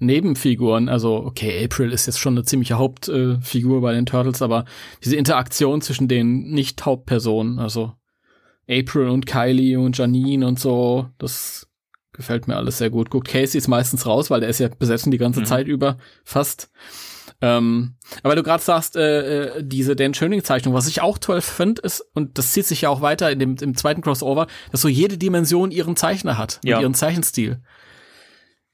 [0.00, 4.64] Nebenfiguren, also okay, April ist jetzt schon eine ziemliche Hauptfigur äh, bei den Turtles, aber
[5.04, 7.92] diese Interaktion zwischen den Nicht-Hauptpersonen, also
[8.68, 11.68] April und Kylie und Janine und so, das
[12.14, 13.10] Gefällt mir alles sehr gut.
[13.10, 15.46] Guckt, Casey ist meistens raus, weil der ist ja besessen die ganze mhm.
[15.46, 16.70] Zeit über, fast.
[17.40, 21.82] Ähm, aber du gerade sagst, äh, äh, diese Dan Schöning-Zeichnung, was ich auch toll finde,
[21.82, 24.88] ist, und das zieht sich ja auch weiter in dem, im zweiten Crossover, dass so
[24.88, 26.76] jede Dimension ihren Zeichner hat ja.
[26.76, 27.60] und ihren Zeichenstil.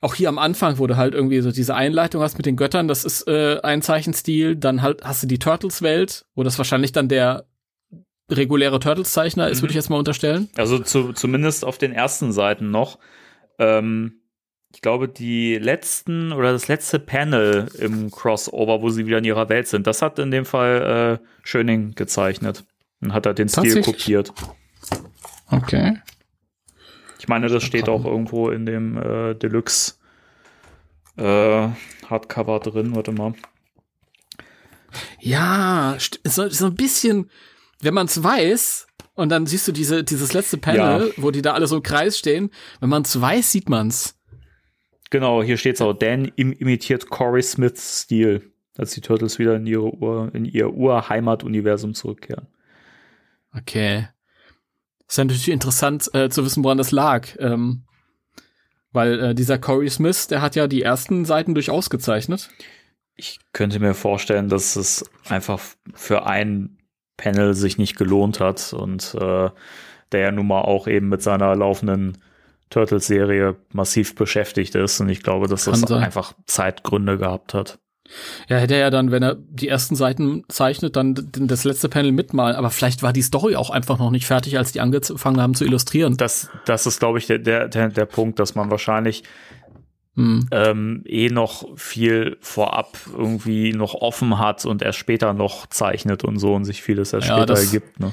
[0.02, 2.88] Auch hier am Anfang, wo du halt irgendwie so diese Einleitung hast mit den Göttern,
[2.88, 4.56] das ist äh, ein Zeichenstil.
[4.56, 7.46] Dann halt hast du die Turtles-Welt, wo das wahrscheinlich dann der
[8.30, 9.62] reguläre Turtles-Zeichner ist, mhm.
[9.62, 10.48] würde ich jetzt mal unterstellen.
[10.56, 12.98] Also zu, zumindest auf den ersten Seiten noch.
[13.60, 14.22] Ähm,
[14.72, 19.48] ich glaube, die letzten oder das letzte Panel im Crossover, wo sie wieder in ihrer
[19.48, 22.64] Welt sind, das hat in dem Fall äh, Schöning gezeichnet
[23.00, 24.32] und hat er den Stil kopiert.
[25.50, 25.98] Okay.
[27.18, 29.94] Ich meine, das steht auch irgendwo in dem äh, Deluxe
[31.16, 31.68] äh,
[32.08, 32.94] Hardcover drin.
[32.94, 33.34] Warte mal.
[35.18, 37.30] Ja, so, so ein bisschen,
[37.80, 38.86] wenn man es weiß,
[39.20, 41.22] und dann siehst du diese, dieses letzte Panel, ja.
[41.22, 42.50] wo die da alle so im Kreis stehen.
[42.80, 44.18] Wenn man es weiß, sieht man's.
[45.10, 45.92] Genau, hier steht's auch.
[45.92, 50.72] Dan im imitiert Corey Smiths Stil, als die Turtles wieder in ihre Ur, in ihr
[50.72, 52.46] Urheimatuniversum zurückkehren.
[53.56, 54.08] Okay.
[55.06, 57.28] Ist ja natürlich interessant äh, zu wissen, woran das lag.
[57.38, 57.84] Ähm,
[58.92, 62.48] weil äh, dieser Corey Smith, der hat ja die ersten Seiten durchaus gezeichnet.
[63.16, 65.60] Ich könnte mir vorstellen, dass es einfach
[65.94, 66.79] für ein
[67.20, 69.50] Panel sich nicht gelohnt hat und äh,
[70.10, 72.16] der ja nun mal auch eben mit seiner laufenden
[72.70, 75.00] Turtles-Serie massiv beschäftigt ist.
[75.00, 77.78] Und ich glaube, dass das einfach Zeitgründe gehabt hat.
[78.48, 82.10] Ja, hätte er ja dann, wenn er die ersten Seiten zeichnet, dann das letzte Panel
[82.10, 82.56] mitmalen.
[82.56, 85.64] Aber vielleicht war die Story auch einfach noch nicht fertig, als die angefangen haben zu
[85.64, 86.16] illustrieren.
[86.16, 89.22] Das, das ist, glaube ich, der, der, der Punkt, dass man wahrscheinlich
[90.16, 90.48] hm.
[90.50, 96.38] ähm, eh noch viel vorab irgendwie noch offen hat und erst später noch zeichnet und
[96.38, 98.00] so und sich vieles erst ja, später ergibt.
[98.00, 98.12] Ne?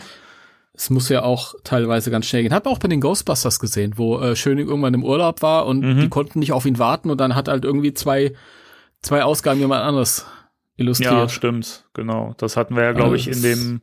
[0.74, 2.54] Es muss ja auch teilweise ganz schnell gehen.
[2.54, 5.80] Hat man auch bei den Ghostbusters gesehen, wo äh, Schöning irgendwann im Urlaub war und
[5.80, 6.02] mhm.
[6.02, 8.34] die konnten nicht auf ihn warten und dann hat halt irgendwie zwei,
[9.02, 10.28] zwei Ausgaben jemand anderes
[10.76, 11.12] illustriert.
[11.12, 12.36] Ja, stimmt, genau.
[12.38, 13.82] Das hatten wir ja, glaube ich, in dem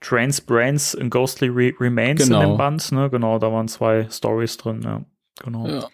[0.00, 2.36] Trains Brains in Ghostly Re Remains genau.
[2.36, 2.58] in dem genau.
[2.58, 3.08] Band, ne?
[3.08, 5.04] Genau, da waren zwei Stories drin, ja.
[5.42, 5.66] Genau.
[5.66, 5.88] Ja.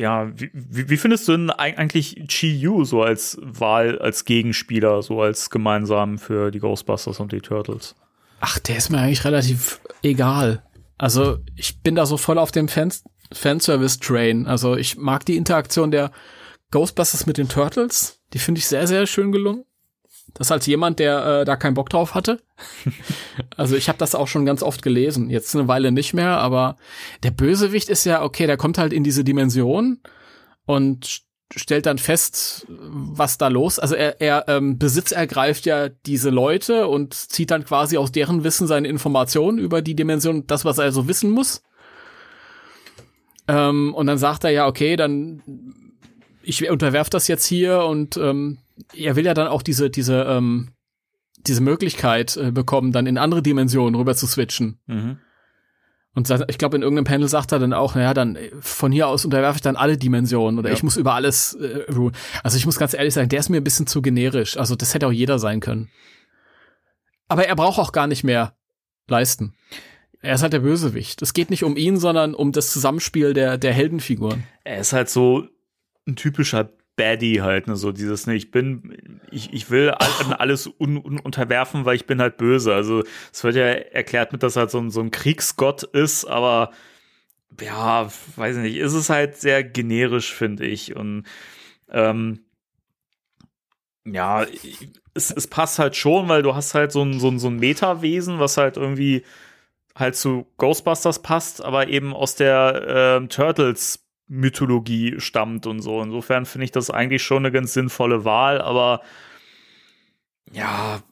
[0.00, 0.50] Ja, wie,
[0.88, 6.16] wie, findest du denn eigentlich Chi Yu so als Wahl, als Gegenspieler, so als gemeinsam
[6.16, 7.94] für die Ghostbusters und die Turtles?
[8.40, 10.64] Ach, der ist mir eigentlich relativ egal.
[10.96, 14.46] Also ich bin da so voll auf dem Fans Fanservice-Train.
[14.46, 16.12] Also ich mag die Interaktion der
[16.70, 18.22] Ghostbusters mit den Turtles.
[18.32, 19.66] Die finde ich sehr, sehr schön gelungen.
[20.34, 22.40] Das als jemand, der äh, da keinen Bock drauf hatte.
[23.56, 25.30] also ich habe das auch schon ganz oft gelesen.
[25.30, 26.76] Jetzt eine Weile nicht mehr, aber
[27.22, 30.00] der Bösewicht ist ja, okay, der kommt halt in diese Dimension
[30.66, 31.22] und
[31.56, 33.78] stellt dann fest, was da los.
[33.78, 38.44] Also er, er ähm, Besitz ergreift ja diese Leute und zieht dann quasi aus deren
[38.44, 41.62] Wissen seine Informationen über die Dimension, das, was er so wissen muss.
[43.48, 45.42] Ähm, und dann sagt er ja, okay, dann
[46.42, 48.58] ich unterwerf das jetzt hier und ähm,
[48.94, 50.72] er will ja dann auch diese, diese, ähm,
[51.38, 54.78] diese Möglichkeit äh, bekommen, dann in andere Dimensionen rüber zu switchen.
[54.86, 55.18] Mhm.
[56.12, 59.06] Und ich glaube, in irgendeinem Panel sagt er dann auch, naja, dann äh, von hier
[59.06, 60.74] aus unterwerfe ich dann alle Dimensionen oder ja.
[60.74, 61.84] ich muss über alles äh,
[62.42, 64.56] Also ich muss ganz ehrlich sagen, der ist mir ein bisschen zu generisch.
[64.56, 65.88] Also das hätte auch jeder sein können.
[67.28, 68.54] Aber er braucht auch gar nicht mehr
[69.06, 69.54] leisten.
[70.20, 71.22] Er ist halt der Bösewicht.
[71.22, 74.42] Es geht nicht um ihn, sondern um das Zusammenspiel der, der Heldenfiguren.
[74.64, 75.46] Er ist halt so
[76.06, 80.96] ein typischer Baddie halt, ne, so dieses, ne, ich bin, ich, ich will alles un,
[80.98, 82.74] un unterwerfen, weil ich bin halt böse.
[82.74, 83.02] Also
[83.32, 86.70] es wird ja erklärt mit, dass er halt so ein, so ein Kriegsgott ist, aber
[87.60, 90.96] ja, weiß nicht, ist es halt sehr generisch, finde ich.
[90.96, 91.24] Und
[91.90, 92.40] ähm,
[94.04, 94.46] ja,
[95.14, 97.56] es, es passt halt schon, weil du hast halt so ein, so ein, so ein
[97.56, 99.24] Meta-Wesen, was halt irgendwie
[99.94, 103.99] halt zu Ghostbusters passt, aber eben aus der äh, Turtles
[104.30, 106.00] Mythologie stammt und so.
[106.00, 109.02] Insofern finde ich das eigentlich schon eine ganz sinnvolle Wahl, aber
[110.52, 111.02] ja,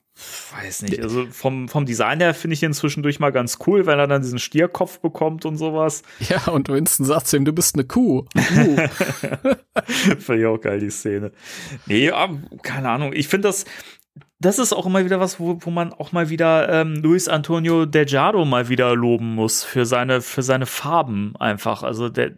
[0.52, 1.02] weiß nicht.
[1.02, 4.22] Also vom, vom Design her finde ich ihn zwischendurch mal ganz cool, wenn er dann
[4.22, 6.02] diesen Stierkopf bekommt und sowas.
[6.20, 8.24] Ja, und Winston sagt zu ihm, du bist eine Kuh.
[9.86, 11.32] finde ich auch geil, die Szene.
[11.86, 12.12] Nee,
[12.62, 13.12] keine Ahnung.
[13.12, 13.64] Ich finde das,
[14.38, 17.84] das ist auch immer wieder was, wo, wo man auch mal wieder ähm, Luis Antonio
[17.84, 21.82] Delgado mal wieder loben muss für seine, für seine Farben einfach.
[21.82, 22.32] Also der,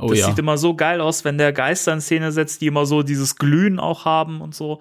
[0.00, 0.26] Oh, das ja.
[0.26, 3.36] sieht immer so geil aus, wenn der Geister in Szene setzt, die immer so dieses
[3.36, 4.80] Glühen auch haben und so.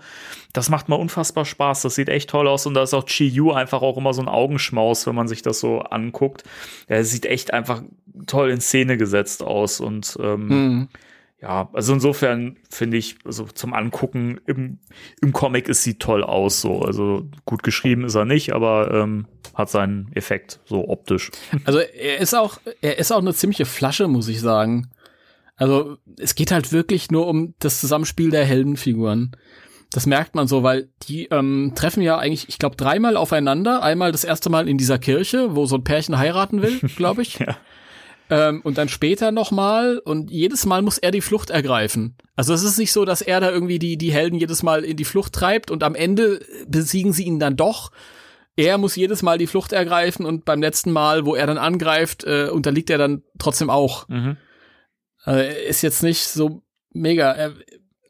[0.54, 1.82] Das macht mal unfassbar Spaß.
[1.82, 4.22] Das sieht echt toll aus und da ist auch Chi Yu einfach auch immer so
[4.22, 6.44] ein Augenschmaus, wenn man sich das so anguckt.
[6.88, 7.84] Er sieht echt einfach
[8.28, 10.88] toll in Szene gesetzt aus und ähm, mhm.
[11.42, 14.80] ja, also insofern finde ich, also zum Angucken im,
[15.22, 16.82] im Comic ist sie toll aus, so.
[16.82, 21.32] Also gut geschrieben ist er nicht, aber ähm, hat seinen Effekt, so optisch.
[21.66, 24.90] Also er ist auch, er ist auch eine ziemliche Flasche, muss ich sagen.
[25.60, 29.36] Also es geht halt wirklich nur um das Zusammenspiel der Heldenfiguren.
[29.92, 33.84] Das merkt man so, weil die ähm, treffen ja eigentlich, ich glaube, dreimal aufeinander.
[33.84, 37.40] Einmal das erste Mal in dieser Kirche, wo so ein Pärchen heiraten will, glaube ich.
[37.40, 37.58] ja.
[38.30, 42.16] Ähm, und dann später nochmal und jedes Mal muss er die Flucht ergreifen.
[42.36, 44.98] Also es ist nicht so, dass er da irgendwie die, die Helden jedes Mal in
[44.98, 47.92] die Flucht treibt und am Ende besiegen sie ihn dann doch.
[48.56, 52.24] Er muss jedes Mal die Flucht ergreifen und beim letzten Mal, wo er dann angreift,
[52.24, 54.08] äh, unterliegt er dann trotzdem auch.
[54.08, 54.38] Mhm.
[55.30, 57.32] Also er ist jetzt nicht so mega.
[57.32, 57.54] Er,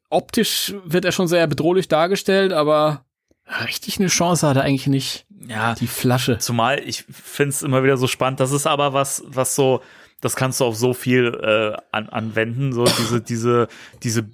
[0.09, 3.03] optisch wird er schon sehr bedrohlich dargestellt, aber
[3.65, 5.25] richtig eine Chance hat er eigentlich nicht.
[5.45, 6.37] Ja, die Flasche.
[6.37, 8.39] Zumal ich finde es immer wieder so spannend.
[8.39, 9.81] Das ist aber was, was so,
[10.21, 12.71] das kannst du auf so viel äh, an, anwenden.
[12.71, 13.67] So diese, diese,
[14.01, 14.29] diese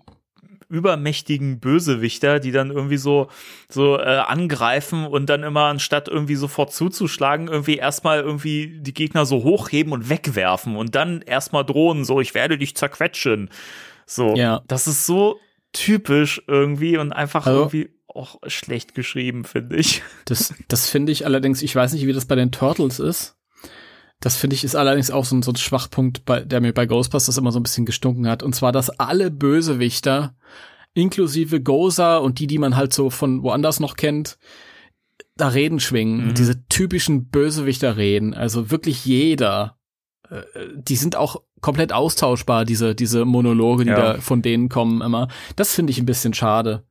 [0.70, 3.28] übermächtigen Bösewichter, die dann irgendwie so,
[3.70, 9.26] so äh, angreifen und dann immer anstatt irgendwie sofort zuzuschlagen, irgendwie erstmal irgendwie die Gegner
[9.26, 13.50] so hochheben und wegwerfen und dann erstmal drohen, so, ich werde dich zerquetschen.
[14.06, 14.62] So, Ja.
[14.68, 15.40] das ist so
[15.74, 20.02] typisch irgendwie und einfach Also- irgendwie auch schlecht geschrieben, finde ich.
[20.24, 23.36] Das, das finde ich allerdings, ich weiß nicht, wie das bei den Turtles ist.
[24.20, 26.86] Das finde ich ist allerdings auch so ein, so ein Schwachpunkt, bei, der mir bei
[26.86, 28.44] Ghostbusters immer so ein bisschen gestunken hat.
[28.44, 30.36] Und zwar, dass alle Bösewichter,
[30.94, 34.38] inklusive Gozer und die, die man halt so von woanders noch kennt,
[35.36, 36.28] da Reden schwingen.
[36.28, 36.34] Mhm.
[36.34, 38.34] Diese typischen Bösewichter-Reden.
[38.34, 39.78] Also wirklich jeder.
[40.30, 40.42] Äh,
[40.76, 44.14] Die sind auch komplett austauschbar, diese, diese Monologe, die Ja.
[44.14, 45.28] da von denen kommen immer.
[45.56, 46.86] Das finde ich ein bisschen schade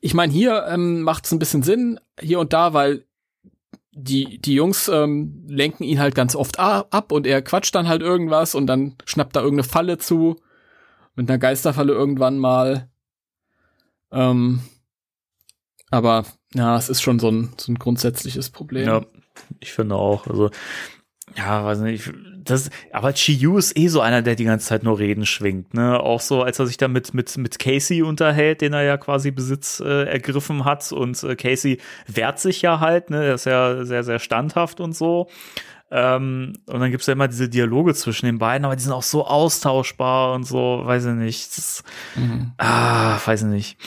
[0.00, 3.06] ich meine, hier ähm, macht es ein bisschen Sinn, hier und da, weil
[3.98, 8.02] die, die Jungs ähm, lenken ihn halt ganz oft ab und er quatscht dann halt
[8.02, 10.36] irgendwas und dann schnappt da irgendeine Falle zu.
[11.14, 12.90] Mit einer Geisterfalle irgendwann mal.
[14.12, 14.60] Ähm,
[15.90, 18.86] aber ja, es ist schon so ein, so ein grundsätzliches Problem.
[18.86, 19.06] Ja,
[19.60, 20.26] ich finde auch.
[20.26, 20.50] Also,
[21.34, 22.12] ja, weiß nicht.
[22.46, 26.00] Das, aber Chiyu ist eh so einer, der die ganze Zeit nur Reden schwingt, ne?
[26.00, 29.30] Auch so, als er sich da mit, mit, mit Casey unterhält, den er ja quasi
[29.30, 30.90] Besitz äh, ergriffen hat.
[30.92, 33.24] Und äh, Casey wehrt sich ja halt, ne?
[33.24, 35.28] Er ist ja sehr, sehr standhaft und so.
[35.90, 39.04] Ähm, und dann gibt's ja immer diese Dialoge zwischen den beiden, aber die sind auch
[39.04, 41.56] so austauschbar und so, weiß ich nicht.
[41.56, 41.84] Das,
[42.16, 42.52] Mhm.
[42.58, 43.78] ah, weiß ich nicht.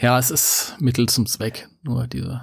[0.00, 2.42] Ja, es ist Mittel zum Zweck, nur diese.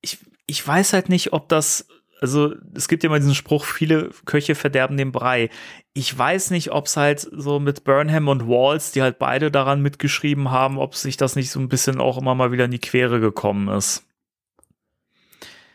[0.00, 1.88] ich, ich weiß halt nicht, ob das,
[2.20, 5.50] also es gibt ja immer diesen Spruch, viele Köche verderben den Brei.
[5.92, 9.82] Ich weiß nicht, ob es halt so mit Burnham und Walls, die halt beide daran
[9.82, 12.78] mitgeschrieben haben, ob sich das nicht so ein bisschen auch immer mal wieder in die
[12.78, 14.04] Quere gekommen ist.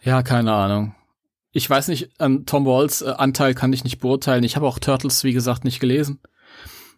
[0.04, 0.96] Ja, keine Ahnung.
[1.52, 4.44] Ich weiß nicht, an Tom Walls äh, Anteil kann ich nicht beurteilen.
[4.44, 6.20] Ich habe auch Turtles, wie gesagt, nicht gelesen.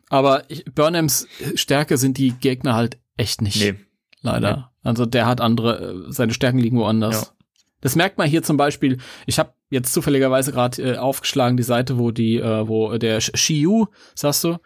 [0.10, 3.60] Aber ich, Burnhams Stärke sind die Gegner halt echt nicht.
[3.60, 3.76] Nee.
[4.22, 4.72] Leider.
[4.84, 7.34] Also der hat andere, äh, seine Stärken liegen woanders.
[7.40, 7.43] Ja.
[7.84, 8.98] Das merkt man hier zum Beispiel.
[9.26, 13.36] Ich habe jetzt zufälligerweise gerade äh, aufgeschlagen die Seite, wo die, äh, wo der Sh-
[13.36, 14.58] Shiyu, sagst du,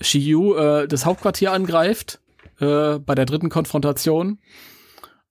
[0.00, 2.20] Shiyu äh, das Hauptquartier angreift
[2.58, 4.40] äh, bei der dritten Konfrontation.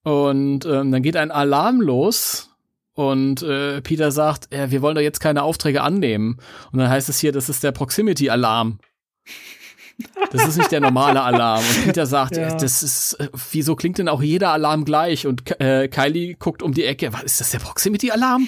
[0.04, 2.52] Und ähm, dann geht ein Alarm los
[2.94, 6.38] und äh, Peter sagt, äh, wir wollen doch jetzt keine Aufträge annehmen.
[6.72, 8.80] Und dann heißt es hier, das ist der Proximity-Alarm.
[10.32, 11.64] Das ist nicht der normale Alarm.
[11.64, 12.56] Und Peter sagt, Ja.
[12.56, 13.18] das ist,
[13.52, 15.26] wieso klingt denn auch jeder Alarm gleich?
[15.28, 18.48] Und äh, Kylie guckt um die Ecke, was ist das der Proximity-Alarm?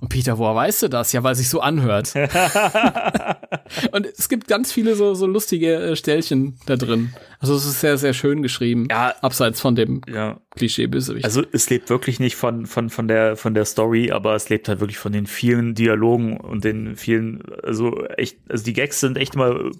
[0.00, 1.12] Und Peter, woher weißt du das?
[1.12, 2.14] Ja, weil sich so anhört.
[3.92, 7.12] und es gibt ganz viele so, so lustige äh, Stellchen da drin.
[7.40, 8.86] Also es ist sehr, sehr schön geschrieben.
[8.90, 9.14] Ja.
[9.20, 10.38] Abseits von dem Ja.
[10.56, 11.24] Klischee-Bösewicht.
[11.24, 14.68] Also es lebt wirklich nicht von, von, von, der, von der Story, aber es lebt
[14.68, 19.16] halt wirklich von den vielen Dialogen und den vielen, also echt, also die Gags sind
[19.16, 19.70] echt immer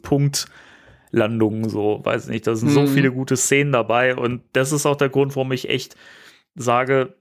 [1.11, 2.47] Punktlandungen, so, weiß nicht.
[2.47, 2.89] Da sind so Mhm.
[2.89, 5.97] viele gute Szenen dabei und das ist auch der Grund, warum ich echt
[6.55, 7.15] sage,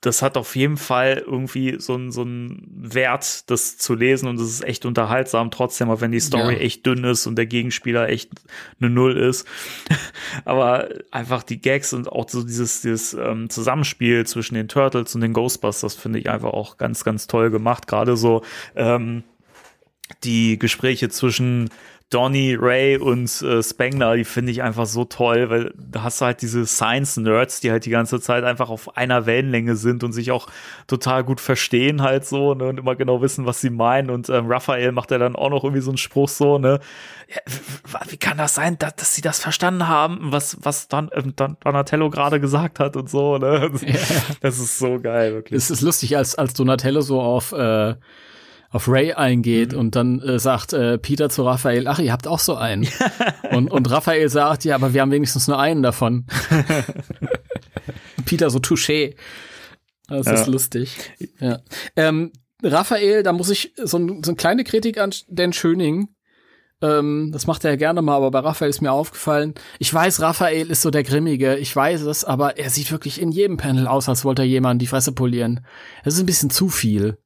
[0.00, 4.38] das hat auf jeden Fall irgendwie so einen so einen Wert, das zu lesen und
[4.38, 6.60] es ist echt unterhaltsam trotzdem, auch wenn die Story Ja.
[6.60, 8.30] echt dünn ist und der Gegenspieler echt
[8.80, 9.44] eine Null ist.
[10.44, 15.20] Aber einfach die Gags und auch so dieses, dieses ähm, Zusammenspiel zwischen den Turtles und
[15.20, 17.88] den Ghostbusters finde ich einfach auch ganz, ganz toll gemacht.
[17.88, 18.42] Gerade so
[18.76, 19.24] ähm,
[20.22, 21.70] die Gespräche zwischen
[22.10, 26.24] Donny, Ray und äh, Spengler, die finde ich einfach so toll, weil da hast du
[26.24, 30.30] halt diese Science-Nerds, die halt die ganze Zeit einfach auf einer Wellenlänge sind und sich
[30.30, 30.46] auch
[30.86, 34.08] total gut verstehen halt so ne, und immer genau wissen, was sie meinen.
[34.08, 36.80] Und ähm, Raphael macht ja dann auch noch irgendwie so einen Spruch so, ne?
[37.28, 41.36] Ja, wie kann das sein, dass, dass sie das verstanden haben, was, was Don, ähm,
[41.36, 43.70] Don, Donatello gerade gesagt hat und so, ne?
[43.70, 43.82] Das,
[44.40, 45.58] das ist so geil, wirklich.
[45.58, 47.96] es ist lustig, als, als Donatello so auf, äh,
[48.70, 52.38] auf Ray eingeht und dann äh, sagt äh, Peter zu Raphael, ach, ihr habt auch
[52.38, 52.86] so einen.
[53.52, 56.26] und, und Raphael sagt, ja, aber wir haben wenigstens nur einen davon.
[58.24, 59.14] Peter so, touché.
[60.08, 60.32] Das Ja.
[60.32, 60.96] ist lustig.
[61.40, 61.60] Ja.
[61.96, 62.32] Ähm,
[62.62, 66.08] Raphael, da muss ich so, ein, so eine kleine Kritik an Dan Schöning.
[66.80, 69.54] Ähm, das macht er ja gerne mal, aber bei Raphael ist mir aufgefallen.
[69.78, 73.32] Ich weiß, Raphael ist so der Grimmige, ich weiß es, aber er sieht wirklich in
[73.32, 75.64] jedem Panel aus, als wollte er jemanden die Fresse polieren.
[76.04, 77.18] Das ist ein bisschen zu viel.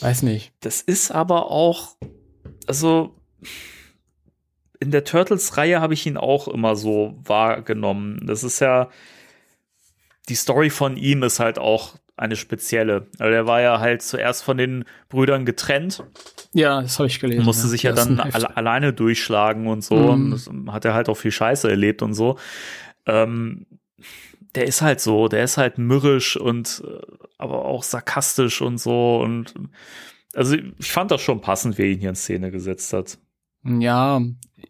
[0.00, 0.52] Weiß nicht.
[0.60, 1.96] Das ist aber auch,
[2.66, 3.14] also
[4.80, 8.20] in der Turtles-Reihe habe ich ihn auch immer so wahrgenommen.
[8.26, 8.90] Das ist ja,
[10.28, 13.06] die Story von ihm ist halt auch eine spezielle.
[13.18, 16.02] Also der war ja halt zuerst von den Brüdern getrennt
[16.54, 17.44] Ja, das habe ich gelesen.
[17.44, 19.96] musste sich ja ersten dann alle, alleine durchschlagen und so.
[19.96, 20.08] Mhm.
[20.08, 22.38] Und das hat er halt auch viel Scheiße erlebt und so.
[23.04, 23.66] Ähm,
[24.54, 29.20] der ist halt so, der ist halt mürrisch und äh, aber auch sarkastisch und so
[29.20, 29.54] und
[30.34, 33.18] also ich fand das schon passend, wie er ihn hier in Szene gesetzt hat.
[33.64, 34.20] Ja,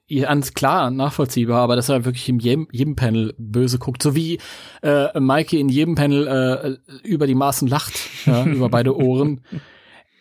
[0.09, 4.39] ganz klar, nachvollziehbar, aber dass er wirklich in jedem, jedem Panel böse guckt, so wie
[4.83, 7.95] äh, Maike in jedem Panel äh, über die Maßen lacht,
[8.25, 9.43] ja, über beide Ohren.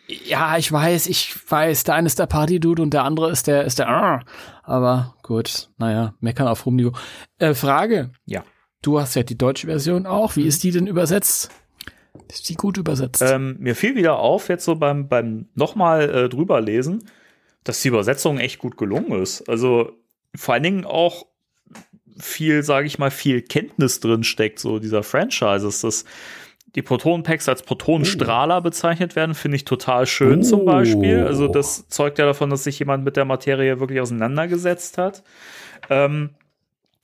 [0.08, 3.64] Ja, ich weiß, ich weiß, der eine ist der Party-Dude und der andere ist der,
[3.64, 4.26] ist der, uh,
[4.64, 6.92] aber gut, naja, meckern auf hohem Niveau.
[7.40, 8.12] Äh, Frage.
[8.26, 8.44] Ja.
[8.82, 10.36] Du hast ja die deutsche Version auch.
[10.36, 11.50] Wie ist die denn übersetzt?
[12.30, 13.22] Ist die gut übersetzt?
[13.22, 17.10] Ähm, mir fiel wieder auf, jetzt so beim, beim nochmal äh, drüber lesen,
[17.64, 19.48] dass die Übersetzung echt gut gelungen ist.
[19.50, 19.92] Also
[20.36, 21.26] vor allen Dingen auch
[22.18, 25.82] viel, sage ich mal, viel Kenntnis drin steckt, so dieser Franchises.
[25.82, 26.06] Das,
[26.76, 30.66] die Protonenpacks als Protonenstrahler bezeichnet werden, finde ich total schön zum Oh.
[30.66, 31.26] Beispiel.
[31.26, 35.24] Also das zeugt ja davon, dass sich jemand mit der Materie wirklich auseinandergesetzt hat.
[35.90, 36.32] Ähm,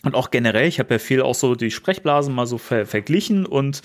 [0.04, 3.46] und auch generell, ich habe ja viel auch so die Sprechblasen mal so ver verglichen
[3.46, 3.82] und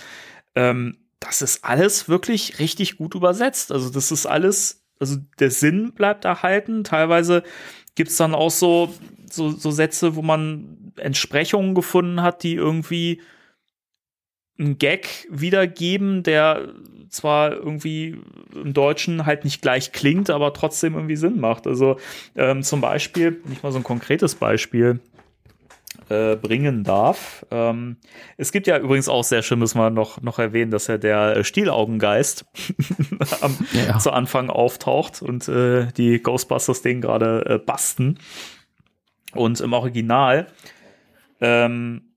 [0.55, 3.73] ähm, das ist alles wirklich richtig gut übersetzt.
[3.73, 6.85] Also das ist alles, also der Sinn bleibt erhalten.
[6.85, 7.43] Teilweise
[7.95, 8.95] gibt's dann auch so,
[9.31, 13.23] so, so Sätze, wo man Entsprechungen gefunden hat, die irgendwie
[14.59, 16.75] einen Gag wiedergeben, der
[17.09, 18.21] zwar irgendwie
[18.55, 21.67] im Deutschen halt nicht gleich klingt, aber trotzdem irgendwie Sinn macht.
[21.67, 21.99] Also
[22.35, 25.01] ähm, zum Beispiel, nicht mal so ein konkretes Beispiel
[26.09, 27.45] äh, bringen darf.
[27.51, 27.97] Ähm,
[28.37, 31.43] es gibt ja übrigens auch sehr schön, müssen wir noch, noch erwähnen, dass ja der
[31.45, 32.45] Stielaugengeist
[33.41, 33.99] am, Ja.
[33.99, 38.19] zu Anfang auftaucht und äh, die Ghostbusters den gerade äh, basten.
[39.35, 40.47] Und im Original
[41.41, 42.15] ähm,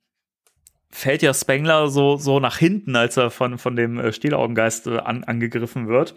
[0.90, 4.98] fällt ja Spengler so, so nach hinten, als er von, von dem äh, Stielaugengeist äh,
[5.00, 6.16] an, angegriffen wird.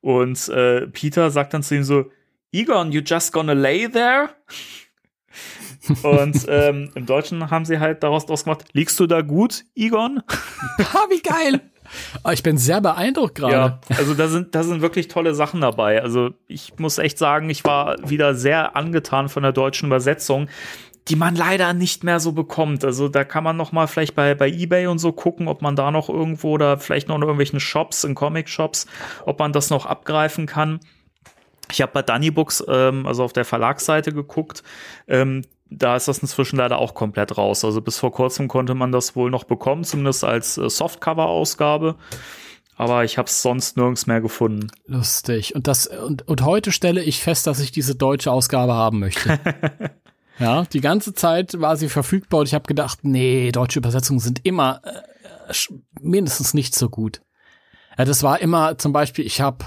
[0.00, 2.10] Und äh, Peter sagt dann zu ihm so,
[2.52, 4.28] Egon, you just gonna lay there?
[6.02, 10.22] Und ähm, im Deutschen haben sie halt daraus draus gemacht, liegst du da gut, Egon?
[10.28, 11.60] ah, wie geil!
[12.22, 13.52] Ah, ich bin sehr beeindruckt gerade.
[13.52, 16.02] Ja, also da sind, da sind wirklich tolle Sachen dabei.
[16.02, 20.48] Also ich muss echt sagen, ich war wieder sehr angetan von der deutschen Übersetzung,
[21.08, 22.84] die man leider nicht mehr so bekommt.
[22.84, 25.76] Also da kann man noch mal vielleicht bei, bei Ebay und so gucken, ob man
[25.76, 28.86] da noch irgendwo oder vielleicht noch in irgendwelchen Shops, in Comic-Shops,
[29.26, 30.80] ob man das noch abgreifen kann.
[31.70, 34.62] Ich habe bei Dunny Books, ähm, also auf der Verlagsseite geguckt.
[35.08, 37.64] Ähm, da ist das inzwischen leider auch komplett raus.
[37.64, 41.96] Also bis vor kurzem konnte man das wohl noch bekommen, zumindest als äh, Softcover-Ausgabe.
[42.76, 44.66] Aber ich habe es sonst nirgends mehr gefunden.
[44.86, 45.54] Lustig.
[45.54, 49.38] Und das und, und heute stelle ich fest, dass ich diese deutsche Ausgabe haben möchte.
[50.40, 54.44] ja, die ganze Zeit war sie verfügbar und ich habe gedacht, nee, deutsche Übersetzungen sind
[54.44, 55.52] immer äh,
[56.00, 57.20] mindestens nicht so gut.
[57.96, 59.66] Ja, das war immer zum Beispiel, ich habe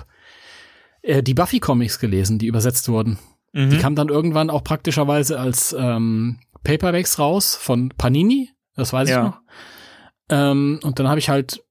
[1.08, 3.18] äh, die Buffy Comics gelesen, die übersetzt wurden.
[3.54, 9.18] Die kamen dann irgendwann auch praktischerweise als ähm, Paperbacks raus von Panini, das weiß Ja.
[9.18, 9.40] ich noch.
[10.30, 11.64] Ähm, und dann habe ich halt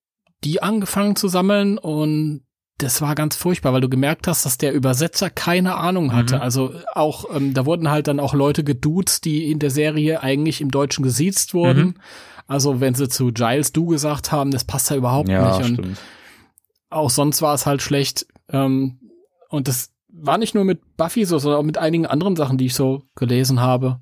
[0.42, 2.42] die angefangen zu sammeln und
[2.78, 6.36] das war ganz furchtbar, weil du gemerkt hast, dass der Übersetzer keine Ahnung hatte.
[6.36, 6.40] Mhm.
[6.42, 10.60] Also auch, ähm, da wurden halt dann auch Leute geduzt, die in der Serie eigentlich
[10.60, 11.84] im Deutschen gesiezt wurden.
[11.86, 11.94] Mhm.
[12.48, 15.38] Also wenn sie zu Giles du gesagt haben, das passt da überhaupt nicht.
[15.38, 15.98] Und stimmt.
[16.90, 18.26] auch sonst war es halt schlecht.
[18.50, 18.98] Ähm,
[19.48, 22.66] und das war nicht nur mit Buffy so, sondern auch mit einigen anderen Sachen, die
[22.66, 24.00] ich so gelesen habe.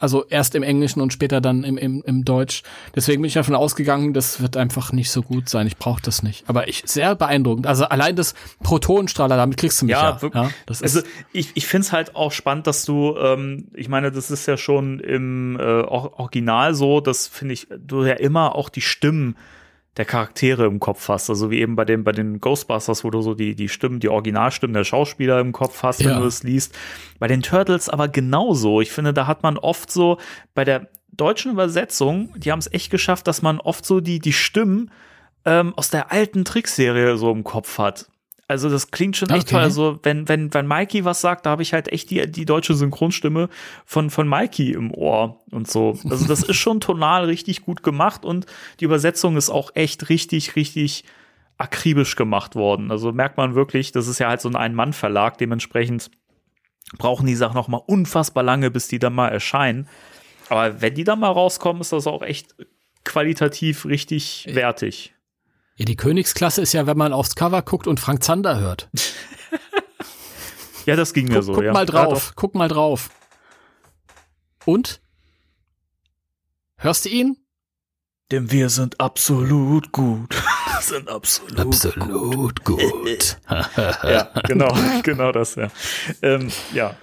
[0.00, 2.62] Also erst im Englischen und später dann im, im, im Deutsch.
[2.96, 5.66] Deswegen bin ich davon ausgegangen, das wird einfach nicht so gut sein.
[5.66, 6.48] Ich brauche das nicht.
[6.48, 7.66] Aber ich sehr beeindruckend.
[7.66, 10.12] Also allein das Protonenstrahler, damit kriegst du mich ja.
[10.12, 10.48] Ja, wirklich.
[10.64, 14.10] das ist, Also ich, ich finde es halt auch spannend, dass du, ähm, ich meine,
[14.10, 18.54] das ist ja schon im äh, Or- Original so, dass finde ich, du ja immer
[18.54, 19.36] auch die Stimmen
[19.96, 21.30] der Charaktere im Kopf hast.
[21.30, 24.08] Also wie eben bei den, bei den Ghostbusters, wo du so die, die Stimmen, die
[24.08, 26.18] Originalstimmen der Schauspieler im Kopf hast, wenn Ja.
[26.20, 26.76] du es liest.
[27.18, 28.80] Bei den Turtles aber genauso.
[28.80, 30.18] Ich finde, da hat man oft so
[30.54, 34.32] bei der deutschen Übersetzung, die haben es echt geschafft, dass man oft so die, die
[34.32, 34.90] Stimmen
[35.44, 38.06] ähm, aus der alten Trickserie so im Kopf hat.
[38.46, 39.54] Also das klingt schon echt Okay.
[39.54, 39.62] toll.
[39.62, 42.74] Also wenn, wenn, wenn Mikey was sagt, da habe ich halt echt die, die deutsche
[42.74, 43.48] Synchronstimme
[43.86, 45.98] von, von Mikey im Ohr und so.
[46.10, 48.46] Also das ist schon tonal richtig gut gemacht und
[48.80, 51.04] die Übersetzung ist auch echt richtig, richtig
[51.56, 52.90] akribisch gemacht worden.
[52.90, 56.10] Also merkt man wirklich, das ist ja halt so ein Ein-Mann-Verlag, dementsprechend
[56.98, 59.88] brauchen die Sachen noch mal unfassbar lange, bis die dann mal erscheinen.
[60.50, 62.54] Aber wenn die dann mal rauskommen, ist das auch echt
[63.04, 65.14] qualitativ richtig wertig.
[65.76, 68.88] Ja, die Königsklasse ist ja, wenn man aufs Cover guckt und Frank Zander hört.
[70.86, 71.52] Ja, das ging mir Guck, so.
[71.54, 71.72] guck ja.
[71.72, 73.10] mal Ja, drauf, guck mal drauf.
[74.64, 75.00] Und?
[76.76, 77.38] Hörst du ihn?
[78.30, 80.34] Denn wir sind absolut gut.
[80.80, 83.38] sind absolut, Absolut gut.
[83.48, 85.68] Ja, genau, genau das, ja.
[86.22, 86.96] Ähm, ja.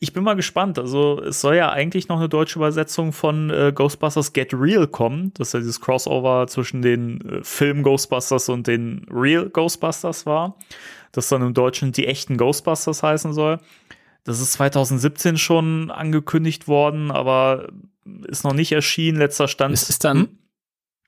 [0.00, 0.78] Ich bin mal gespannt.
[0.78, 5.32] Also, es soll ja eigentlich noch eine deutsche Übersetzung von äh, Ghostbusters Get Real kommen.
[5.34, 10.56] Das ist ja dieses Crossover zwischen den äh, Film Ghostbusters und den Real Ghostbusters war.
[11.12, 13.58] Das dann im Deutschen die echten Ghostbusters heißen soll.
[14.24, 17.68] das ist 2017 schon angekündigt worden, aber
[18.26, 19.18] ist noch nicht erschienen.
[19.18, 19.74] Letzter Stand.
[19.74, 20.28] Es ist dann.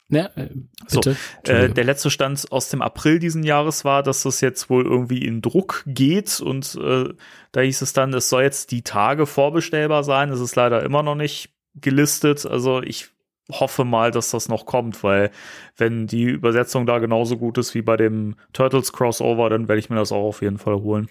[0.09, 0.49] Ne, äh,
[0.91, 1.17] bitte.
[1.47, 4.85] So, äh, der letzte Stand aus dem April diesen Jahres war, dass das jetzt wohl
[4.85, 7.09] irgendwie in Druck geht und äh,
[7.53, 10.31] da hieß es dann, es soll jetzt die Tage vorbestellbar sein.
[10.31, 12.45] Es ist leider immer noch nicht gelistet.
[12.45, 13.09] Also ich
[13.51, 15.31] hoffe mal, dass das noch kommt, weil
[15.77, 19.91] wenn die Übersetzung da genauso gut ist wie bei dem Turtles Crossover, dann werde ich
[19.91, 21.09] mir das auch auf jeden Fall holen.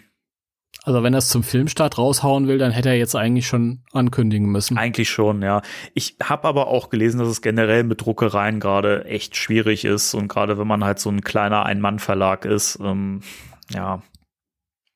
[0.85, 4.49] Also wenn er es zum Filmstart raushauen will, dann hätte er jetzt eigentlich schon ankündigen
[4.49, 4.77] müssen.
[4.77, 5.61] Eigentlich schon, ja.
[5.93, 10.27] Ich habe aber auch gelesen, dass es generell mit Druckereien gerade echt schwierig ist und
[10.27, 13.21] gerade wenn man halt so ein kleiner Ein-Mann-Verlag ist, ähm,
[13.73, 14.01] ja,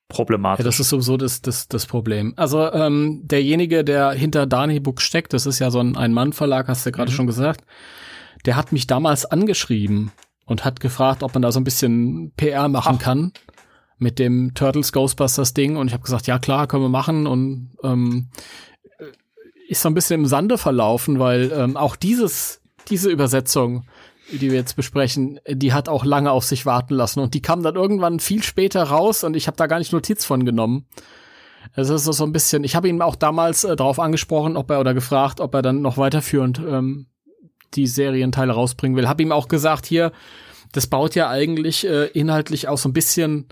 [0.09, 0.65] problematisch.
[0.65, 2.34] Ja, das ist sowieso das, das, das Problem.
[2.35, 6.85] Also ähm, derjenige, der hinter Dani Book steckt, das ist ja so ein Ein-Mann-Verlag, hast
[6.85, 7.15] du ja gerade mhm.
[7.15, 7.61] schon gesagt,
[8.45, 10.11] der hat mich damals angeschrieben
[10.45, 13.03] und hat gefragt, ob man da so ein bisschen PR machen Ach.
[13.03, 13.31] kann
[13.98, 17.72] mit dem Turtles Ghostbusters Ding und ich habe gesagt, ja klar, können wir machen und
[17.84, 18.30] ähm,
[19.68, 23.84] ist so ein bisschen im Sande verlaufen, weil ähm, auch dieses diese Übersetzung,
[24.32, 27.64] die wir jetzt besprechen, die hat auch lange auf sich warten lassen und die kam
[27.64, 30.86] dann irgendwann viel später raus und ich habe da gar nicht Notiz von genommen.
[31.74, 34.80] Es ist so ein bisschen, ich habe ihn auch damals äh, darauf angesprochen, ob er
[34.80, 37.07] oder gefragt, ob er dann noch weiterführend ähm,
[37.74, 39.07] die Serienteile rausbringen will.
[39.07, 40.11] Hab ihm auch gesagt, hier,
[40.72, 43.48] das baut ja eigentlich äh, inhaltlich auch so ein bisschen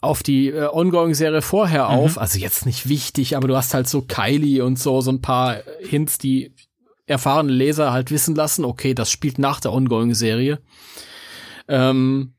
[0.00, 1.94] auf die äh, Ongoing-Serie vorher mhm.
[1.94, 2.18] auf.
[2.18, 5.58] Also jetzt nicht wichtig, aber du hast halt so Kylie und so, so ein paar
[5.80, 6.54] Hints, die
[7.06, 10.60] erfahrene Leser halt wissen lassen, okay, das spielt nach der Ongoing-Serie.
[11.66, 12.34] Ähm,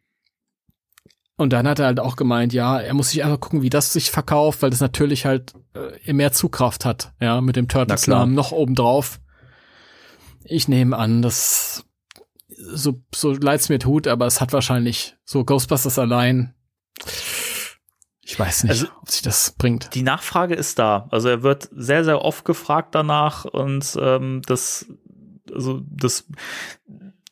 [1.38, 3.94] und dann hat er halt auch gemeint, ja, er muss sich einfach gucken, wie das
[3.94, 5.54] sich verkauft, weil das natürlich halt
[6.06, 9.20] äh, mehr Zugkraft hat, ja, mit dem Turtles-Namen noch obendrauf.
[10.44, 11.86] Ich nehme an, dass
[12.48, 16.56] so, so leid's mir tut, aber es hat wahrscheinlich so Ghostbusters allein
[18.30, 19.96] ich weiß nicht, also, ob sich das bringt.
[19.96, 21.08] Die Nachfrage ist da.
[21.10, 24.86] Also er wird sehr, sehr oft gefragt danach und ähm, das,
[25.52, 26.28] also das,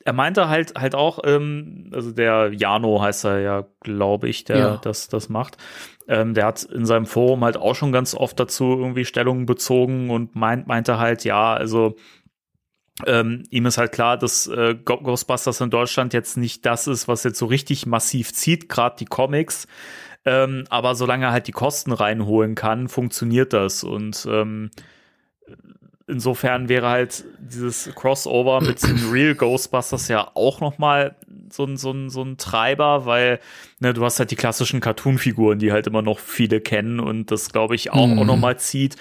[0.03, 4.57] er meinte halt halt auch, ähm, also der Jano heißt er ja, glaube ich, der
[4.57, 4.77] ja.
[4.77, 5.57] das das macht.
[6.07, 10.09] Ähm, der hat in seinem Forum halt auch schon ganz oft dazu irgendwie Stellungen bezogen
[10.09, 11.95] und meint meinte halt, ja, also
[13.05, 17.23] ähm, ihm ist halt klar, dass äh, Ghostbusters in Deutschland jetzt nicht das ist, was
[17.23, 19.67] jetzt so richtig massiv zieht, gerade die Comics.
[20.27, 23.85] Ähm, aber solange er halt die Kosten reinholen kann, funktioniert das.
[23.85, 24.71] Und ähm,
[26.05, 31.15] insofern wäre halt dieses Crossover mit den Real Ghostbusters ja auch noch mal
[31.49, 33.39] so ein, so ein, so ein Treiber, weil
[33.79, 37.53] ne, du hast halt die klassischen Cartoon-Figuren, die halt immer noch viele kennen und das,
[37.53, 38.19] glaube ich, auch, mhm.
[38.19, 38.97] auch noch mal zieht.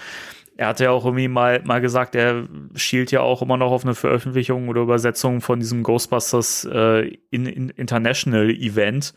[0.55, 2.45] Er hatte ja auch irgendwie mal, mal gesagt, er
[2.75, 7.45] schielt ja auch immer noch auf eine Veröffentlichung oder Übersetzung von diesem Ghostbusters äh, in,
[7.47, 9.13] in International Event.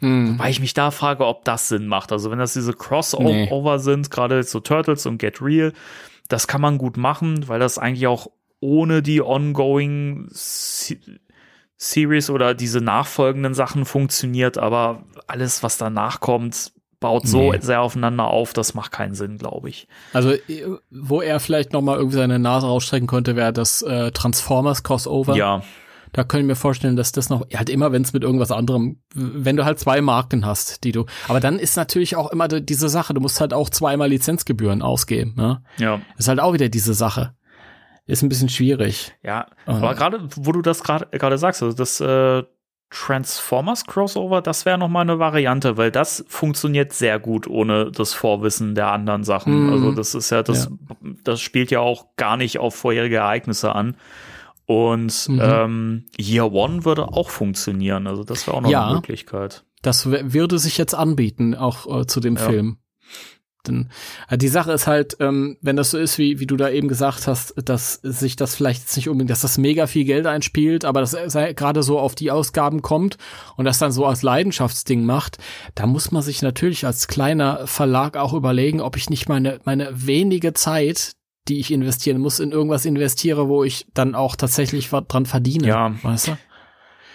[0.00, 0.38] Hm.
[0.38, 2.12] Weil ich mich da frage, ob das Sinn macht.
[2.12, 3.82] Also wenn das diese Crossover nee.
[3.82, 5.72] sind, gerade so Turtles und Get Real,
[6.28, 8.28] das kann man gut machen, weil das eigentlich auch
[8.60, 10.96] ohne die ongoing Se
[11.78, 17.58] Series oder diese nachfolgenden Sachen funktioniert, aber alles, was danach kommt, baut so nee.
[17.60, 19.86] sehr aufeinander auf, das macht keinen Sinn, glaube ich.
[20.14, 20.32] Also,
[20.90, 25.36] wo er vielleicht noch mal irgendwie seine Nase rausstrecken könnte, wäre das äh, Transformers Crossover.
[25.36, 25.62] Ja.
[26.16, 29.54] Da können wir vorstellen, dass das noch, halt immer, wenn es mit irgendwas anderem, wenn
[29.56, 33.12] du halt zwei Marken hast, die du, aber dann ist natürlich auch immer diese Sache,
[33.12, 35.62] du musst halt auch zweimal Lizenzgebühren ausgeben, ne?
[35.76, 36.00] Ja.
[36.16, 37.34] Ist halt auch wieder diese Sache.
[38.06, 39.14] Ist ein bisschen schwierig.
[39.22, 42.44] Ja, Und aber gerade, wo du das gerade sagst, also das äh,
[42.88, 48.14] Transformers Crossover, das wäre noch mal eine Variante, weil das funktioniert sehr gut ohne das
[48.14, 49.66] Vorwissen der anderen Sachen.
[49.66, 49.72] Mhm.
[49.72, 51.10] Also das ist ja das, ja.
[51.24, 53.96] das spielt ja auch gar nicht auf vorherige Ereignisse an.
[54.66, 55.40] Und mhm.
[55.42, 58.06] ähm, Year One würde auch funktionieren.
[58.06, 59.64] Also das wäre auch noch ja, eine Möglichkeit.
[59.82, 62.42] Das würde sich jetzt anbieten, auch äh, zu dem ja.
[62.42, 62.78] Film.
[63.66, 63.88] Denn
[64.28, 66.88] äh, die Sache ist halt, ähm, wenn das so ist, wie, wie du da eben
[66.88, 70.84] gesagt hast, dass sich das vielleicht jetzt nicht unbedingt, dass das mega viel Geld einspielt,
[70.84, 73.18] aber dass er gerade so auf die Ausgaben kommt
[73.56, 75.38] und das dann so als Leidenschaftsding macht,
[75.74, 79.90] da muss man sich natürlich als kleiner Verlag auch überlegen, ob ich nicht meine, meine
[79.92, 81.12] wenige Zeit,
[81.48, 85.66] die ich investieren muss, in irgendwas investiere, wo ich dann auch tatsächlich was dran verdiene.
[85.66, 85.94] Ja.
[86.02, 86.36] Weißt du?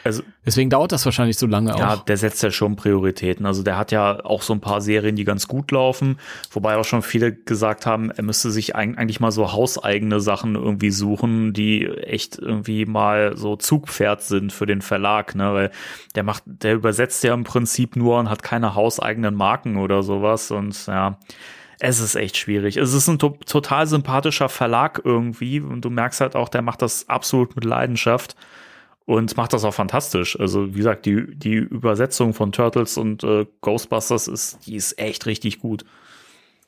[0.03, 1.79] Also, Deswegen dauert das wahrscheinlich so lange ja, auch.
[1.79, 3.45] Ja, der setzt ja schon Prioritäten.
[3.45, 6.17] Also der hat ja auch so ein paar Serien, die ganz gut laufen,
[6.51, 10.89] wobei auch schon viele gesagt haben, er müsste sich eigentlich mal so hauseigene Sachen irgendwie
[10.89, 15.53] suchen, die echt irgendwie mal so Zugpferd sind für den Verlag, ne?
[15.53, 15.71] Weil
[16.15, 20.49] der macht, der übersetzt ja im Prinzip nur und hat keine hauseigenen Marken oder sowas
[20.49, 21.19] und ja
[21.83, 22.77] es ist echt schwierig.
[22.77, 26.81] Es ist ein to total sympathischer Verlag irgendwie und du merkst halt auch, der macht
[26.81, 28.35] das absolut mit Leidenschaft
[29.05, 30.39] und macht das auch fantastisch.
[30.39, 35.25] Also wie gesagt, die, die Übersetzung von Turtles und äh, Ghostbusters ist, die ist echt
[35.25, 35.83] richtig gut.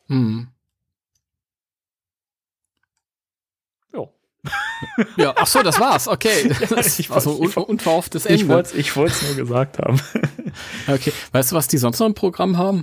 [0.08, 0.48] Hm.
[3.94, 4.08] Ja.
[5.16, 6.08] Ja, ach so, das war's.
[6.08, 6.52] Okay.
[6.70, 8.64] Das ich war so wollte- un unverhofftes Ende.
[8.76, 10.02] ich wollte es nur gesagt haben.
[10.88, 11.14] Okay.
[11.32, 12.82] Weißt du, was die sonst noch im Programm haben?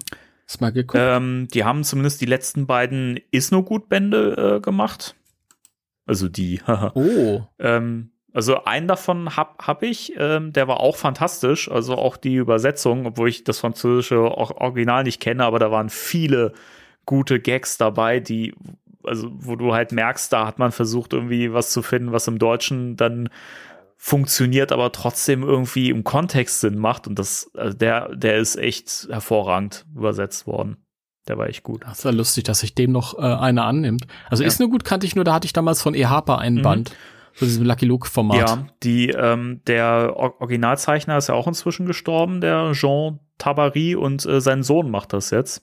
[0.50, 1.00] Hast mal geguckt?
[1.00, 5.14] ähm, die haben zumindest die letzten beiden Is No Gut Bände äh, gemacht.
[6.06, 6.60] Also die.
[6.94, 7.42] oh.
[7.60, 11.70] ähm, also einen davon hab, hab ich, ähm, der war auch fantastisch.
[11.70, 15.88] Also auch die Übersetzung, obwohl ich das französische Or- Original nicht kenne, aber da waren
[15.88, 16.52] viele
[17.06, 18.52] gute Gags dabei, die,
[19.04, 22.40] also wo du halt merkst, da hat man versucht irgendwie was zu finden, was im
[22.40, 23.28] Deutschen dann
[24.02, 27.06] funktioniert, aber trotzdem irgendwie im Kontext Sinn macht.
[27.06, 30.78] Und das, also der, der ist echt hervorragend übersetzt worden.
[31.28, 31.82] Der war echt gut.
[31.84, 34.06] Das ist ja lustig, dass sich dem noch äh, einer annimmt.
[34.30, 34.46] Also Ja.
[34.48, 36.06] ist nur gut, kannte ich nur, da hatte ich damals von E.
[36.06, 36.62] Harper einen Mhm.
[36.62, 36.96] Band.
[37.34, 38.36] So diesem Lucky Luke-Format.
[38.38, 44.24] Ja, die, ähm, der Or- Originalzeichner ist ja auch inzwischen gestorben, der Jean Tabary, und
[44.24, 45.62] äh, sein Sohn macht das jetzt.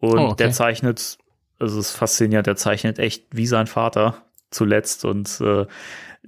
[0.00, 0.36] Und Oh, okay.
[0.36, 1.16] der zeichnet,
[1.58, 5.66] also es ist faszinierend, der zeichnet echt wie sein Vater zuletzt und äh,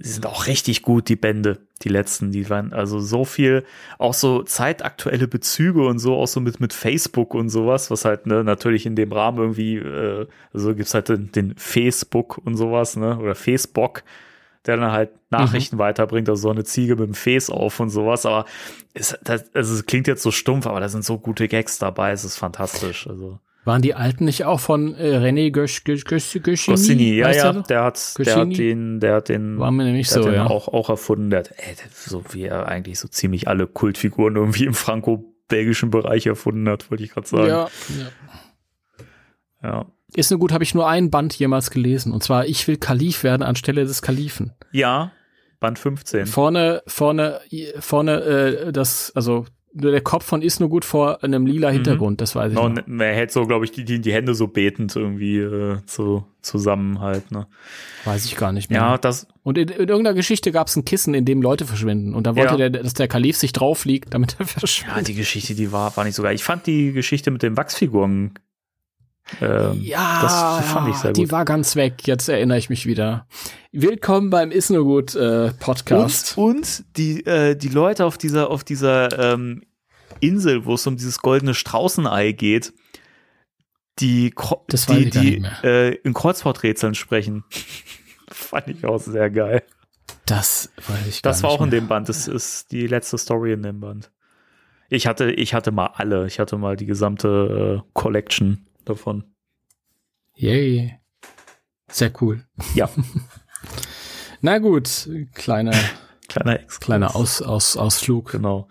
[0.03, 3.65] die sind auch richtig gut, die Bände, die letzten, die waren also so viel,
[3.99, 8.27] auch so zeitaktuelle Bezüge und so, auch so mit, mit Facebook und sowas, was halt
[8.27, 12.97] ne, natürlich in dem Rahmen irgendwie, äh, also gibt's halt den, den Facebook und sowas,
[12.97, 14.03] ne, oder Facebook,
[14.65, 18.25] der dann halt Nachrichten weiterbringt, also so eine Ziege mit dem Face auf und sowas,
[18.25, 18.47] aber
[18.95, 22.13] es, das, also es klingt jetzt so stumpf, aber da sind so gute Gags dabei,
[22.13, 23.39] es ist fantastisch, also.
[23.65, 26.77] Waren die alten nicht auch von äh, René Gösch, Gösch, Gösch, Göschini?
[26.77, 30.17] Goscinny, ja, ja, der hat, der hat den, der hat den, War mir nämlich der
[30.17, 30.47] hat so, den ja.
[30.47, 34.65] auch, auch erfunden, der hat, ey, so wie er eigentlich so ziemlich alle Kultfiguren irgendwie
[34.65, 37.49] im franco-belgischen Bereich erfunden hat, wollte ich gerade sagen.
[37.49, 37.69] Ja,
[37.99, 38.09] ja.
[39.63, 39.87] ja.
[40.15, 42.13] Ist nur gut, habe ich nur einen Band jemals gelesen.
[42.13, 44.55] Und zwar, ich will Kalif werden anstelle des Kalifen.
[44.73, 45.13] Ja,
[45.61, 46.27] Band 15.
[46.27, 47.41] Vorne, vorne,
[47.79, 52.35] vorne, äh, das, also der Kopf von ist nur gut vor einem lila Hintergrund, das
[52.35, 52.65] weiß ich noch.
[52.65, 56.25] und er hält so, glaube ich, die, die, die Hände so betend irgendwie äh, so
[56.43, 57.47] zusammen halt, ne?
[58.05, 58.81] Weiß ich gar nicht mehr.
[58.81, 62.15] Ja, das, Und in, in irgendeiner Geschichte gab es ein Kissen, in dem Leute verschwinden.
[62.15, 62.69] Und da wollte Ja.
[62.69, 65.09] der, dass der Kalif sich drauf liegt, damit er ja, verschwindet.
[65.09, 66.35] die Geschichte, die war, war nicht so geil.
[66.35, 68.33] Ich fand die Geschichte mit den Wachsfiguren,
[69.41, 71.33] ähm, Ja, das fand ich sehr die gut.
[71.33, 72.07] war ganz weg.
[72.07, 73.27] Jetzt erinnere ich mich wieder.
[73.73, 76.37] Willkommen beim Ist nur gut äh, Podcast.
[76.37, 79.63] Und, und die, äh, die Leute auf dieser, auf dieser ähm,
[80.21, 82.73] Insel, wo es um dieses goldene Straußenei geht,
[83.99, 84.35] die,
[84.69, 87.45] Das die, die äh, in Kreuzworträtseln sprechen.
[88.31, 89.63] Fand ich auch sehr geil.
[90.27, 91.81] Das weiß ich gar Das war nicht auch in mehr.
[91.81, 92.09] dem Band.
[92.09, 94.11] Das ist die letzte Story in dem Band.
[94.89, 96.27] Ich hatte, ich hatte mal alle.
[96.27, 99.25] Ich hatte mal die gesamte äh, Collection davon.
[100.37, 100.99] Yay.
[101.91, 102.45] Sehr cool.
[102.75, 102.89] Ja,
[104.41, 105.75] Na gut, kleiner,
[106.29, 106.81] kleiner Exkurs.
[106.81, 108.33] kleiner Aus, Aus, Ausflug.
[108.33, 108.69] Genau.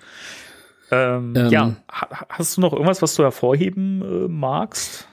[0.91, 5.07] Ähm, Ähm, ja, ha hast du noch irgendwas, was du hervorheben äh, magst?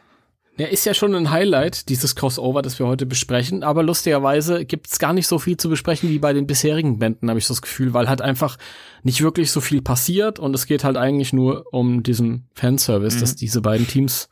[0.59, 4.99] Ja, ist ja schon ein Highlight, dieses Crossover, das wir heute besprechen, aber lustigerweise gibt's
[4.99, 7.61] gar nicht so viel zu besprechen wie bei den bisherigen Bänden, habe ich so das
[7.61, 8.57] Gefühl, weil halt einfach
[9.03, 13.21] nicht wirklich so viel passiert und es geht halt eigentlich nur um diesen Fanservice, Mhm.
[13.21, 14.31] dass diese beiden Teams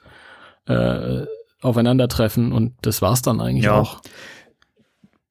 [0.66, 1.26] äh,
[1.60, 3.80] aufeinandertreffen und das war's dann eigentlich Ja.
[3.80, 4.00] auch.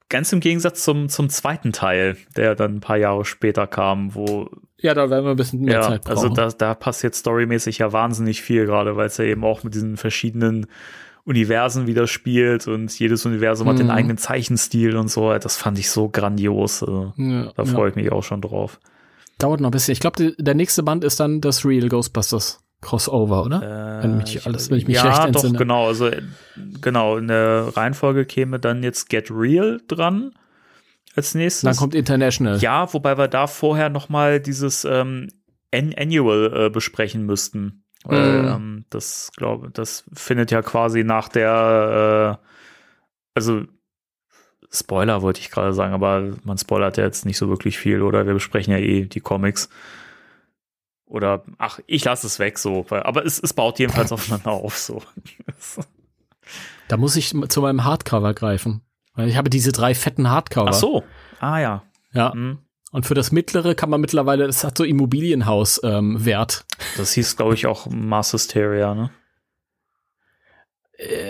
[0.10, 4.48] Ganz im Gegensatz zum, zum zweiten Teil, der dann ein paar Jahre später kam, wo
[4.78, 6.12] Ja, da werden wir ein bisschen mehr ja, Zeit brauchen.
[6.18, 9.74] also da, da passiert storymäßig ja wahnsinnig viel, gerade weil es ja eben auch mit
[9.74, 10.68] diesen verschiedenen
[11.26, 13.92] Universen wieder spielt und jedes Universum hat den Mhm.
[13.94, 15.34] eigenen Zeichenstil und so.
[15.40, 16.84] Das fand ich so grandios.
[16.84, 17.66] Also, ja, da ja.
[17.66, 18.80] freue ich mich auch schon drauf.
[19.40, 19.94] Dauert noch ein bisschen.
[19.94, 24.00] Ich glaube, der nächste Band ist dann das Real Ghostbusters Crossover, oder?
[24.04, 25.58] Wenn mich alles- wenn ich mich ja, recht doch, entsinne.
[25.58, 25.88] genau.
[25.88, 26.22] Also, äh,
[26.82, 30.34] genau, in der Reihenfolge käme dann jetzt Get Real dran
[31.16, 31.64] als nächstes.
[31.64, 32.58] Dann kommt International.
[32.60, 35.30] ja, wobei wir da vorher noch mal dieses ähm,
[35.74, 37.80] An Annual äh, besprechen müssten.
[38.06, 38.48] Weil, Mhm.
[38.50, 42.46] ähm, das glaube, das findet ja quasi nach der, äh,
[43.34, 43.64] also
[44.76, 48.26] Spoiler wollte ich gerade sagen, aber man spoilert ja jetzt nicht so wirklich viel, oder?
[48.26, 49.70] Wir besprechen ja eh die Comics.
[51.14, 52.88] Oder, ach, ich lasse es weg so.
[52.90, 55.02] Aber es, es baut jedenfalls aufeinander auf so.
[56.90, 58.82] Da muss ich zu meinem Hardcover greifen.
[59.14, 60.72] Weil ich habe diese drei fetten Hardcover.
[60.72, 61.04] Ach so.
[61.40, 61.84] Ah ja.
[62.14, 62.34] Ja.
[62.34, 62.58] Hm.
[62.92, 65.94] Und für das mittlere kann man mittlerweile, das hat so Immobilienhaus-Wert.
[65.98, 66.66] Ähm, Wert.
[66.98, 69.12] Das hieß, glaube ich, auch Mass Hysteria, ne?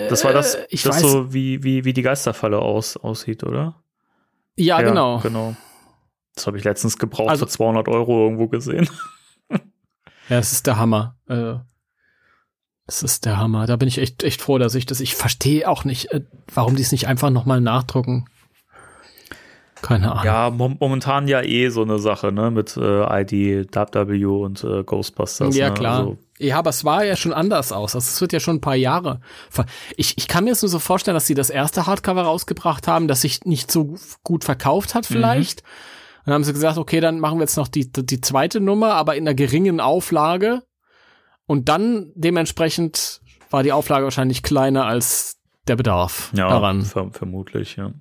[0.10, 1.02] Das war das, Äh, ich das weiß.
[1.12, 3.76] so, wie, wie, wie die Geisterfalle aus, aussieht, oder?
[4.56, 5.20] ja, genau.
[5.20, 5.56] genau.
[6.36, 8.90] Das habe ich letztens gebraucht Also- für 200 Euro irgendwo gesehen.
[10.30, 11.18] Ja, es ist der Hammer.
[11.28, 11.56] Äh,
[12.86, 13.66] es ist der Hammer.
[13.66, 16.22] Da bin ich echt, echt froh, dass ich das, ich verstehe auch nicht, äh,
[16.54, 18.26] warum die es nicht einfach nochmal nachdrucken.
[19.82, 20.24] Keine Ahnung.
[20.24, 25.56] Ja, mom momentan ja eh so eine Sache, ne, mit äh, IDW und äh, Ghostbusters.
[25.56, 25.74] Ja, ne?
[25.74, 26.00] klar.
[26.00, 27.94] Also, Ja, aber es war ja schon anders aus.
[27.94, 29.20] Also es wird ja schon ein paar Jahre.
[29.98, 33.10] Ich, ich kann mir jetzt nur so vorstellen, dass sie das erste Hardcover rausgebracht haben,
[33.10, 35.64] das sich nicht so gut verkauft hat vielleicht.
[36.26, 39.16] Dann haben sie gesagt, okay, dann machen wir jetzt noch die, die zweite Nummer, aber
[39.16, 40.64] in einer geringen Auflage.
[41.46, 45.38] Und dann dementsprechend war die Auflage wahrscheinlich kleiner als
[45.68, 46.84] der Bedarf Ja, daran.
[46.84, 47.92] ver vermutlich, ja.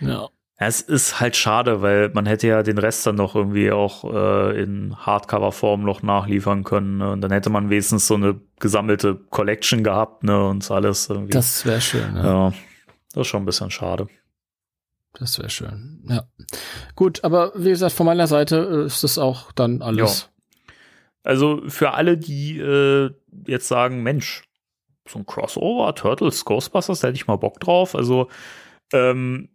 [0.00, 0.28] Ja.
[0.58, 4.62] Es ist halt schade, weil man hätte ja den Rest dann noch irgendwie auch äh,
[4.62, 6.96] in Hardcover-Form noch nachliefern können.
[6.96, 7.10] Ne?
[7.12, 10.48] Und dann hätte man wenigstens so eine gesammelte Collection gehabt, ne?
[10.48, 11.32] Und alles irgendwie.
[11.32, 12.16] Das wäre schön.
[12.16, 12.24] Ja.
[12.24, 12.52] ja,
[13.12, 14.06] das ist schon ein bisschen schade.
[15.18, 16.04] Das wäre schön.
[16.08, 16.24] Ja.
[16.94, 20.30] Gut, aber wie gesagt, von meiner Seite äh, ist das auch dann alles.
[21.22, 23.10] Also für alle, die äh,
[23.46, 24.44] jetzt sagen, Mensch,
[25.08, 27.94] so ein Crossover, Turtles, Ghostbusters, da hätte ich mal Bock drauf.
[27.94, 28.28] Also
[28.92, 29.48] ähm,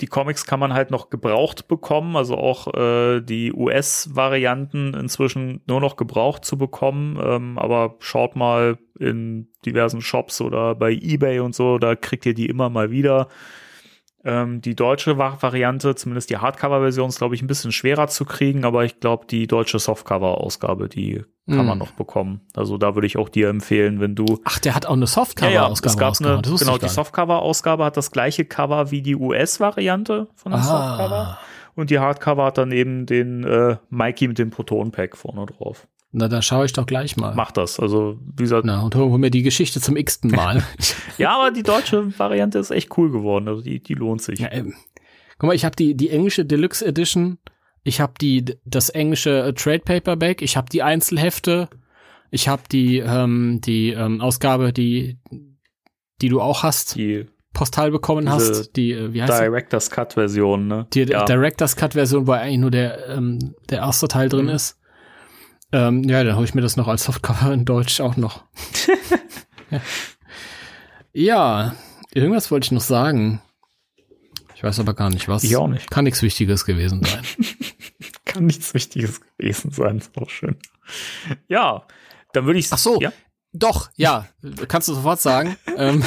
[0.00, 5.80] die Comics kann man halt noch gebraucht bekommen, also auch äh, die US-Varianten inzwischen nur
[5.80, 7.18] noch gebraucht zu bekommen.
[7.22, 12.34] Ähm, aber schaut mal in diversen Shops oder bei eBay und so, da kriegt ihr
[12.34, 13.28] die immer mal wieder.
[14.24, 18.24] Ähm, die deutsche Va- Variante, zumindest die Hardcover-Version, ist, glaube ich, ein bisschen schwerer zu
[18.24, 21.66] kriegen, aber ich glaube, die deutsche Softcover-Ausgabe, die kann Hm.
[21.66, 22.40] man noch bekommen.
[22.56, 25.90] Also da würde ich auch dir empfehlen, wenn du Ach, der hat auch eine Softcover-Ausgabe
[25.92, 26.88] es gab eine, genau, die.
[26.88, 31.38] Softcover-Ausgabe hat das gleiche Cover wie die US-Variante von dem Softcover.
[31.38, 31.38] Ah,
[31.74, 35.86] Und die Hardcover hat dann eben den äh, Mikey mit dem Proton-Pack vorne drauf.
[36.16, 37.34] Na, da schaue ich doch gleich mal.
[37.34, 37.80] Macht das.
[37.80, 40.62] Also, wie gesagt, Na, und hol mir die Geschichte zum x-ten Mal.
[41.18, 43.48] ja, aber die deutsche Variante ist echt cool geworden.
[43.48, 44.38] Also, die, die lohnt sich.
[44.38, 44.74] ja, ähm,
[45.38, 47.38] guck mal, ich habe die, die englische Deluxe Edition,
[47.82, 51.68] ich habe die das englische äh, Trade Paperback, ich habe die Einzelhefte,
[52.30, 55.18] ich habe die ähm, die ähm, Ausgabe, die
[56.22, 59.40] die du auch hast, Die postal bekommen hast, die äh, wie heißt?
[59.40, 60.86] Director's Cut-Version, ne?
[60.94, 61.24] Die ja.
[61.24, 64.52] Director's Cut Version, wo eigentlich nur der ähm, der erste Teil drin Mhm.
[64.52, 64.78] ist.
[65.74, 68.44] Ähm, ja, dann hole ich mir das noch als Softcover in Deutsch auch noch.
[69.72, 69.80] ja.
[71.12, 71.74] ja,
[72.12, 73.42] irgendwas wollte ich noch sagen.
[74.54, 75.42] Ich weiß aber gar nicht was.
[75.42, 75.90] Ich auch nicht.
[75.90, 77.24] Kann nichts Wichtiges gewesen sein.
[78.24, 79.98] Kann nichts Wichtiges gewesen sein.
[79.98, 80.56] Ist auch schön.
[81.48, 81.88] Ja,
[82.32, 83.00] dann würde ich Ach so.
[83.00, 83.12] Ja.
[83.52, 84.28] Doch, ja,
[84.68, 85.56] kannst du sofort sagen.
[85.76, 86.04] ähm,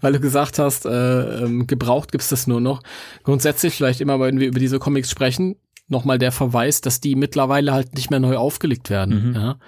[0.00, 2.82] weil du gesagt hast, äh, ähm, gebraucht gibt's das nur noch.
[3.22, 5.54] Grundsätzlich, vielleicht immer, wenn wir über diese Comics sprechen,
[5.88, 9.30] nochmal der Verweis, dass die mittlerweile halt nicht mehr neu aufgelegt werden.
[9.30, 9.34] Mhm.
[9.34, 9.58] Ja?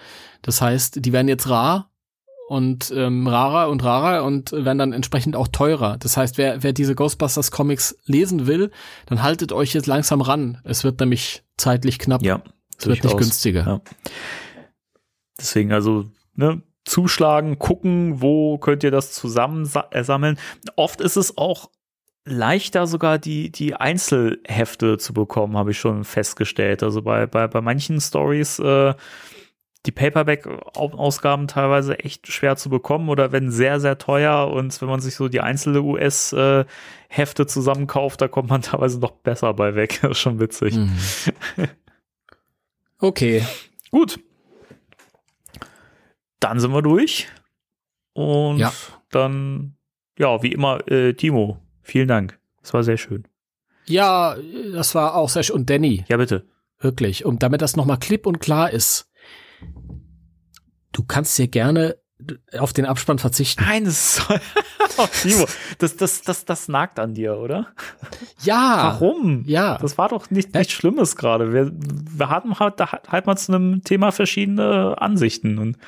[0.43, 1.91] Das heißt, die werden jetzt rar
[2.49, 5.97] und ähm, rarer und rarer und werden dann entsprechend auch teurer.
[5.99, 8.71] Das heißt, wer, wer diese Ghostbusters Comics lesen will,
[9.07, 10.59] dann haltet euch jetzt langsam ran.
[10.65, 12.23] Es wird nämlich zeitlich knapp.
[12.23, 12.43] Ja.
[12.79, 13.21] es wird nicht durchaus.
[13.21, 13.67] günstiger.
[13.67, 13.81] Ja.
[15.39, 20.39] Deswegen also, ne, zuschlagen, gucken, wo könnt ihr das zusammen sa- äh, sammeln.
[20.77, 21.71] Oft ist es auch
[22.31, 26.83] leichter sogar die, die Einzelhefte zu bekommen, habe ich schon festgestellt.
[26.83, 28.95] Also bei, bei, bei manchen Stories, äh,
[29.87, 35.01] die Paperback-Ausgaben teilweise echt schwer zu bekommen oder wenn sehr, sehr teuer und wenn man
[35.01, 39.99] sich so die einzelne US-Hefte zusammenkauft, da kommt man teilweise noch besser bei weg.
[40.03, 40.75] Das ist schon witzig.
[40.77, 40.97] Mhm.
[43.03, 43.43] Okay.
[43.91, 44.21] Gut.
[46.39, 47.29] Dann sind wir durch.
[48.13, 48.73] Und Ja.
[49.11, 49.75] dann,
[50.19, 51.59] ja, wie immer, äh, Timo,
[51.91, 52.39] vielen Dank.
[52.63, 53.27] Das war sehr schön.
[53.87, 54.37] Ja,
[54.73, 55.57] das war auch sehr schön.
[55.57, 56.47] Und Danny, Ja, bitte.
[56.79, 57.25] wirklich.
[57.25, 59.09] Und damit das nochmal klipp und klar ist,
[60.93, 61.97] du kannst dir gerne
[62.59, 63.65] auf den Abspann verzichten.
[63.65, 64.27] Nein, das ist
[64.99, 65.47] oh, Timo,
[65.79, 67.69] das, das, das, das nagt an dir, oder?
[68.43, 68.99] Ja.
[69.01, 69.45] Warum?
[69.47, 69.79] Ja.
[69.79, 71.53] Das war doch nicht, nichts Schlimmes gerade.
[71.55, 75.59] Wir, wir hatten halt, halt mal zu einem Thema verschiedene Ansichten.
[75.59, 75.79] Und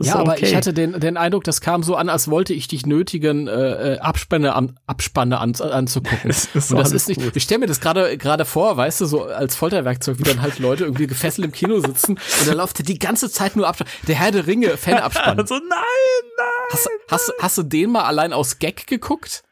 [0.00, 0.46] Ja, aber okay.
[0.46, 3.94] ich hatte den, den Eindruck, das kam so an, als wollte ich dich nötigen, äh,
[3.94, 6.30] äh, Abspanne, an, Abspanne an, anzugucken.
[6.30, 7.36] Es ist und das ist nicht, gut.
[7.36, 10.58] ich stelle mir das gerade gerade vor, weißt du, so als Folterwerkzeug, wie dann halt
[10.58, 13.86] Leute irgendwie gefesselt im Kino sitzen und dann läuft die gange Zeit nur Abspann.
[14.08, 15.38] Der Herr der Ringe, Fanabspann.
[15.44, 16.46] Also, nein, nein.
[16.70, 19.42] Hast, hast, hast du den mal allein aus Gag geguckt?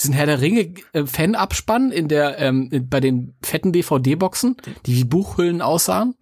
[0.00, 4.56] Diesen Herr der Ringe äh, Fanabspann in der ähm, bei den fetten DVD-Boxen,
[4.86, 6.14] die wie Buchhüllen aussahen?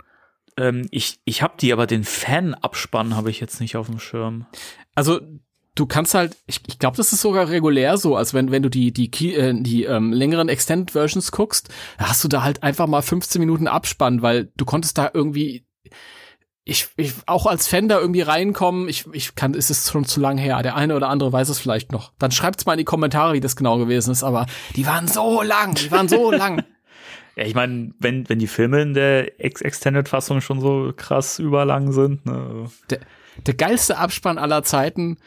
[0.57, 4.47] Ähm, ich ich habe die, aber den Fan-Abspann habe ich jetzt nicht auf dem Schirm.
[4.95, 5.20] Also
[5.74, 8.70] du kannst halt, ich, ich glaube, das ist sogar regulär so, als wenn wenn du
[8.70, 11.69] die die Ki- äh, die ähm, längeren Extended Versions guckst,
[11.99, 15.65] hast du da halt einfach mal 15 Minuten Abspann, weil du konntest da irgendwie
[16.69, 18.89] ich, ich auch als Fan da irgendwie reinkommen.
[18.89, 20.61] Ich, ich kann, es ist schon zu lang her.
[20.65, 22.12] Der eine oder andere weiß es vielleicht noch.
[22.19, 24.24] Dann schreibt's mal in die Kommentare, wie das genau gewesen ist.
[24.24, 26.65] Aber die waren so lang, die waren so lang.
[27.36, 31.92] Ja, ich meine, wenn, wenn die Filme in der Ex Extended-Fassung schon so krass überlang
[31.92, 32.70] sind, ne?
[32.88, 33.00] der,
[33.46, 35.18] der geilste Abspann aller Zeiten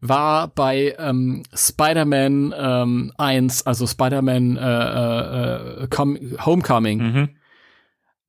[0.00, 6.98] war bei ähm, Spider-Man ähm, 1, also Spider-Man äh, äh, äh, Com Homecoming.
[6.98, 7.28] Mhm.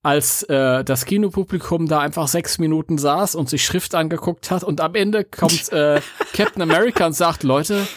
[0.01, 4.81] als äh, das Kinopublikum da einfach sechs Minuten saß und sich Schrift angeguckt hat und
[4.81, 6.01] am Ende kommt äh,
[6.33, 7.87] Captain America und sagt, Leute,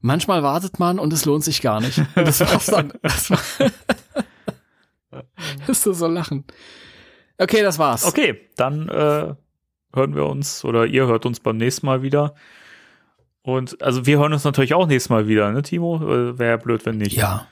[0.00, 1.98] manchmal wartet man und es lohnt sich gar nicht.
[1.98, 2.92] Und das war's dann.
[3.02, 3.38] Das war
[5.66, 6.44] Wirst du so lachen.
[7.38, 8.04] Okay, das war's.
[8.04, 9.34] Okay, dann äh,
[9.94, 12.34] hören wir uns oder ihr hört uns beim nächsten Mal wieder.
[13.42, 15.96] Und also wir hören uns natürlich auch nächstes Mal wieder, ne, Timo?
[15.96, 17.16] Äh, Wäre ja blöd, wenn nicht.
[17.16, 17.48] Ja.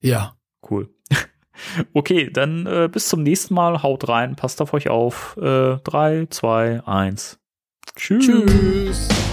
[0.00, 0.36] Ja.
[0.68, 0.88] Cool.
[1.92, 3.82] okay, dann äh, bis zum nächsten Mal.
[3.82, 5.36] Haut rein, passt auf euch auf.
[5.36, 7.38] Äh, drei, zwei, eins.
[7.94, 8.26] Tschüss.
[8.26, 9.25] Tschüss.